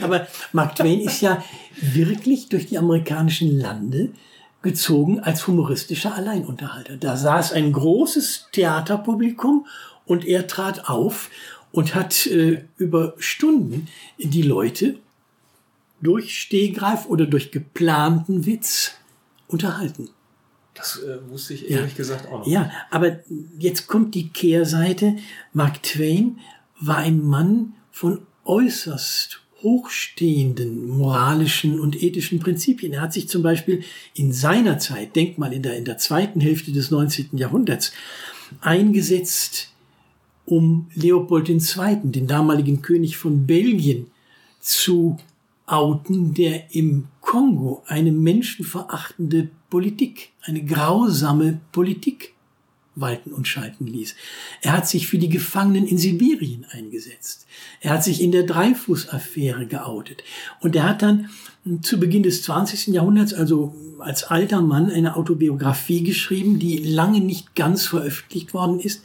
Aber 0.00 0.26
Mark 0.52 0.76
Twain 0.76 1.00
ist 1.00 1.20
ja 1.20 1.42
wirklich 1.80 2.48
durch 2.48 2.66
die 2.66 2.78
amerikanischen 2.78 3.58
Lande 3.58 4.10
gezogen 4.64 5.20
als 5.20 5.46
humoristischer 5.46 6.14
Alleinunterhalter. 6.14 6.96
Da 6.96 7.16
saß 7.16 7.52
ein 7.52 7.70
großes 7.72 8.46
Theaterpublikum 8.50 9.66
und 10.06 10.24
er 10.24 10.46
trat 10.46 10.88
auf 10.88 11.30
und 11.70 11.94
hat 11.94 12.26
äh, 12.26 12.64
über 12.78 13.14
Stunden 13.18 13.88
die 14.18 14.42
Leute 14.42 14.96
durch 16.00 16.40
Stehgreif 16.40 17.06
oder 17.06 17.26
durch 17.26 17.52
geplanten 17.52 18.46
Witz 18.46 18.92
unterhalten. 19.48 20.08
Das 20.72 20.98
äh, 21.02 21.18
wusste 21.30 21.54
ich 21.54 21.68
Ja. 21.68 21.78
ehrlich 21.78 21.94
gesagt 21.94 22.26
auch 22.26 22.40
noch. 22.40 22.46
Ja, 22.46 22.70
aber 22.90 23.20
jetzt 23.58 23.86
kommt 23.86 24.14
die 24.14 24.30
Kehrseite. 24.30 25.16
Mark 25.52 25.82
Twain 25.82 26.38
war 26.80 26.96
ein 26.96 27.22
Mann 27.22 27.74
von 27.92 28.26
äußerst 28.44 29.42
hochstehenden 29.64 30.86
moralischen 30.86 31.80
und 31.80 32.00
ethischen 32.00 32.38
Prinzipien. 32.38 32.92
Er 32.92 33.00
hat 33.00 33.12
sich 33.12 33.28
zum 33.28 33.42
Beispiel 33.42 33.82
in 34.14 34.32
seiner 34.32 34.78
Zeit, 34.78 35.16
denk 35.16 35.38
mal 35.38 35.52
in 35.52 35.62
der, 35.62 35.76
in 35.76 35.84
der 35.84 35.98
zweiten 35.98 36.40
Hälfte 36.40 36.70
des 36.70 36.92
19. 36.92 37.30
Jahrhunderts, 37.32 37.92
eingesetzt, 38.60 39.72
um 40.46 40.88
Leopold 40.94 41.48
II., 41.48 41.98
den 42.04 42.26
damaligen 42.26 42.82
König 42.82 43.16
von 43.16 43.46
Belgien, 43.46 44.06
zu 44.60 45.18
outen, 45.66 46.34
der 46.34 46.74
im 46.74 47.06
Kongo 47.20 47.82
eine 47.86 48.12
menschenverachtende 48.12 49.48
Politik, 49.70 50.30
eine 50.42 50.62
grausame 50.64 51.60
Politik 51.72 52.33
walten 52.96 53.32
und 53.32 53.48
schalten 53.48 53.86
ließ. 53.86 54.14
Er 54.62 54.72
hat 54.72 54.88
sich 54.88 55.06
für 55.06 55.18
die 55.18 55.28
Gefangenen 55.28 55.86
in 55.86 55.98
Sibirien 55.98 56.66
eingesetzt. 56.70 57.46
Er 57.80 57.92
hat 57.92 58.04
sich 58.04 58.22
in 58.22 58.32
der 58.32 58.44
Dreyfus-Affäre 58.44 59.66
geoutet. 59.66 60.22
Und 60.60 60.76
er 60.76 60.88
hat 60.88 61.02
dann 61.02 61.30
zu 61.82 61.98
Beginn 61.98 62.22
des 62.22 62.42
20. 62.42 62.88
Jahrhunderts, 62.88 63.34
also 63.34 63.74
als 63.98 64.24
alter 64.24 64.60
Mann, 64.60 64.90
eine 64.90 65.16
Autobiografie 65.16 66.02
geschrieben, 66.02 66.58
die 66.58 66.78
lange 66.78 67.20
nicht 67.20 67.54
ganz 67.54 67.86
veröffentlicht 67.86 68.54
worden 68.54 68.80
ist, 68.80 69.04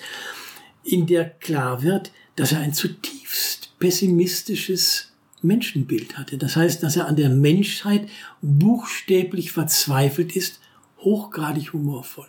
in 0.84 1.08
der 1.08 1.30
klar 1.30 1.82
wird, 1.82 2.12
dass 2.36 2.52
er 2.52 2.60
ein 2.60 2.74
zutiefst 2.74 3.78
pessimistisches 3.80 5.12
Menschenbild 5.42 6.18
hatte. 6.18 6.38
Das 6.38 6.56
heißt, 6.56 6.84
dass 6.84 6.98
er 6.98 7.08
an 7.08 7.16
der 7.16 7.30
Menschheit 7.30 8.10
buchstäblich 8.42 9.52
verzweifelt 9.52 10.36
ist, 10.36 10.60
hochgradig 11.00 11.72
humorvoll. 11.74 12.28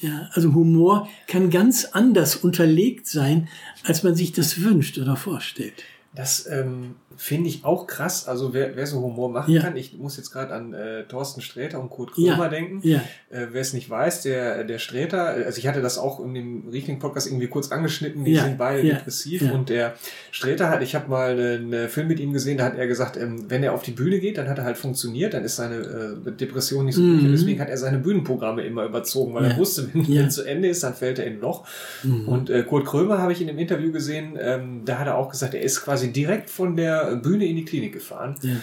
Ja, 0.00 0.30
also 0.32 0.54
Humor 0.54 1.08
kann 1.26 1.50
ganz 1.50 1.84
anders 1.84 2.36
unterlegt 2.36 3.06
sein, 3.06 3.48
als 3.84 4.02
man 4.02 4.14
sich 4.14 4.32
das 4.32 4.62
wünscht 4.62 4.96
oder 4.98 5.16
vorstellt. 5.16 5.84
Das 6.14 6.46
ähm, 6.50 6.96
finde 7.22 7.50
ich 7.50 7.66
auch 7.66 7.86
krass. 7.86 8.26
Also 8.26 8.54
wer, 8.54 8.76
wer 8.76 8.86
so 8.86 9.02
Humor 9.02 9.28
machen 9.28 9.52
Ja. 9.52 9.60
kann, 9.60 9.76
ich 9.76 9.92
muss 9.98 10.16
jetzt 10.16 10.30
gerade 10.30 10.54
an 10.54 10.72
äh, 10.72 11.04
Thorsten 11.04 11.42
Sträter 11.42 11.78
und 11.78 11.90
Kurt 11.90 12.12
Krömer 12.12 12.44
Ja. 12.44 12.48
denken. 12.48 12.80
Ja. 12.82 13.02
Äh, 13.28 13.48
wer 13.52 13.60
es 13.60 13.74
nicht 13.74 13.90
weiß, 13.90 14.22
der, 14.22 14.64
der 14.64 14.78
Sträter, 14.78 15.24
also 15.24 15.58
ich 15.58 15.68
hatte 15.68 15.82
das 15.82 15.98
auch 15.98 16.18
in 16.24 16.32
dem 16.32 16.68
Riechling-Podcast 16.72 17.26
irgendwie 17.26 17.48
kurz 17.48 17.70
angeschnitten, 17.72 18.24
die 18.24 18.36
sind 18.36 18.56
beide 18.56 18.82
depressiv. 18.82 19.42
Und 19.52 19.68
der 19.68 19.94
Sträter 20.30 20.70
hat, 20.70 20.82
ich 20.82 20.94
habe 20.94 21.10
mal 21.10 21.32
einen, 21.32 21.74
einen 21.74 21.88
Film 21.90 22.08
mit 22.08 22.20
ihm 22.20 22.32
gesehen, 22.32 22.56
da 22.56 22.64
hat 22.64 22.78
er 22.78 22.86
gesagt, 22.86 23.18
ähm, 23.18 23.44
wenn 23.50 23.62
er 23.62 23.74
auf 23.74 23.82
die 23.82 23.90
Bühne 23.90 24.18
geht, 24.18 24.38
dann 24.38 24.48
hat 24.48 24.56
er 24.56 24.64
halt 24.64 24.78
funktioniert, 24.78 25.34
dann 25.34 25.44
ist 25.44 25.56
seine 25.56 26.16
äh, 26.26 26.30
Depression 26.32 26.86
nicht 26.86 26.94
so 26.94 27.02
gut. 27.02 27.20
Mhm. 27.20 27.26
Und 27.26 27.32
deswegen 27.32 27.60
hat 27.60 27.68
er 27.68 27.76
seine 27.76 27.98
Bühnenprogramme 27.98 28.62
immer 28.62 28.84
überzogen, 28.86 29.34
weil 29.34 29.44
er 29.44 29.58
wusste, 29.58 29.90
wenn 29.92 30.04
Ja. 30.10 30.26
zu 30.30 30.42
Ende 30.44 30.68
ist, 30.68 30.82
dann 30.82 30.94
fällt 30.94 31.18
er 31.18 31.26
in 31.26 31.34
ein 31.34 31.40
Loch. 31.40 31.66
Mhm. 32.02 32.28
Und 32.28 32.48
äh, 32.48 32.62
Kurt 32.62 32.86
Krömer 32.86 33.18
habe 33.18 33.32
ich 33.32 33.42
in 33.42 33.46
dem 33.46 33.58
Interview 33.58 33.92
gesehen, 33.92 34.38
ähm, 34.40 34.82
da 34.86 34.98
hat 34.98 35.06
er 35.06 35.18
auch 35.18 35.28
gesagt, 35.30 35.52
er 35.52 35.60
ist 35.62 35.82
quasi 35.82 36.12
direkt 36.12 36.48
von 36.48 36.76
der 36.76 37.09
Bühne 37.16 37.46
in 37.46 37.56
die 37.56 37.64
Klinik 37.64 37.92
gefahren. 37.92 38.34
Ja. 38.42 38.56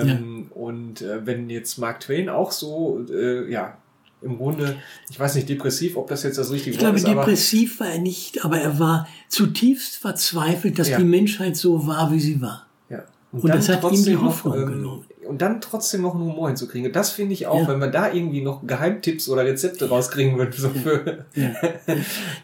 Ähm, 0.00 0.46
Und 0.50 1.02
äh, 1.02 1.24
wenn 1.24 1.48
jetzt 1.50 1.78
Mark 1.78 2.00
Twain 2.00 2.28
auch 2.28 2.50
so, 2.52 3.04
äh, 3.10 3.50
ja, 3.50 3.76
im 4.20 4.36
Grunde, 4.36 4.76
ich 5.08 5.18
weiß 5.20 5.36
nicht, 5.36 5.48
depressiv, 5.48 5.96
ob 5.96 6.08
das 6.08 6.24
jetzt 6.24 6.38
das 6.38 6.50
richtige 6.50 6.72
Ich 6.72 6.78
glaube, 6.78 6.96
ist, 6.96 7.06
aber 7.06 7.22
depressiv 7.24 7.78
war 7.78 7.88
er 7.88 8.00
nicht, 8.00 8.44
aber 8.44 8.58
er 8.58 8.78
war 8.80 9.06
zutiefst 9.28 9.96
verzweifelt, 9.96 10.78
dass 10.78 10.88
Ja. 10.88 10.98
die 10.98 11.04
Menschheit 11.04 11.56
so 11.56 11.86
war, 11.86 12.10
wie 12.12 12.18
sie 12.20 12.40
war. 12.40 12.66
ja. 12.90 13.04
Und 13.30 13.44
dann 13.48 13.58
das 13.58 13.68
hat 13.68 13.84
ihm 13.92 14.04
die 14.04 14.16
Hoffnung 14.16 14.54
noch, 14.54 14.62
ähm, 14.62 14.72
genommen. 14.72 15.04
Und 15.28 15.42
dann 15.42 15.60
trotzdem 15.60 16.02
noch 16.02 16.14
einen 16.14 16.24
Humor 16.24 16.48
hinzukriegen. 16.48 16.92
Das 16.92 17.10
finde 17.10 17.34
ich 17.34 17.46
auch, 17.46 17.60
Ja. 17.62 17.68
wenn 17.68 17.78
man 17.78 17.92
da 17.92 18.12
irgendwie 18.12 18.40
noch 18.40 18.66
Geheimtipps 18.66 19.28
oder 19.28 19.44
Rezepte 19.44 19.88
rauskriegen 19.88 20.38
würde, 20.38 20.56
so 20.56 20.70
für, 20.70 21.24
Ja. 21.34 21.50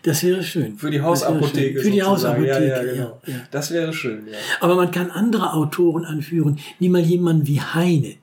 Das 0.03 0.23
wäre 0.23 0.43
schön. 0.43 0.77
für 0.79 0.91
die 0.91 1.01
Hausapotheke. 1.01 1.81
Für 1.81 1.91
die 1.91 2.01
sozusagen. 2.01 2.43
Hausapotheke, 2.43 2.69
ja, 2.69 2.83
ja, 2.83 2.93
genau. 2.93 3.21
ja, 3.27 3.33
ja. 3.35 3.41
Das 3.51 3.71
wäre 3.71 3.93
schön, 3.93 4.27
ja. 4.31 4.37
Aber 4.61 4.75
man 4.75 4.91
kann 4.91 5.11
andere 5.11 5.55
Autoren 5.55 6.05
anführen. 6.05 6.59
Nimm 6.79 6.93
mal 6.93 7.01
jemanden 7.01 7.47
wie 7.47 7.61
Heine, 7.61 8.17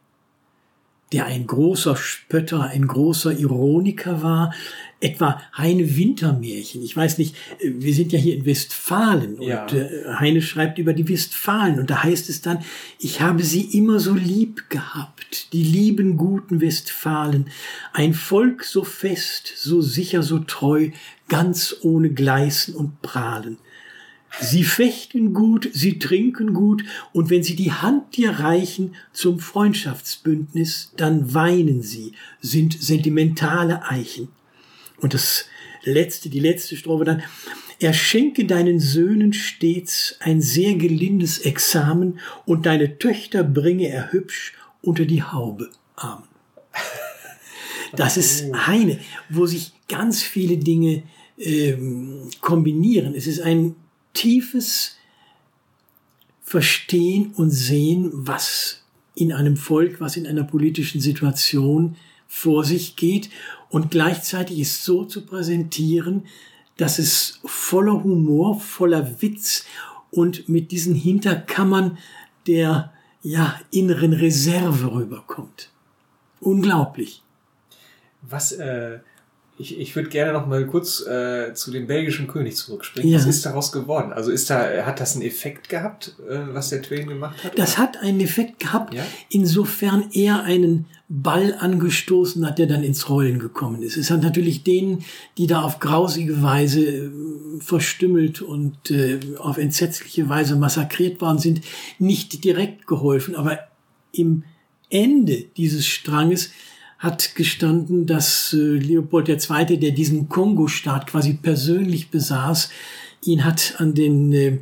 der 1.12 1.26
ein 1.26 1.46
großer 1.48 1.96
Spötter, 1.96 2.62
ein 2.64 2.88
großer 2.88 3.32
Ironiker 3.38 4.22
war. 4.24 4.54
Etwa 5.02 5.42
Heine 5.58 5.98
Wintermärchen. 5.98 6.82
Ich 6.84 6.96
weiß 6.96 7.18
nicht, 7.18 7.36
äh, 7.60 7.72
wir 7.76 7.94
sind 7.94 8.12
ja 8.14 8.20
hier 8.20 8.36
in 8.36 8.46
Westfalen 8.46 9.36
und 9.36 9.48
Ja. 9.48 9.66
äh, 9.68 10.14
Heine 10.20 10.42
schreibt 10.42 10.78
über 10.78 10.94
die 10.94 11.10
Westfalen 11.10 11.80
und 11.80 11.90
da 11.90 12.04
heißt 12.04 12.30
es 12.30 12.42
dann, 12.42 12.60
ich 13.00 13.20
habe 13.20 13.44
sie 13.44 13.78
immer 13.78 14.00
so 14.00 14.14
lieb 14.14 14.70
gehabt, 14.70 15.52
die 15.54 15.64
lieben 15.64 16.18
guten 16.18 16.62
Westfalen, 16.62 17.48
ein 17.94 18.14
Volk 18.14 18.64
so 18.64 18.84
fest, 18.84 19.52
so 19.58 19.82
sicher, 19.82 20.24
so 20.24 20.40
treu, 20.40 20.90
ganz 21.28 21.76
ohne 21.82 22.12
Gleißen 22.12 22.76
und 22.76 23.02
Prahlen. 23.02 23.58
Sie 24.40 24.64
fechten 24.64 25.34
gut, 25.34 25.70
sie 25.74 26.00
trinken 26.00 26.54
gut, 26.54 26.86
und 27.12 27.30
wenn 27.30 27.44
sie 27.44 27.56
die 27.56 27.74
Hand 27.74 28.16
dir 28.16 28.32
reichen 28.32 28.96
zum 29.12 29.40
Freundschaftsbündnis, 29.40 30.94
dann 30.96 31.34
weinen 31.34 31.82
sie, 31.82 32.14
sind 32.40 32.82
sentimentale 32.82 33.84
Eichen. 33.90 34.30
Und 35.02 35.14
das 35.14 35.46
letzte, 35.84 36.30
die 36.30 36.40
letzte 36.40 36.78
Strophe 36.78 37.04
dann, 37.06 37.24
er 37.80 37.94
schenke 37.94 38.46
deinen 38.46 38.80
Söhnen 38.80 39.34
stets 39.34 40.16
ein 40.20 40.42
sehr 40.42 40.76
gelindes 40.76 41.40
Examen 41.40 42.20
und 42.46 42.68
deine 42.68 43.00
Töchter 43.00 43.44
bringe 43.44 43.90
er 43.90 44.12
hübsch 44.12 44.54
unter 44.82 45.06
die 45.06 45.24
Haube. 45.24 45.70
Amen. 45.96 46.24
Das 47.94 48.16
ist 48.16 48.54
eine, 48.54 49.00
wo 49.30 49.46
sich 49.46 49.74
ganz 49.90 50.22
viele 50.22 50.58
Dinge 50.58 51.04
ähm, 51.38 52.30
kombinieren. 52.40 53.16
Es 53.16 53.28
ist 53.28 53.42
ein 53.42 53.76
tiefes 54.14 54.96
Verstehen 56.42 57.34
und 57.36 57.50
Sehen, 57.50 58.10
was 58.14 58.84
in 59.16 59.34
einem 59.34 59.58
Volk, 59.58 60.00
was 60.00 60.16
in 60.16 60.26
einer 60.26 60.44
politischen 60.44 61.02
Situation 61.02 61.98
vor 62.28 62.64
sich 62.64 62.96
geht 62.96 63.30
und 63.72 63.90
gleichzeitig 63.90 64.60
ist 64.60 64.84
so 64.84 65.06
zu 65.06 65.26
präsentieren, 65.26 66.28
dass 66.78 67.00
es 67.00 67.40
voller 67.46 68.04
Humor, 68.04 68.60
voller 68.60 69.22
Witz 69.22 69.66
und 70.12 70.50
mit 70.50 70.72
diesen 70.72 70.94
Hinterkammern 70.94 71.98
der 72.48 72.92
ja, 73.24 73.60
inneren 73.72 74.14
Reserve 74.14 74.92
rüberkommt. 74.94 75.70
Unglaublich. 76.42 77.24
Was, 78.24 78.52
äh, 78.52 79.00
ich, 79.62 79.80
ich 79.80 79.96
würde 79.96 80.10
gerne 80.10 80.34
noch 80.34 80.48
mal 80.48 80.66
kurz 80.66 81.06
äh, 81.06 81.54
zu 81.54 81.72
dem 81.72 81.88
belgischen 81.88 82.28
König 82.28 82.56
zurückspringen. 82.56 83.12
Ja. 83.12 83.20
Was 83.20 83.28
ist 83.28 83.46
daraus 83.46 83.72
geworden? 83.72 84.12
Also 84.12 84.32
ist 84.32 84.50
da, 84.50 84.86
hat 84.86 85.00
das 85.00 85.16
einen 85.16 85.24
Effekt 85.24 85.70
gehabt, 85.70 86.16
äh, 86.28 86.40
was 86.54 86.70
der 86.70 86.82
Twain 86.82 87.08
gemacht 87.08 87.44
hat? 87.44 87.58
Das 87.58 87.78
hat 87.78 87.98
einen 87.98 88.20
Effekt 88.20 88.60
gehabt, 88.60 88.94
Ja? 88.94 89.04
insofern 89.30 90.06
er 90.14 90.44
einen 90.44 90.88
Ball 91.08 91.54
angestoßen 91.60 92.46
hat, 92.46 92.58
der 92.58 92.68
dann 92.68 92.84
ins 92.84 93.10
Rollen 93.10 93.38
gekommen 93.38 93.84
ist. 93.84 93.98
Es 93.98 94.10
hat 94.10 94.24
natürlich 94.24 94.64
denen, 94.64 95.04
die 95.38 95.46
da 95.46 95.62
auf 95.62 95.80
grausige 95.80 96.42
Weise 96.42 96.82
äh, 96.82 97.12
verstümmelt 97.60 98.42
und 98.42 98.90
äh, 98.92 99.20
auf 99.38 99.58
entsetzliche 99.58 100.28
Weise 100.28 100.56
massakriert 100.56 101.22
worden 101.22 101.40
sind, 101.40 101.62
nicht 102.00 102.44
direkt 102.44 102.88
geholfen. 102.88 103.36
Aber 103.36 103.60
im 104.12 104.44
Ende 104.90 105.46
dieses 105.58 105.86
Stranges 105.86 106.52
hat 107.02 107.34
gestanden, 107.34 108.06
dass 108.06 108.54
äh, 108.54 108.58
Leopold 108.58 109.28
II., 109.28 109.78
der 109.78 109.92
diesen 109.92 110.30
Kongo-Staat 110.30 111.08
quasi 111.08 111.34
persönlich 111.34 112.12
besaß, 112.12 112.70
ihn 113.24 113.44
hat 113.44 113.76
an 113.80 113.96
den 113.96 114.32
äh, 114.32 114.60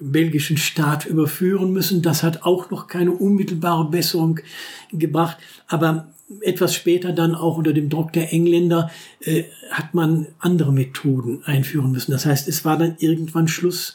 belgischen 0.00 0.56
Staat 0.56 1.06
überführen 1.06 1.72
müssen. 1.72 2.02
Das 2.02 2.24
hat 2.24 2.42
auch 2.42 2.70
noch 2.70 2.88
keine 2.88 3.12
unmittelbare 3.12 3.88
Besserung 3.88 4.40
gebracht. 4.92 5.38
Aber 5.68 6.08
etwas 6.40 6.74
später 6.74 7.12
dann 7.12 7.36
auch 7.36 7.56
unter 7.56 7.72
dem 7.72 7.88
Druck 7.88 8.12
der 8.12 8.32
Engländer 8.32 8.90
äh, 9.20 9.44
hat 9.70 9.94
man 9.94 10.26
andere 10.40 10.72
Methoden 10.72 11.44
einführen 11.44 11.92
müssen. 11.92 12.10
Das 12.10 12.26
heißt, 12.26 12.48
es 12.48 12.64
war 12.64 12.76
dann 12.76 12.96
irgendwann 12.98 13.46
Schluss. 13.46 13.94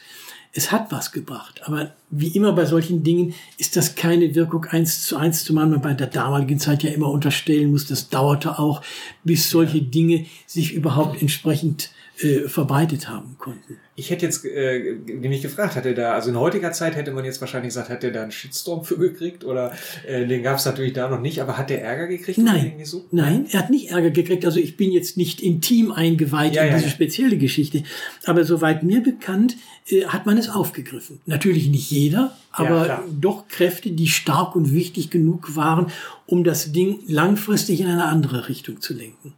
Es 0.56 0.72
hat 0.72 0.92
was 0.92 1.12
gebracht. 1.12 1.62
Aber 1.66 1.94
wie 2.12 2.28
immer 2.28 2.54
bei 2.54 2.66
solchen 2.66 3.04
Dingen 3.04 3.34
ist 3.58 3.76
das 3.76 3.96
keine 3.96 4.36
Wirkung 4.36 4.66
eins 4.66 5.04
zu 5.04 5.18
eins, 5.18 5.44
zumal 5.44 5.66
man 5.66 5.82
bei 5.82 5.94
der 5.94 6.08
damaligen 6.08 6.60
Zeit 6.60 6.84
ja 6.84 6.92
immer 6.92 7.10
unterstellen 7.10 7.72
muss, 7.72 7.88
das 7.88 8.10
dauerte 8.10 8.60
auch, 8.60 8.84
bis 9.24 9.50
solche 9.50 9.82
Dinge 9.82 10.28
sich 10.46 10.74
überhaupt 10.74 11.20
entsprechend 11.22 11.90
äh, 12.20 12.48
verbreitet 12.48 13.10
haben 13.10 13.36
konnten. 13.40 13.78
Ich 13.96 14.10
hätte 14.10 14.26
jetzt 14.26 14.44
äh, 14.44 14.96
nämlich 15.06 15.44
gefragt, 15.44 15.76
hat 15.76 15.86
er 15.86 15.94
da, 15.94 16.14
also 16.14 16.30
in 16.30 16.40
heutiger 16.40 16.72
Zeit 16.72 16.96
hätte 16.96 17.12
man 17.12 17.26
jetzt 17.26 17.40
wahrscheinlich 17.42 17.70
gesagt, 17.70 17.90
hat 17.90 18.04
er 18.04 18.10
da 18.12 18.24
einen 18.24 18.32
Shitstorm 18.32 18.84
für 18.84 18.98
gekriegt 18.98 19.44
oder 19.44 19.72
äh, 20.08 20.26
den 20.26 20.42
gab 20.42 20.58
es 20.58 20.66
natürlich 20.66 20.94
da 20.94 21.08
noch 21.10 21.20
nicht, 21.20 21.40
aber 21.42 21.60
hat 21.60 21.70
der 21.70 21.84
Ärger 21.84 22.08
gekriegt? 22.08 22.40
Nein, 22.40 22.74
so? 22.84 23.06
nein, 23.12 23.46
er 23.52 23.60
hat 23.60 23.70
nicht 23.70 23.92
Ärger 23.92 24.10
gekriegt. 24.10 24.46
Also 24.46 24.60
ich 24.60 24.78
bin 24.78 24.92
jetzt 24.92 25.16
nicht 25.16 25.42
intim 25.42 25.92
eingeweiht 25.92 26.56
Ja, 26.56 26.64
in 26.64 26.70
ja, 26.70 26.74
diese 26.76 26.88
ja. 26.88 26.92
spezielle 26.92 27.38
Geschichte. 27.38 27.84
Aber 28.26 28.44
soweit 28.46 28.82
mir 28.82 29.04
bekannt, 29.04 29.58
äh, 29.88 30.06
hat 30.06 30.26
man 30.26 30.40
es 30.40 30.50
aufgegriffen. 30.50 31.22
Natürlich 31.28 31.68
nicht 31.68 31.92
jeder, 31.92 32.36
aber 32.52 33.04
doch 33.20 33.48
Kräfte, 33.48 33.92
die 33.92 34.08
stark 34.08 34.56
und 34.56 34.74
wichtig 34.74 35.12
genug 35.12 35.56
waren, 35.56 35.88
um 36.26 36.44
das 36.44 36.72
Ding 36.72 37.00
langfristig 37.08 37.82
in 37.82 37.88
eine 37.88 38.06
andere 38.06 38.50
Richtung 38.50 38.82
zu 38.82 38.94
lenken. 38.94 39.34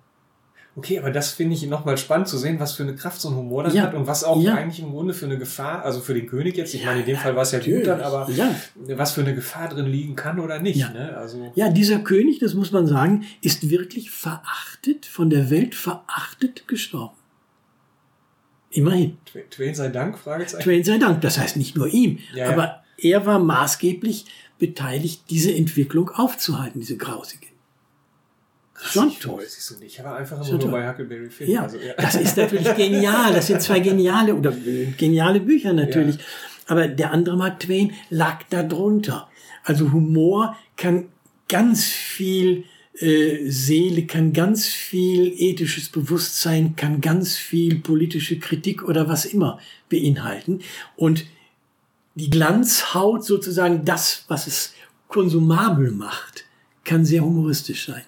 Okay, 0.78 1.00
aber 1.00 1.10
das 1.10 1.32
finde 1.32 1.56
ich 1.56 1.66
nochmal 1.68 1.98
spannend 1.98 2.28
zu 2.28 2.38
sehen, 2.38 2.60
was 2.60 2.74
für 2.74 2.84
eine 2.84 2.96
Kraft 2.96 3.22
so 3.22 3.30
ein 3.30 3.36
Humor 3.38 3.64
dann 3.64 3.74
Ja, 3.74 3.84
hat 3.84 3.94
und 3.94 4.08
was 4.08 4.26
auch 4.26 4.42
ja. 4.42 4.56
eigentlich 4.56 4.82
im 4.84 4.92
Grunde 4.92 5.14
für 5.14 5.26
eine 5.26 5.38
Gefahr, 5.38 5.86
also 5.86 6.02
für 6.02 6.14
den 6.14 6.28
König 6.28 6.58
jetzt, 6.58 6.74
ich 6.74 6.84
meine, 6.86 7.00
in 7.00 7.06
dem 7.06 7.16
Ja, 7.16 7.22
Fall 7.22 7.36
war 7.38 7.44
es 7.44 7.52
ja 7.54 7.60
dann, 7.60 8.02
aber 8.02 8.30
Ja. 8.30 8.54
was 8.98 9.14
für 9.14 9.22
eine 9.22 9.34
Gefahr 9.34 9.70
drin 9.70 9.86
liegen 9.86 10.18
kann 10.18 10.38
oder 10.38 10.60
nicht. 10.60 10.76
Ja. 10.78 10.90
Ne? 10.90 11.16
Also 11.16 11.50
Ja, 11.56 11.70
dieser 11.70 12.00
König, 12.00 12.40
das 12.40 12.56
muss 12.56 12.74
man 12.74 12.88
sagen, 12.88 13.24
ist 13.42 13.70
wirklich 13.70 14.12
verachtet, 14.12 15.06
von 15.06 15.30
der 15.30 15.50
Welt 15.50 15.76
verachtet 15.76 16.68
gestorben. 16.68 17.16
Immerhin. 18.72 19.18
Tw- 19.34 19.50
Twain 19.50 19.74
sei 19.76 19.88
Dank, 19.88 20.18
Fragezeichen. 20.18 20.64
Twain 20.64 20.84
sei 20.84 20.98
Dank. 20.98 21.22
Das 21.22 21.40
heißt 21.40 21.56
nicht 21.56 21.78
nur 21.78 21.88
ihm, 21.88 22.20
Ja, 22.34 22.46
ja. 22.48 22.52
aber 22.52 22.84
er 22.98 23.26
war 23.26 23.40
maßgeblich 23.40 24.26
beteiligt, 24.60 25.22
diese 25.30 25.54
Entwicklung 25.56 26.10
aufzuhalten, 26.10 26.82
diese 26.82 26.98
grausige. 26.98 27.48
Schon 28.92 29.10
Ich 29.10 29.20
toll. 29.20 29.42
weiß 29.42 29.58
es 29.58 29.80
nicht. 29.80 29.98
Ich 29.98 30.04
war 30.04 30.16
einfach 30.18 30.48
immer 30.48 30.58
nur 30.58 30.72
bei 30.72 30.90
Huckleberry 30.90 31.30
Finn. 31.30 31.50
Ja, 31.50 31.64
Also, 31.64 31.78
ja. 31.78 31.94
das 31.98 32.16
ist 32.16 32.38
natürlich 32.38 32.76
genial. 32.76 33.34
Das 33.34 33.48
sind 33.48 33.62
zwei 33.62 33.80
geniale 33.80 34.36
oder 34.36 34.52
äh, 34.52 34.86
geniale 34.98 35.40
Bücher 35.40 35.74
natürlich. 35.74 36.16
Ja. 36.16 36.22
Aber 36.68 36.88
der 36.88 37.12
andere 37.12 37.38
Mark 37.38 37.60
Twain 37.60 37.94
lag 38.10 38.44
da 38.50 38.64
drunter. 38.64 39.30
Also 39.64 39.92
Humor 39.92 40.56
kann 40.78 41.10
ganz 41.48 41.86
viel 41.86 42.64
äh, 43.00 43.50
Seele, 43.50 44.06
kann 44.06 44.34
ganz 44.34 44.68
viel 44.68 45.34
ethisches 45.38 45.90
Bewusstsein, 45.90 46.76
kann 46.76 47.02
ganz 47.02 47.36
viel 47.36 47.80
politische 47.80 48.40
Kritik 48.40 48.84
oder 48.84 49.08
was 49.10 49.26
immer 49.26 49.60
beinhalten. 49.90 50.62
Und 50.96 51.26
die 52.16 52.30
Glanzhaut 52.30 53.26
sozusagen 53.26 53.84
das, 53.86 54.24
was 54.28 54.48
es 54.48 54.74
konsumabel 55.08 55.92
macht, 55.92 56.46
kann 56.84 57.04
sehr 57.06 57.24
humoristisch 57.24 57.86
sein. 57.88 58.04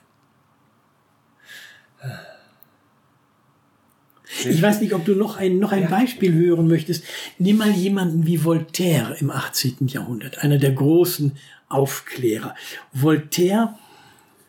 Ich 4.45 4.61
weiß 4.61 4.81
nicht, 4.81 4.93
ob 4.93 5.05
du 5.05 5.15
noch 5.15 5.37
ein, 5.37 5.59
noch 5.59 5.71
ein 5.71 5.83
Ja. 5.83 5.89
Beispiel 5.89 6.33
hören 6.33 6.67
möchtest. 6.67 7.03
Nimm 7.39 7.57
mal 7.57 7.71
jemanden 7.71 8.25
wie 8.25 8.43
Voltaire 8.43 9.15
im 9.19 9.31
18. 9.31 9.87
Jahrhundert, 9.87 10.39
einer 10.39 10.57
der 10.57 10.71
großen 10.71 11.33
Aufklärer. 11.69 12.55
Voltaire 12.93 13.77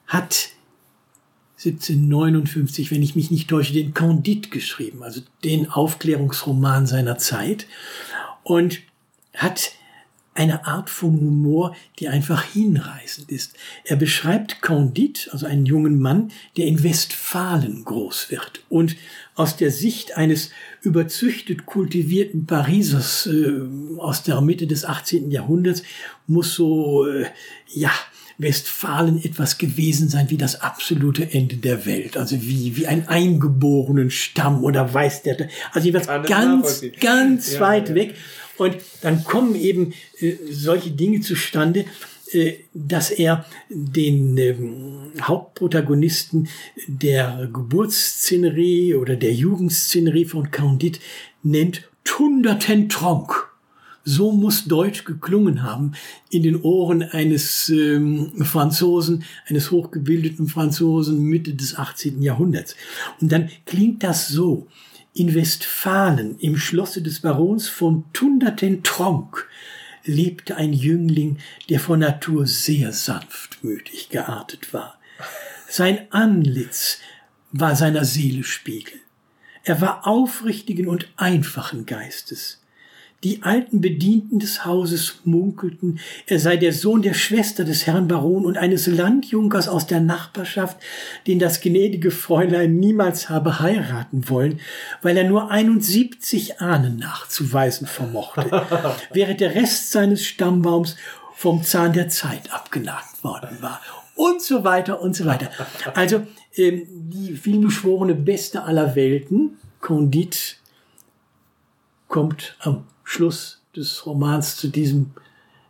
hat 0.06 0.50
1759, 1.58 2.90
wenn 2.92 3.02
ich 3.02 3.16
mich 3.16 3.30
nicht 3.30 3.48
täusche, 3.50 3.72
den 3.72 3.92
Candide 3.92 4.48
geschrieben, 4.48 5.02
also 5.02 5.22
den 5.42 5.68
Aufklärungsroman 5.68 6.86
seiner 6.86 7.18
Zeit 7.18 7.66
und 8.44 8.80
hat 9.34 9.72
eine 10.38 10.66
Art 10.66 10.88
von 10.88 11.20
Humor, 11.20 11.74
die 11.98 12.08
einfach 12.08 12.44
hinreißend 12.44 13.30
ist. 13.32 13.54
Er 13.84 13.96
beschreibt 13.96 14.62
Candide, 14.62 15.20
also 15.32 15.46
einen 15.46 15.66
jungen 15.66 15.98
Mann, 15.98 16.30
der 16.56 16.66
in 16.66 16.84
Westfalen 16.84 17.84
groß 17.84 18.30
wird 18.30 18.62
und 18.68 18.94
aus 19.34 19.56
der 19.56 19.72
Sicht 19.72 20.16
eines 20.16 20.50
überzüchtet 20.82 21.66
kultivierten 21.66 22.46
Parisers 22.46 23.26
äh, 23.26 23.62
aus 23.98 24.22
der 24.22 24.40
Mitte 24.40 24.68
des 24.68 24.84
18. 24.84 25.32
Jahrhunderts 25.32 25.82
muss 26.28 26.54
so, 26.54 27.06
äh, 27.06 27.26
ja, 27.66 27.90
Westfalen 28.38 29.22
etwas 29.24 29.58
gewesen 29.58 30.08
sein 30.08 30.30
wie 30.30 30.36
das 30.36 30.60
absolute 30.60 31.32
Ende 31.32 31.56
der 31.56 31.84
Welt. 31.86 32.16
Also 32.16 32.40
wie, 32.40 32.76
wie 32.76 32.86
ein 32.86 33.08
eingeborenen 33.08 34.12
Stamm 34.12 34.62
oder 34.62 34.94
weiß 34.94 35.24
der, 35.24 35.48
also 35.72 35.86
jeweils 35.88 36.06
ganz, 36.06 36.84
ganz 37.00 37.54
Ja, 37.54 37.60
weit 37.60 37.88
ja. 37.88 37.94
weg. 37.96 38.14
Und 38.58 38.76
dann 39.00 39.24
kommen 39.24 39.54
eben 39.54 39.94
äh, 40.20 40.34
solche 40.50 40.90
Dinge 40.90 41.20
zustande, 41.20 41.86
äh, 42.32 42.54
dass 42.74 43.10
er 43.10 43.46
den 43.70 44.36
ähm, 44.36 45.12
Hauptprotagonisten 45.22 46.48
der 46.86 47.48
Geburtsszenerie 47.52 48.94
oder 48.94 49.16
der 49.16 49.32
Jugendszenerie 49.32 50.26
von 50.26 50.50
Candide 50.50 50.98
nennt 51.42 51.88
Tundertentronk. 52.04 53.48
So 54.04 54.32
muss 54.32 54.64
Deutsch 54.64 55.04
geklungen 55.04 55.62
haben 55.62 55.92
in 56.30 56.42
den 56.42 56.60
Ohren 56.62 57.02
eines 57.02 57.68
ähm, 57.68 58.32
Franzosen, 58.42 59.24
eines 59.46 59.70
hochgebildeten 59.70 60.48
Franzosen 60.48 61.22
Mitte 61.22 61.54
des 61.54 61.76
18. 61.76 62.22
Jahrhunderts. 62.22 62.74
Und 63.20 63.30
dann 63.32 63.50
klingt 63.66 64.02
das 64.02 64.28
so. 64.28 64.66
In 65.18 65.34
Westfalen, 65.34 66.38
im 66.38 66.56
Schlosse 66.56 67.02
des 67.02 67.18
Barons 67.22 67.68
von 67.68 68.04
Tundertentronk, 68.12 69.48
lebte 70.04 70.54
ein 70.54 70.72
Jüngling, 70.72 71.38
der 71.68 71.80
von 71.80 71.98
Natur 71.98 72.46
sehr 72.46 72.92
sanftmütig 72.92 74.10
geartet 74.10 74.72
war. 74.72 74.96
Sein 75.68 76.06
Antlitz 76.12 77.00
war 77.50 77.74
seiner 77.74 78.04
Seele 78.04 78.44
Spiegel. 78.44 78.94
Er 79.64 79.80
war 79.80 80.06
aufrichtigen 80.06 80.86
und 80.86 81.08
einfachen 81.16 81.84
Geistes. 81.84 82.62
Die 83.24 83.42
alten 83.42 83.80
Bedienten 83.80 84.38
des 84.38 84.64
Hauses 84.64 85.20
munkelten, 85.24 85.98
er 86.28 86.38
sei 86.38 86.56
der 86.56 86.72
Sohn 86.72 87.02
der 87.02 87.14
Schwester 87.14 87.64
des 87.64 87.84
Herrn 87.84 88.06
Baron 88.06 88.44
und 88.44 88.56
eines 88.56 88.86
Landjunkers 88.86 89.68
aus 89.68 89.88
der 89.88 90.00
Nachbarschaft, 90.00 90.76
den 91.26 91.40
das 91.40 91.60
gnädige 91.60 92.12
Fräulein 92.12 92.76
niemals 92.76 93.28
habe 93.28 93.58
heiraten 93.58 94.28
wollen, 94.28 94.60
weil 95.02 95.16
er 95.16 95.24
nur 95.24 95.50
71 95.50 96.60
Ahnen 96.60 96.98
nachzuweisen 96.98 97.88
vermochte, 97.88 98.64
während 99.12 99.40
der 99.40 99.56
Rest 99.56 99.90
seines 99.90 100.24
Stammbaums 100.24 100.94
vom 101.34 101.64
Zahn 101.64 101.94
der 101.94 102.08
Zeit 102.08 102.52
abgenagt 102.52 103.24
worden 103.24 103.58
war. 103.60 103.80
Und 104.14 104.42
so 104.42 104.62
weiter 104.62 105.00
und 105.00 105.16
so 105.16 105.24
weiter. 105.24 105.50
Also 105.94 106.24
ähm, 106.54 106.86
die 106.88 107.34
vielbeschworene 107.34 108.14
Beste 108.14 108.62
aller 108.62 108.94
Welten, 108.94 109.58
Condit, 109.80 110.58
kommt 112.08 112.56
am 112.60 112.84
Schluss 113.08 113.62
des 113.74 114.04
Romans 114.04 114.56
zu 114.56 114.68
diesem 114.68 115.12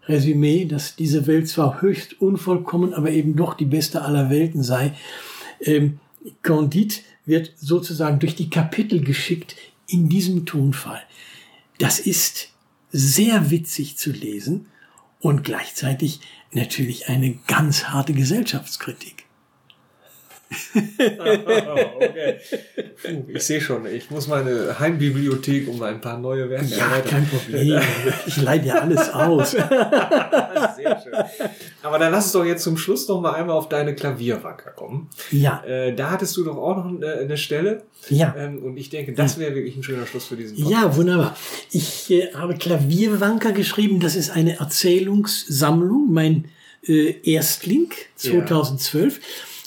Resümee, 0.06 0.64
dass 0.64 0.96
diese 0.96 1.28
Welt 1.28 1.48
zwar 1.48 1.80
höchst 1.80 2.20
unvollkommen, 2.20 2.94
aber 2.94 3.10
eben 3.10 3.36
doch 3.36 3.54
die 3.54 3.64
beste 3.64 4.02
aller 4.02 4.28
Welten 4.28 4.64
sei. 4.64 4.94
Ähm, 5.60 6.00
Candide 6.42 6.96
wird 7.26 7.52
sozusagen 7.56 8.18
durch 8.18 8.34
die 8.34 8.50
Kapitel 8.50 9.02
geschickt 9.02 9.54
in 9.86 10.08
diesem 10.08 10.46
Tonfall. 10.46 11.00
Das 11.78 12.00
ist 12.00 12.48
sehr 12.90 13.50
witzig 13.50 13.96
zu 13.98 14.10
lesen 14.10 14.66
und 15.20 15.44
gleichzeitig 15.44 16.20
natürlich 16.50 17.08
eine 17.08 17.38
ganz 17.46 17.84
harte 17.84 18.14
Gesellschaftskritik. 18.14 19.17
Okay. 20.74 22.38
Puh, 23.02 23.24
ich 23.28 23.42
sehe 23.42 23.60
schon, 23.60 23.86
ich 23.86 24.10
muss 24.10 24.26
meine 24.28 24.78
Heimbibliothek 24.78 25.68
um 25.68 25.82
ein 25.82 26.00
paar 26.00 26.18
neue 26.18 26.48
Werke 26.48 26.66
Ja, 26.66 27.00
kein 27.00 27.26
Problem. 27.28 27.80
Ich 28.26 28.40
leide 28.40 28.66
ja 28.66 28.74
alles 28.76 29.10
aus. 29.12 29.50
Sehr 30.76 31.02
schön. 31.02 31.48
Aber 31.82 31.98
dann 31.98 32.12
lass 32.12 32.24
uns 32.26 32.32
doch 32.32 32.44
jetzt 32.44 32.62
zum 32.64 32.76
Schluss 32.76 33.06
noch 33.08 33.20
mal 33.20 33.32
einmal 33.34 33.56
auf 33.56 33.68
deine 33.68 33.94
Klavierwanker 33.94 34.70
kommen. 34.70 35.08
Ja, 35.30 35.62
Äh, 35.64 35.94
da 35.94 36.10
hattest 36.10 36.36
du 36.36 36.44
doch 36.44 36.56
auch 36.56 36.76
noch 36.76 36.86
eine, 37.02 37.36
Stelle. 37.36 37.82
ja. 38.08 38.34
Ähm, 38.38 38.58
und 38.62 38.76
ich 38.76 38.90
denke, 38.90 39.12
das 39.12 39.38
wäre 39.38 39.54
wirklich 39.54 39.76
ein 39.76 39.82
schöner 39.82 40.06
Schluss 40.06 40.26
für 40.26 40.36
diesen 40.36 40.56
Ja, 40.68 40.96
wunderbar. 40.96 41.36
Ich 41.70 42.10
äh, 42.10 42.32
habe 42.34 42.54
Klavierwanker 42.54 43.52
geschrieben. 43.52 44.00
Das 44.00 44.16
ist 44.16 44.30
eine 44.30 44.58
Erzählungssammlung, 44.58 46.12
mein 46.12 46.46
äh, 46.86 47.14
Erstling 47.30 47.90
2012. 48.16 49.20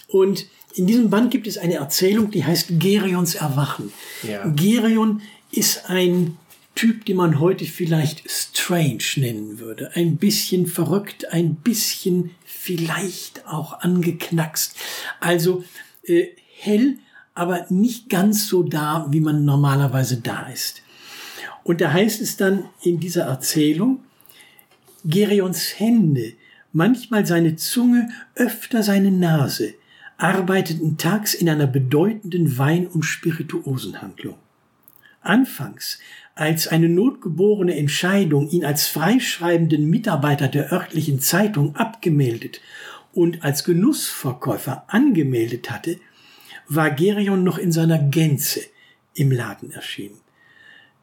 Und 0.07 0.47
in 0.75 0.87
diesem 0.87 1.09
Band 1.09 1.31
gibt 1.31 1.47
es 1.47 1.57
eine 1.57 1.75
Erzählung, 1.75 2.31
die 2.31 2.45
heißt 2.45 2.79
Gerions 2.79 3.35
Erwachen. 3.35 3.91
Ja. 4.23 4.47
Gerion 4.47 5.21
ist 5.51 5.89
ein 5.89 6.37
Typ, 6.75 7.05
den 7.05 7.17
man 7.17 7.39
heute 7.39 7.65
vielleicht 7.65 8.29
strange 8.31 9.03
nennen 9.17 9.59
würde. 9.59 9.91
Ein 9.95 10.15
bisschen 10.15 10.67
verrückt, 10.67 11.31
ein 11.33 11.55
bisschen 11.55 12.31
vielleicht 12.45 13.45
auch 13.45 13.81
angeknackst. 13.81 14.75
Also 15.19 15.65
äh, 16.03 16.27
hell, 16.57 16.97
aber 17.33 17.65
nicht 17.69 18.09
ganz 18.09 18.47
so 18.47 18.63
da, 18.63 19.07
wie 19.09 19.19
man 19.19 19.43
normalerweise 19.43 20.17
da 20.17 20.47
ist. 20.47 20.81
Und 21.63 21.81
da 21.81 21.91
heißt 21.91 22.21
es 22.21 22.37
dann 22.37 22.65
in 22.81 22.99
dieser 22.99 23.23
Erzählung, 23.23 23.99
Gerions 25.03 25.79
Hände, 25.79 26.33
manchmal 26.71 27.25
seine 27.25 27.55
Zunge, 27.55 28.09
öfter 28.35 28.83
seine 28.83 29.11
Nase, 29.11 29.73
arbeiteten 30.21 30.97
tags 30.97 31.33
in 31.33 31.49
einer 31.49 31.65
bedeutenden 31.65 32.57
Wein- 32.57 32.87
und 32.87 33.03
Spirituosenhandlung. 33.03 34.35
Anfangs, 35.21 35.99
als 36.35 36.67
eine 36.67 36.89
notgeborene 36.89 37.75
Entscheidung 37.75 38.47
ihn 38.49 38.63
als 38.63 38.87
freischreibenden 38.87 39.89
Mitarbeiter 39.89 40.47
der 40.47 40.71
örtlichen 40.71 41.19
Zeitung 41.19 41.75
abgemeldet 41.75 42.61
und 43.13 43.43
als 43.43 43.63
Genussverkäufer 43.63 44.85
angemeldet 44.87 45.71
hatte, 45.71 45.99
war 46.67 46.91
Gerion 46.91 47.43
noch 47.43 47.57
in 47.57 47.71
seiner 47.71 47.99
Gänze 47.99 48.61
im 49.13 49.31
Laden 49.31 49.71
erschienen. 49.71 50.20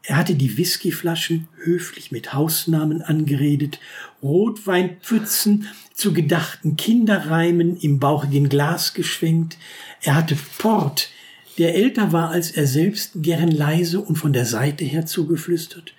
Er 0.08 0.16
hatte 0.16 0.36
die 0.36 0.56
Whiskyflaschen 0.56 1.48
höflich 1.62 2.10
mit 2.12 2.32
Hausnamen 2.32 3.02
angeredet, 3.02 3.78
Rotweinpfützen 4.22 5.68
zu 5.92 6.14
gedachten 6.14 6.78
Kinderreimen 6.78 7.76
im 7.76 7.98
bauchigen 7.98 8.48
Glas 8.48 8.94
geschwenkt. 8.94 9.58
Er 10.00 10.14
hatte 10.14 10.34
Port, 10.56 11.10
der 11.58 11.74
älter 11.74 12.10
war 12.10 12.30
als 12.30 12.50
er 12.50 12.66
selbst, 12.66 13.16
gern 13.16 13.50
leise 13.50 14.00
und 14.00 14.16
von 14.16 14.32
der 14.32 14.46
Seite 14.46 14.86
her 14.86 15.04
zugeflüstert. 15.04 15.92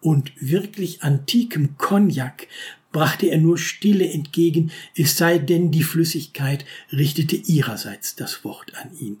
Und 0.00 0.32
wirklich 0.40 1.02
antikem 1.02 1.76
Cognac 1.76 2.48
brachte 2.92 3.26
er 3.26 3.36
nur 3.36 3.58
Stille 3.58 4.10
entgegen, 4.10 4.70
es 4.96 5.18
sei 5.18 5.36
denn 5.36 5.70
die 5.70 5.82
Flüssigkeit 5.82 6.64
richtete 6.92 7.36
ihrerseits 7.36 8.16
das 8.16 8.42
Wort 8.42 8.72
an 8.82 8.96
ihn. 8.98 9.18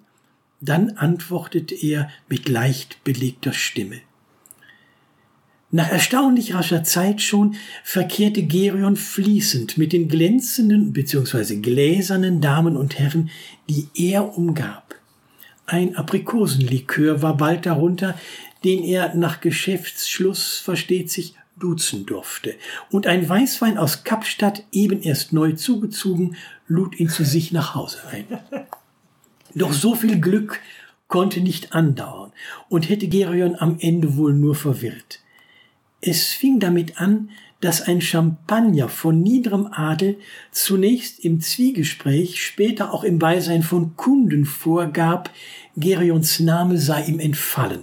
Dann 0.62 0.96
antwortete 0.96 1.74
er 1.74 2.10
mit 2.30 2.48
leicht 2.48 3.04
belegter 3.04 3.52
Stimme. 3.52 4.00
Nach 5.72 5.88
erstaunlich 5.88 6.54
rascher 6.54 6.82
Zeit 6.82 7.22
schon 7.22 7.54
verkehrte 7.84 8.42
Gerion 8.42 8.96
fließend 8.96 9.78
mit 9.78 9.92
den 9.92 10.08
glänzenden 10.08 10.92
bzw. 10.92 11.56
gläsernen 11.56 12.40
Damen 12.40 12.76
und 12.76 12.98
Herren, 12.98 13.30
die 13.68 13.86
er 13.94 14.36
umgab. 14.36 14.96
Ein 15.66 15.94
Aprikosenlikör 15.94 17.22
war 17.22 17.36
bald 17.36 17.66
darunter, 17.66 18.18
den 18.64 18.82
er 18.82 19.14
nach 19.14 19.40
Geschäftsschluss, 19.40 20.58
versteht 20.58 21.08
sich, 21.08 21.34
duzen 21.56 22.04
durfte. 22.04 22.56
Und 22.90 23.06
ein 23.06 23.28
Weißwein 23.28 23.78
aus 23.78 24.02
Kapstadt, 24.02 24.64
eben 24.72 25.00
erst 25.02 25.32
neu 25.32 25.52
zugezogen, 25.52 26.34
lud 26.66 26.98
ihn 26.98 27.08
zu 27.08 27.24
sich 27.24 27.52
nach 27.52 27.76
Hause 27.76 27.98
ein. 28.10 28.26
Doch 29.54 29.72
so 29.72 29.94
viel 29.94 30.20
Glück 30.20 30.58
konnte 31.06 31.40
nicht 31.40 31.72
andauern 31.72 32.32
und 32.68 32.88
hätte 32.88 33.06
Gerion 33.06 33.54
am 33.56 33.76
Ende 33.78 34.16
wohl 34.16 34.32
nur 34.32 34.56
verwirrt. 34.56 35.19
Es 36.00 36.28
fing 36.28 36.60
damit 36.60 37.00
an, 37.00 37.30
dass 37.60 37.82
ein 37.82 38.00
Champagner 38.00 38.88
von 38.88 39.22
niederem 39.22 39.68
Adel 39.70 40.16
zunächst 40.50 41.22
im 41.24 41.40
Zwiegespräch, 41.40 42.42
später 42.42 42.94
auch 42.94 43.04
im 43.04 43.18
Beisein 43.18 43.62
von 43.62 43.96
Kunden 43.96 44.46
vorgab, 44.46 45.30
Gerions 45.76 46.40
Name 46.40 46.78
sei 46.78 47.04
ihm 47.04 47.20
entfallen. 47.20 47.82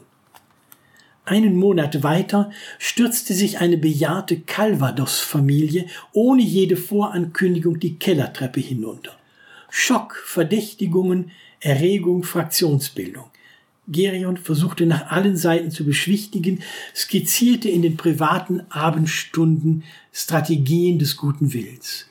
Einen 1.26 1.56
Monat 1.58 2.04
weiter 2.04 2.52
stürzte 2.80 3.34
sich 3.34 3.60
eine 3.60 3.78
bejahrte 3.78 4.40
Calvados-Familie 4.40 5.86
ohne 6.14 6.42
jede 6.42 6.78
Vorankündigung 6.78 7.80
die 7.80 8.00
Kellertreppe 8.00 8.62
hinunter. 8.62 9.12
Schock, 9.70 10.16
Verdächtigungen, 10.26 11.32
Erregung, 11.60 12.24
Fraktionsbildung. 12.24 13.26
Gerion 13.88 14.38
versuchte 14.38 14.86
nach 14.86 15.12
allen 15.12 15.38
Seiten 15.38 15.72
zu 15.72 15.86
beschwichtigen, 15.86 16.62
skizzierte 16.96 17.70
in 17.70 17.82
den 17.82 17.98
privaten 17.98 18.62
Abendstunden 18.70 19.84
Strategien 20.12 21.00
des 21.00 21.16
guten 21.16 21.54
Willens. 21.54 22.08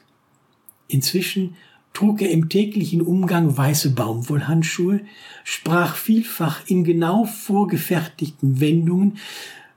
Inzwischen 0.88 1.56
trug 1.92 2.20
er 2.22 2.30
im 2.30 2.48
täglichen 2.48 3.00
Umgang 3.00 3.56
weiße 3.56 3.90
Baumwollhandschuhe, 3.90 5.00
sprach 5.44 5.96
vielfach 5.96 6.60
in 6.66 6.84
genau 6.84 7.24
vorgefertigten 7.24 8.60
Wendungen, 8.60 9.18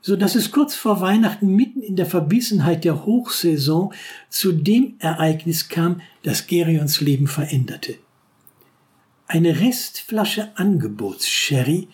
so 0.01 0.15
dass 0.15 0.35
es 0.35 0.51
kurz 0.51 0.75
vor 0.75 1.01
Weihnachten 1.01 1.55
mitten 1.55 1.81
in 1.81 1.95
der 1.95 2.05
Verbissenheit 2.05 2.83
der 2.83 3.05
Hochsaison 3.05 3.93
zu 4.29 4.53
dem 4.53 4.95
Ereignis 4.99 5.69
kam, 5.69 6.01
das 6.23 6.47
Gerions 6.47 7.01
Leben 7.01 7.27
veränderte. 7.27 7.95
Eine 9.31 9.59
Restflasche 9.59 10.49
Angebots-Sherry 10.55 11.87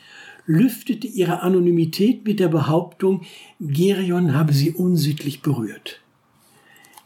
lüftete 0.45 1.05
ihre 1.05 1.41
Anonymität 1.41 2.23
mit 2.23 2.39
der 2.39 2.47
Behauptung, 2.47 3.23
Gerion 3.59 4.33
habe 4.33 4.53
sie 4.53 4.71
unsittlich 4.71 5.41
berührt. 5.41 5.99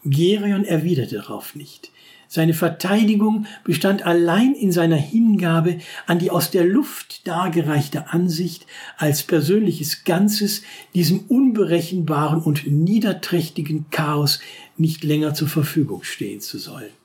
Gerion 0.05 0.65
erwiderte 0.65 1.15
darauf 1.15 1.55
nicht. 1.55 1.89
Seine 2.27 2.53
Verteidigung 2.53 3.47
bestand 3.63 4.05
allein 4.05 4.53
in 4.53 4.71
seiner 4.71 4.97
Hingabe 4.97 5.79
an 6.05 6.19
die 6.19 6.29
aus 6.29 6.51
der 6.51 6.63
Luft 6.63 7.27
dargereichte 7.27 8.09
Ansicht, 8.09 8.67
als 8.97 9.23
persönliches 9.23 10.03
Ganzes 10.03 10.61
diesem 10.93 11.21
unberechenbaren 11.21 12.39
und 12.39 12.67
niederträchtigen 12.67 13.89
Chaos 13.89 14.41
nicht 14.77 15.03
länger 15.03 15.33
zur 15.33 15.47
Verfügung 15.47 16.03
stehen 16.03 16.39
zu 16.39 16.59
sollen. 16.59 16.98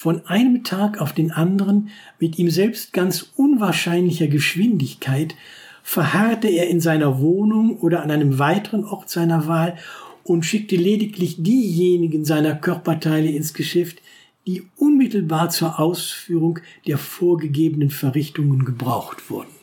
Von 0.00 0.24
einem 0.26 0.62
Tag 0.62 1.00
auf 1.00 1.12
den 1.12 1.32
anderen, 1.32 1.88
mit 2.20 2.38
ihm 2.38 2.50
selbst 2.50 2.92
ganz 2.92 3.32
unwahrscheinlicher 3.34 4.28
Geschwindigkeit, 4.28 5.34
verharrte 5.82 6.46
er 6.46 6.68
in 6.68 6.80
seiner 6.80 7.18
Wohnung 7.18 7.78
oder 7.78 8.04
an 8.04 8.12
einem 8.12 8.38
weiteren 8.38 8.84
Ort 8.84 9.10
seiner 9.10 9.48
Wahl 9.48 9.76
und 10.22 10.46
schickte 10.46 10.76
lediglich 10.76 11.42
diejenigen 11.42 12.24
seiner 12.24 12.54
Körperteile 12.54 13.28
ins 13.28 13.54
Geschäft, 13.54 14.00
die 14.46 14.68
unmittelbar 14.76 15.50
zur 15.50 15.80
Ausführung 15.80 16.60
der 16.86 16.96
vorgegebenen 16.96 17.90
Verrichtungen 17.90 18.64
gebraucht 18.64 19.28
wurden. 19.30 19.57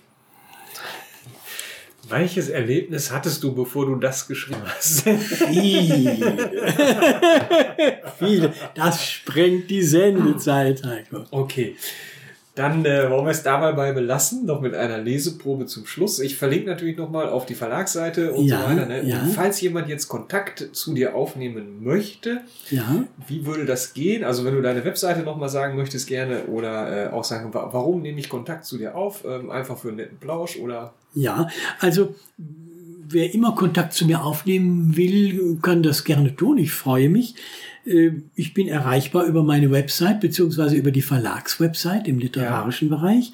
Welches 2.10 2.50
Erlebnis 2.50 3.12
hattest 3.12 3.44
du, 3.44 3.54
bevor 3.54 3.86
du 3.88 3.96
das 3.96 4.28
geschrieben 4.28 4.62
hast? 4.66 5.02
Viele. 5.50 6.38
Viele. 8.20 8.54
Das 8.76 9.04
sprengt 9.04 9.70
die 9.70 9.82
Sendezeit, 9.82 10.84
Heiko. 10.84 11.26
Okay. 11.32 11.76
Dann 12.56 12.86
äh, 12.86 13.10
wollen 13.10 13.26
wir 13.26 13.32
es 13.32 13.44
dabei 13.44 13.74
bei 13.74 13.92
belassen, 13.92 14.46
noch 14.46 14.62
mit 14.62 14.74
einer 14.74 14.98
Leseprobe 14.98 15.66
zum 15.66 15.86
Schluss. 15.86 16.20
Ich 16.22 16.38
verlinke 16.38 16.70
natürlich 16.70 16.96
nochmal 16.98 17.28
auf 17.28 17.46
die 17.46 17.54
Verlagsseite 17.54 18.32
und 18.32 18.46
Ja, 18.46 18.62
so 18.62 18.68
weiter. 18.70 18.86
Ne? 18.86 19.04
ja. 19.06 19.20
Falls 19.36 19.60
jemand 19.60 19.90
jetzt 19.90 20.08
Kontakt 20.08 20.70
zu 20.72 20.94
dir 20.94 21.16
aufnehmen 21.16 21.84
möchte, 21.84 22.42
Ja. 22.70 23.04
wie 23.28 23.46
würde 23.46 23.66
das 23.66 23.94
gehen? 23.94 24.24
Also 24.24 24.46
wenn 24.46 24.56
du 24.56 24.62
deine 24.62 24.86
Webseite 24.86 25.20
nochmal 25.24 25.50
sagen 25.50 25.76
möchtest 25.76 26.08
gerne 26.08 26.46
oder 26.46 27.08
äh, 27.08 27.10
auch 27.10 27.26
sagen, 27.26 27.54
wa- 27.54 27.70
warum 27.74 28.02
nehme 28.02 28.20
ich 28.22 28.30
Kontakt 28.30 28.64
zu 28.66 28.78
dir 28.78 28.96
auf? 28.96 29.26
Ähm, 29.28 29.50
einfach 29.50 29.78
für 29.78 29.90
einen 29.90 29.98
netten 29.98 30.18
Plausch 30.18 30.56
oder... 30.58 30.94
Ja, 31.14 31.50
also 31.82 32.16
wer 33.10 33.34
immer 33.34 33.54
Kontakt 33.56 33.94
zu 33.94 34.06
mir 34.06 34.24
aufnehmen 34.24 34.96
will, 34.96 35.58
kann 35.62 35.84
das 35.84 36.04
gerne 36.06 36.36
tun. 36.36 36.58
Ich 36.58 36.72
freue 36.72 37.10
mich. 37.10 37.36
Äh, 37.86 38.12
Ich 38.36 38.54
bin 38.54 38.68
erreichbar 38.68 39.26
über 39.26 39.44
meine 39.44 39.72
Website 39.72 40.20
beziehungsweise 40.20 40.76
über 40.76 40.92
die 40.92 41.02
Verlagswebsite 41.02 42.08
im 42.08 42.20
literarischen 42.20 42.90
Bereich. 42.90 43.32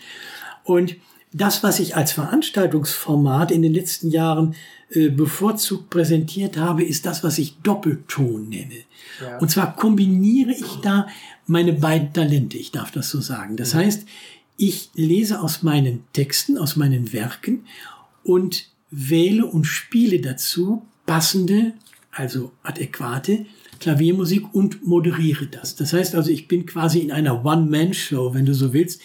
Und 0.64 0.96
das, 1.34 1.64
was 1.64 1.80
ich 1.80 1.96
als 1.96 2.12
Veranstaltungsformat 2.12 3.52
in 3.52 3.62
den 3.62 3.74
letzten 3.74 4.10
Jahren 4.10 4.56
äh, 4.90 5.10
bevorzugt 5.10 5.90
präsentiert 5.90 6.58
habe, 6.58 6.84
ist 6.84 7.06
das, 7.06 7.24
was 7.24 7.38
ich 7.38 7.58
Doppelton 7.64 8.50
nenne. 8.50 8.84
Ja. 9.22 9.38
Und 9.38 9.50
zwar 9.50 9.76
kombiniere 9.76 10.52
ich 10.52 10.76
da 10.82 11.08
meine 11.48 11.74
beiden 11.74 12.14
Talente, 12.14 12.58
ich 12.58 12.72
darf 12.72 12.92
das 12.92 13.10
so 13.10 13.22
sagen. 13.22 13.56
Das 13.56 13.74
heißt, 13.74 14.06
ich 14.58 14.92
lese 14.94 15.42
aus 15.42 15.64
meinen 15.64 16.04
Texten, 16.14 16.58
aus 16.58 16.76
meinen 16.76 17.14
Werken 17.14 17.66
und 18.24 18.68
wähle 18.92 19.46
und 19.46 19.64
spiele 19.64 20.20
dazu 20.20 20.86
passende, 21.06 21.74
also 22.12 22.52
adäquate 22.62 23.46
Klaviermusik 23.82 24.54
und 24.54 24.88
moderiere 24.88 25.48
das. 25.48 25.76
Das 25.76 25.92
heißt 25.92 26.16
also, 26.16 26.32
ich 26.32 26.48
bin 26.48 26.66
quasi 26.66 27.00
in 27.00 27.12
einer 27.12 27.44
One-Man-Show, 27.44 28.34
wenn 28.34 28.46
du 28.46 28.54
so 28.54 28.72
willst, 28.72 29.02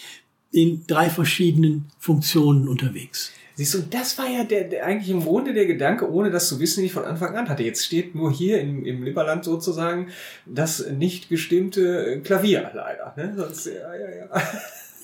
in 0.51 0.85
drei 0.87 1.09
verschiedenen 1.09 1.85
Funktionen 1.99 2.69
unterwegs. 2.69 3.33
Siehst 3.55 3.73
du, 3.73 3.79
das 3.79 4.17
war 4.19 4.29
ja 4.29 4.43
der, 4.43 4.65
der 4.65 4.85
eigentlich 4.85 5.09
im 5.09 5.23
Grunde 5.23 5.51
der 5.51 5.65
Gedanke, 5.65 6.11
ohne 6.11 6.29
das 6.29 6.47
zu 6.47 6.59
wissen, 6.59 6.81
den 6.81 6.85
ich 6.85 6.93
von 6.93 7.05
Anfang 7.05 7.35
an 7.35 7.49
hatte. 7.49 7.63
Jetzt 7.63 7.83
steht 7.83 8.13
nur 8.13 8.31
hier 8.31 8.61
im, 8.61 8.85
im 8.85 9.01
Lipperland 9.01 9.43
sozusagen 9.43 10.09
das 10.45 10.87
nicht 10.91 11.27
gestimmte 11.27 12.21
Klavier 12.23 12.71
leider. 12.75 13.13
Ne? 13.17 13.33
Sonst, 13.35 13.65
ja, 13.65 13.95
ja, 13.95 14.15
ja. 14.15 14.41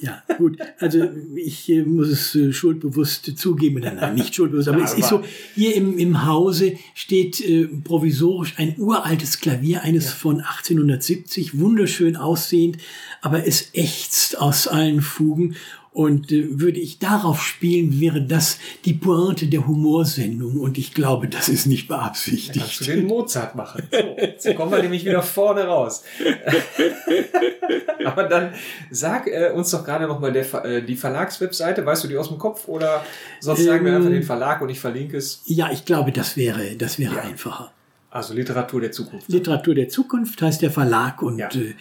Ja, 0.02 0.22
gut. 0.38 0.58
Also 0.80 1.08
ich 1.36 1.70
äh, 1.70 1.84
muss 1.84 2.10
es 2.10 2.36
äh, 2.36 2.52
schuldbewusst 2.52 3.38
zugeben, 3.38 3.78
oder 3.78 3.94
nein, 3.94 4.16
nicht 4.16 4.36
schuldbewusst, 4.36 4.68
aber 4.68 4.80
Ja, 4.80 4.84
es 4.86 4.94
ist 4.96 5.12
aber- 5.14 5.24
so, 5.24 5.30
hier 5.56 5.76
im, 5.76 5.98
im 5.98 6.26
Hause 6.26 6.74
steht 6.94 7.40
äh, 7.40 7.68
provisorisch 7.68 8.56
ein 8.58 8.76
uraltes 8.78 9.40
Klavier, 9.40 9.84
eines 9.84 10.12
von 10.12 10.42
1870, 10.42 11.58
wunderschön 11.60 12.16
aussehend, 12.18 12.78
aber 13.22 13.48
es 13.48 13.70
ächzt 13.74 14.38
aus 14.40 14.68
allen 14.68 15.02
Fugen. 15.02 15.56
Und 15.94 16.32
äh, 16.32 16.60
würde 16.60 16.80
ich 16.80 16.98
darauf 16.98 17.42
spielen, 17.44 18.00
wäre 18.00 18.22
das 18.24 18.58
die 18.84 18.94
Pointe 18.96 19.46
der 19.46 19.68
Humorsendung. 19.68 20.60
Und 20.60 20.80
ich 20.80 20.94
glaube, 20.96 21.28
das 21.28 21.50
ist 21.50 21.68
nicht 21.68 21.88
Kannst 21.88 22.26
du 22.28 22.32
beabsichtigt. 22.32 22.88
den 22.88 23.06
Mozart 23.06 23.54
machen. 23.56 23.84
So, 23.92 23.98
jetzt 24.20 24.56
kommen 24.56 24.72
wir 24.72 24.82
nämlich 24.82 25.06
wieder 25.06 25.22
vorne 25.22 25.66
raus. 25.66 26.04
Aber 28.06 28.24
dann 28.24 28.54
sag 28.92 29.28
äh, 29.28 29.52
uns 29.54 29.70
doch 29.72 29.86
gerade 29.86 30.08
nochmal 30.08 30.36
äh, 30.36 30.82
die 30.82 30.96
Verlagswebseite. 30.96 31.86
Weißt 31.86 32.04
du 32.04 32.08
die 32.08 32.18
aus 32.18 32.30
dem 32.30 32.38
Kopf? 32.38 32.68
Oder 32.68 33.06
sonst 33.40 33.64
sagen 33.64 33.86
wir 33.86 33.92
Ähm, 33.92 33.98
einfach 33.98 34.10
den 34.12 34.24
Verlag 34.24 34.62
und 34.62 34.70
ich 34.70 34.80
verlinke 34.80 35.18
es. 35.18 35.42
Ja, 35.46 35.72
ich 35.72 35.86
glaube, 35.86 36.12
das 36.12 36.36
wäre, 36.38 36.76
das 36.76 37.00
wäre 37.00 37.16
Ja. 37.16 37.22
einfacher. 37.22 37.72
Also 38.10 38.34
Literatur 38.34 38.82
der 38.82 38.92
Zukunft. 38.92 39.28
Literatur 39.30 39.76
der 39.76 39.90
Zukunft 39.90 40.42
heißt 40.42 40.62
der 40.62 40.72
Verlag 40.72 41.22
und 41.22 41.40
Ja. 41.40 41.50
äh, 41.50 41.74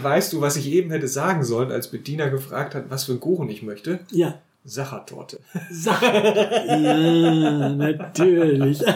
weißt 0.03 0.33
du, 0.33 0.41
was 0.41 0.57
ich 0.57 0.71
eben 0.71 0.91
hätte 0.91 1.09
sagen 1.09 1.45
sollen, 1.45 1.71
als 1.71 1.89
Bettina 1.89 2.29
gefragt 2.29 2.75
hat, 2.75 2.91
was 2.91 3.05
für 3.05 3.13
einen 3.13 3.21
Kuchen 3.21 3.49
ich 3.49 3.63
möchte? 3.63 4.01
Ja, 4.11 4.39
Sachertorte. 4.65 5.41
Sache. 5.71 6.07
ja, 6.69 7.69
natürlich. 7.71 8.83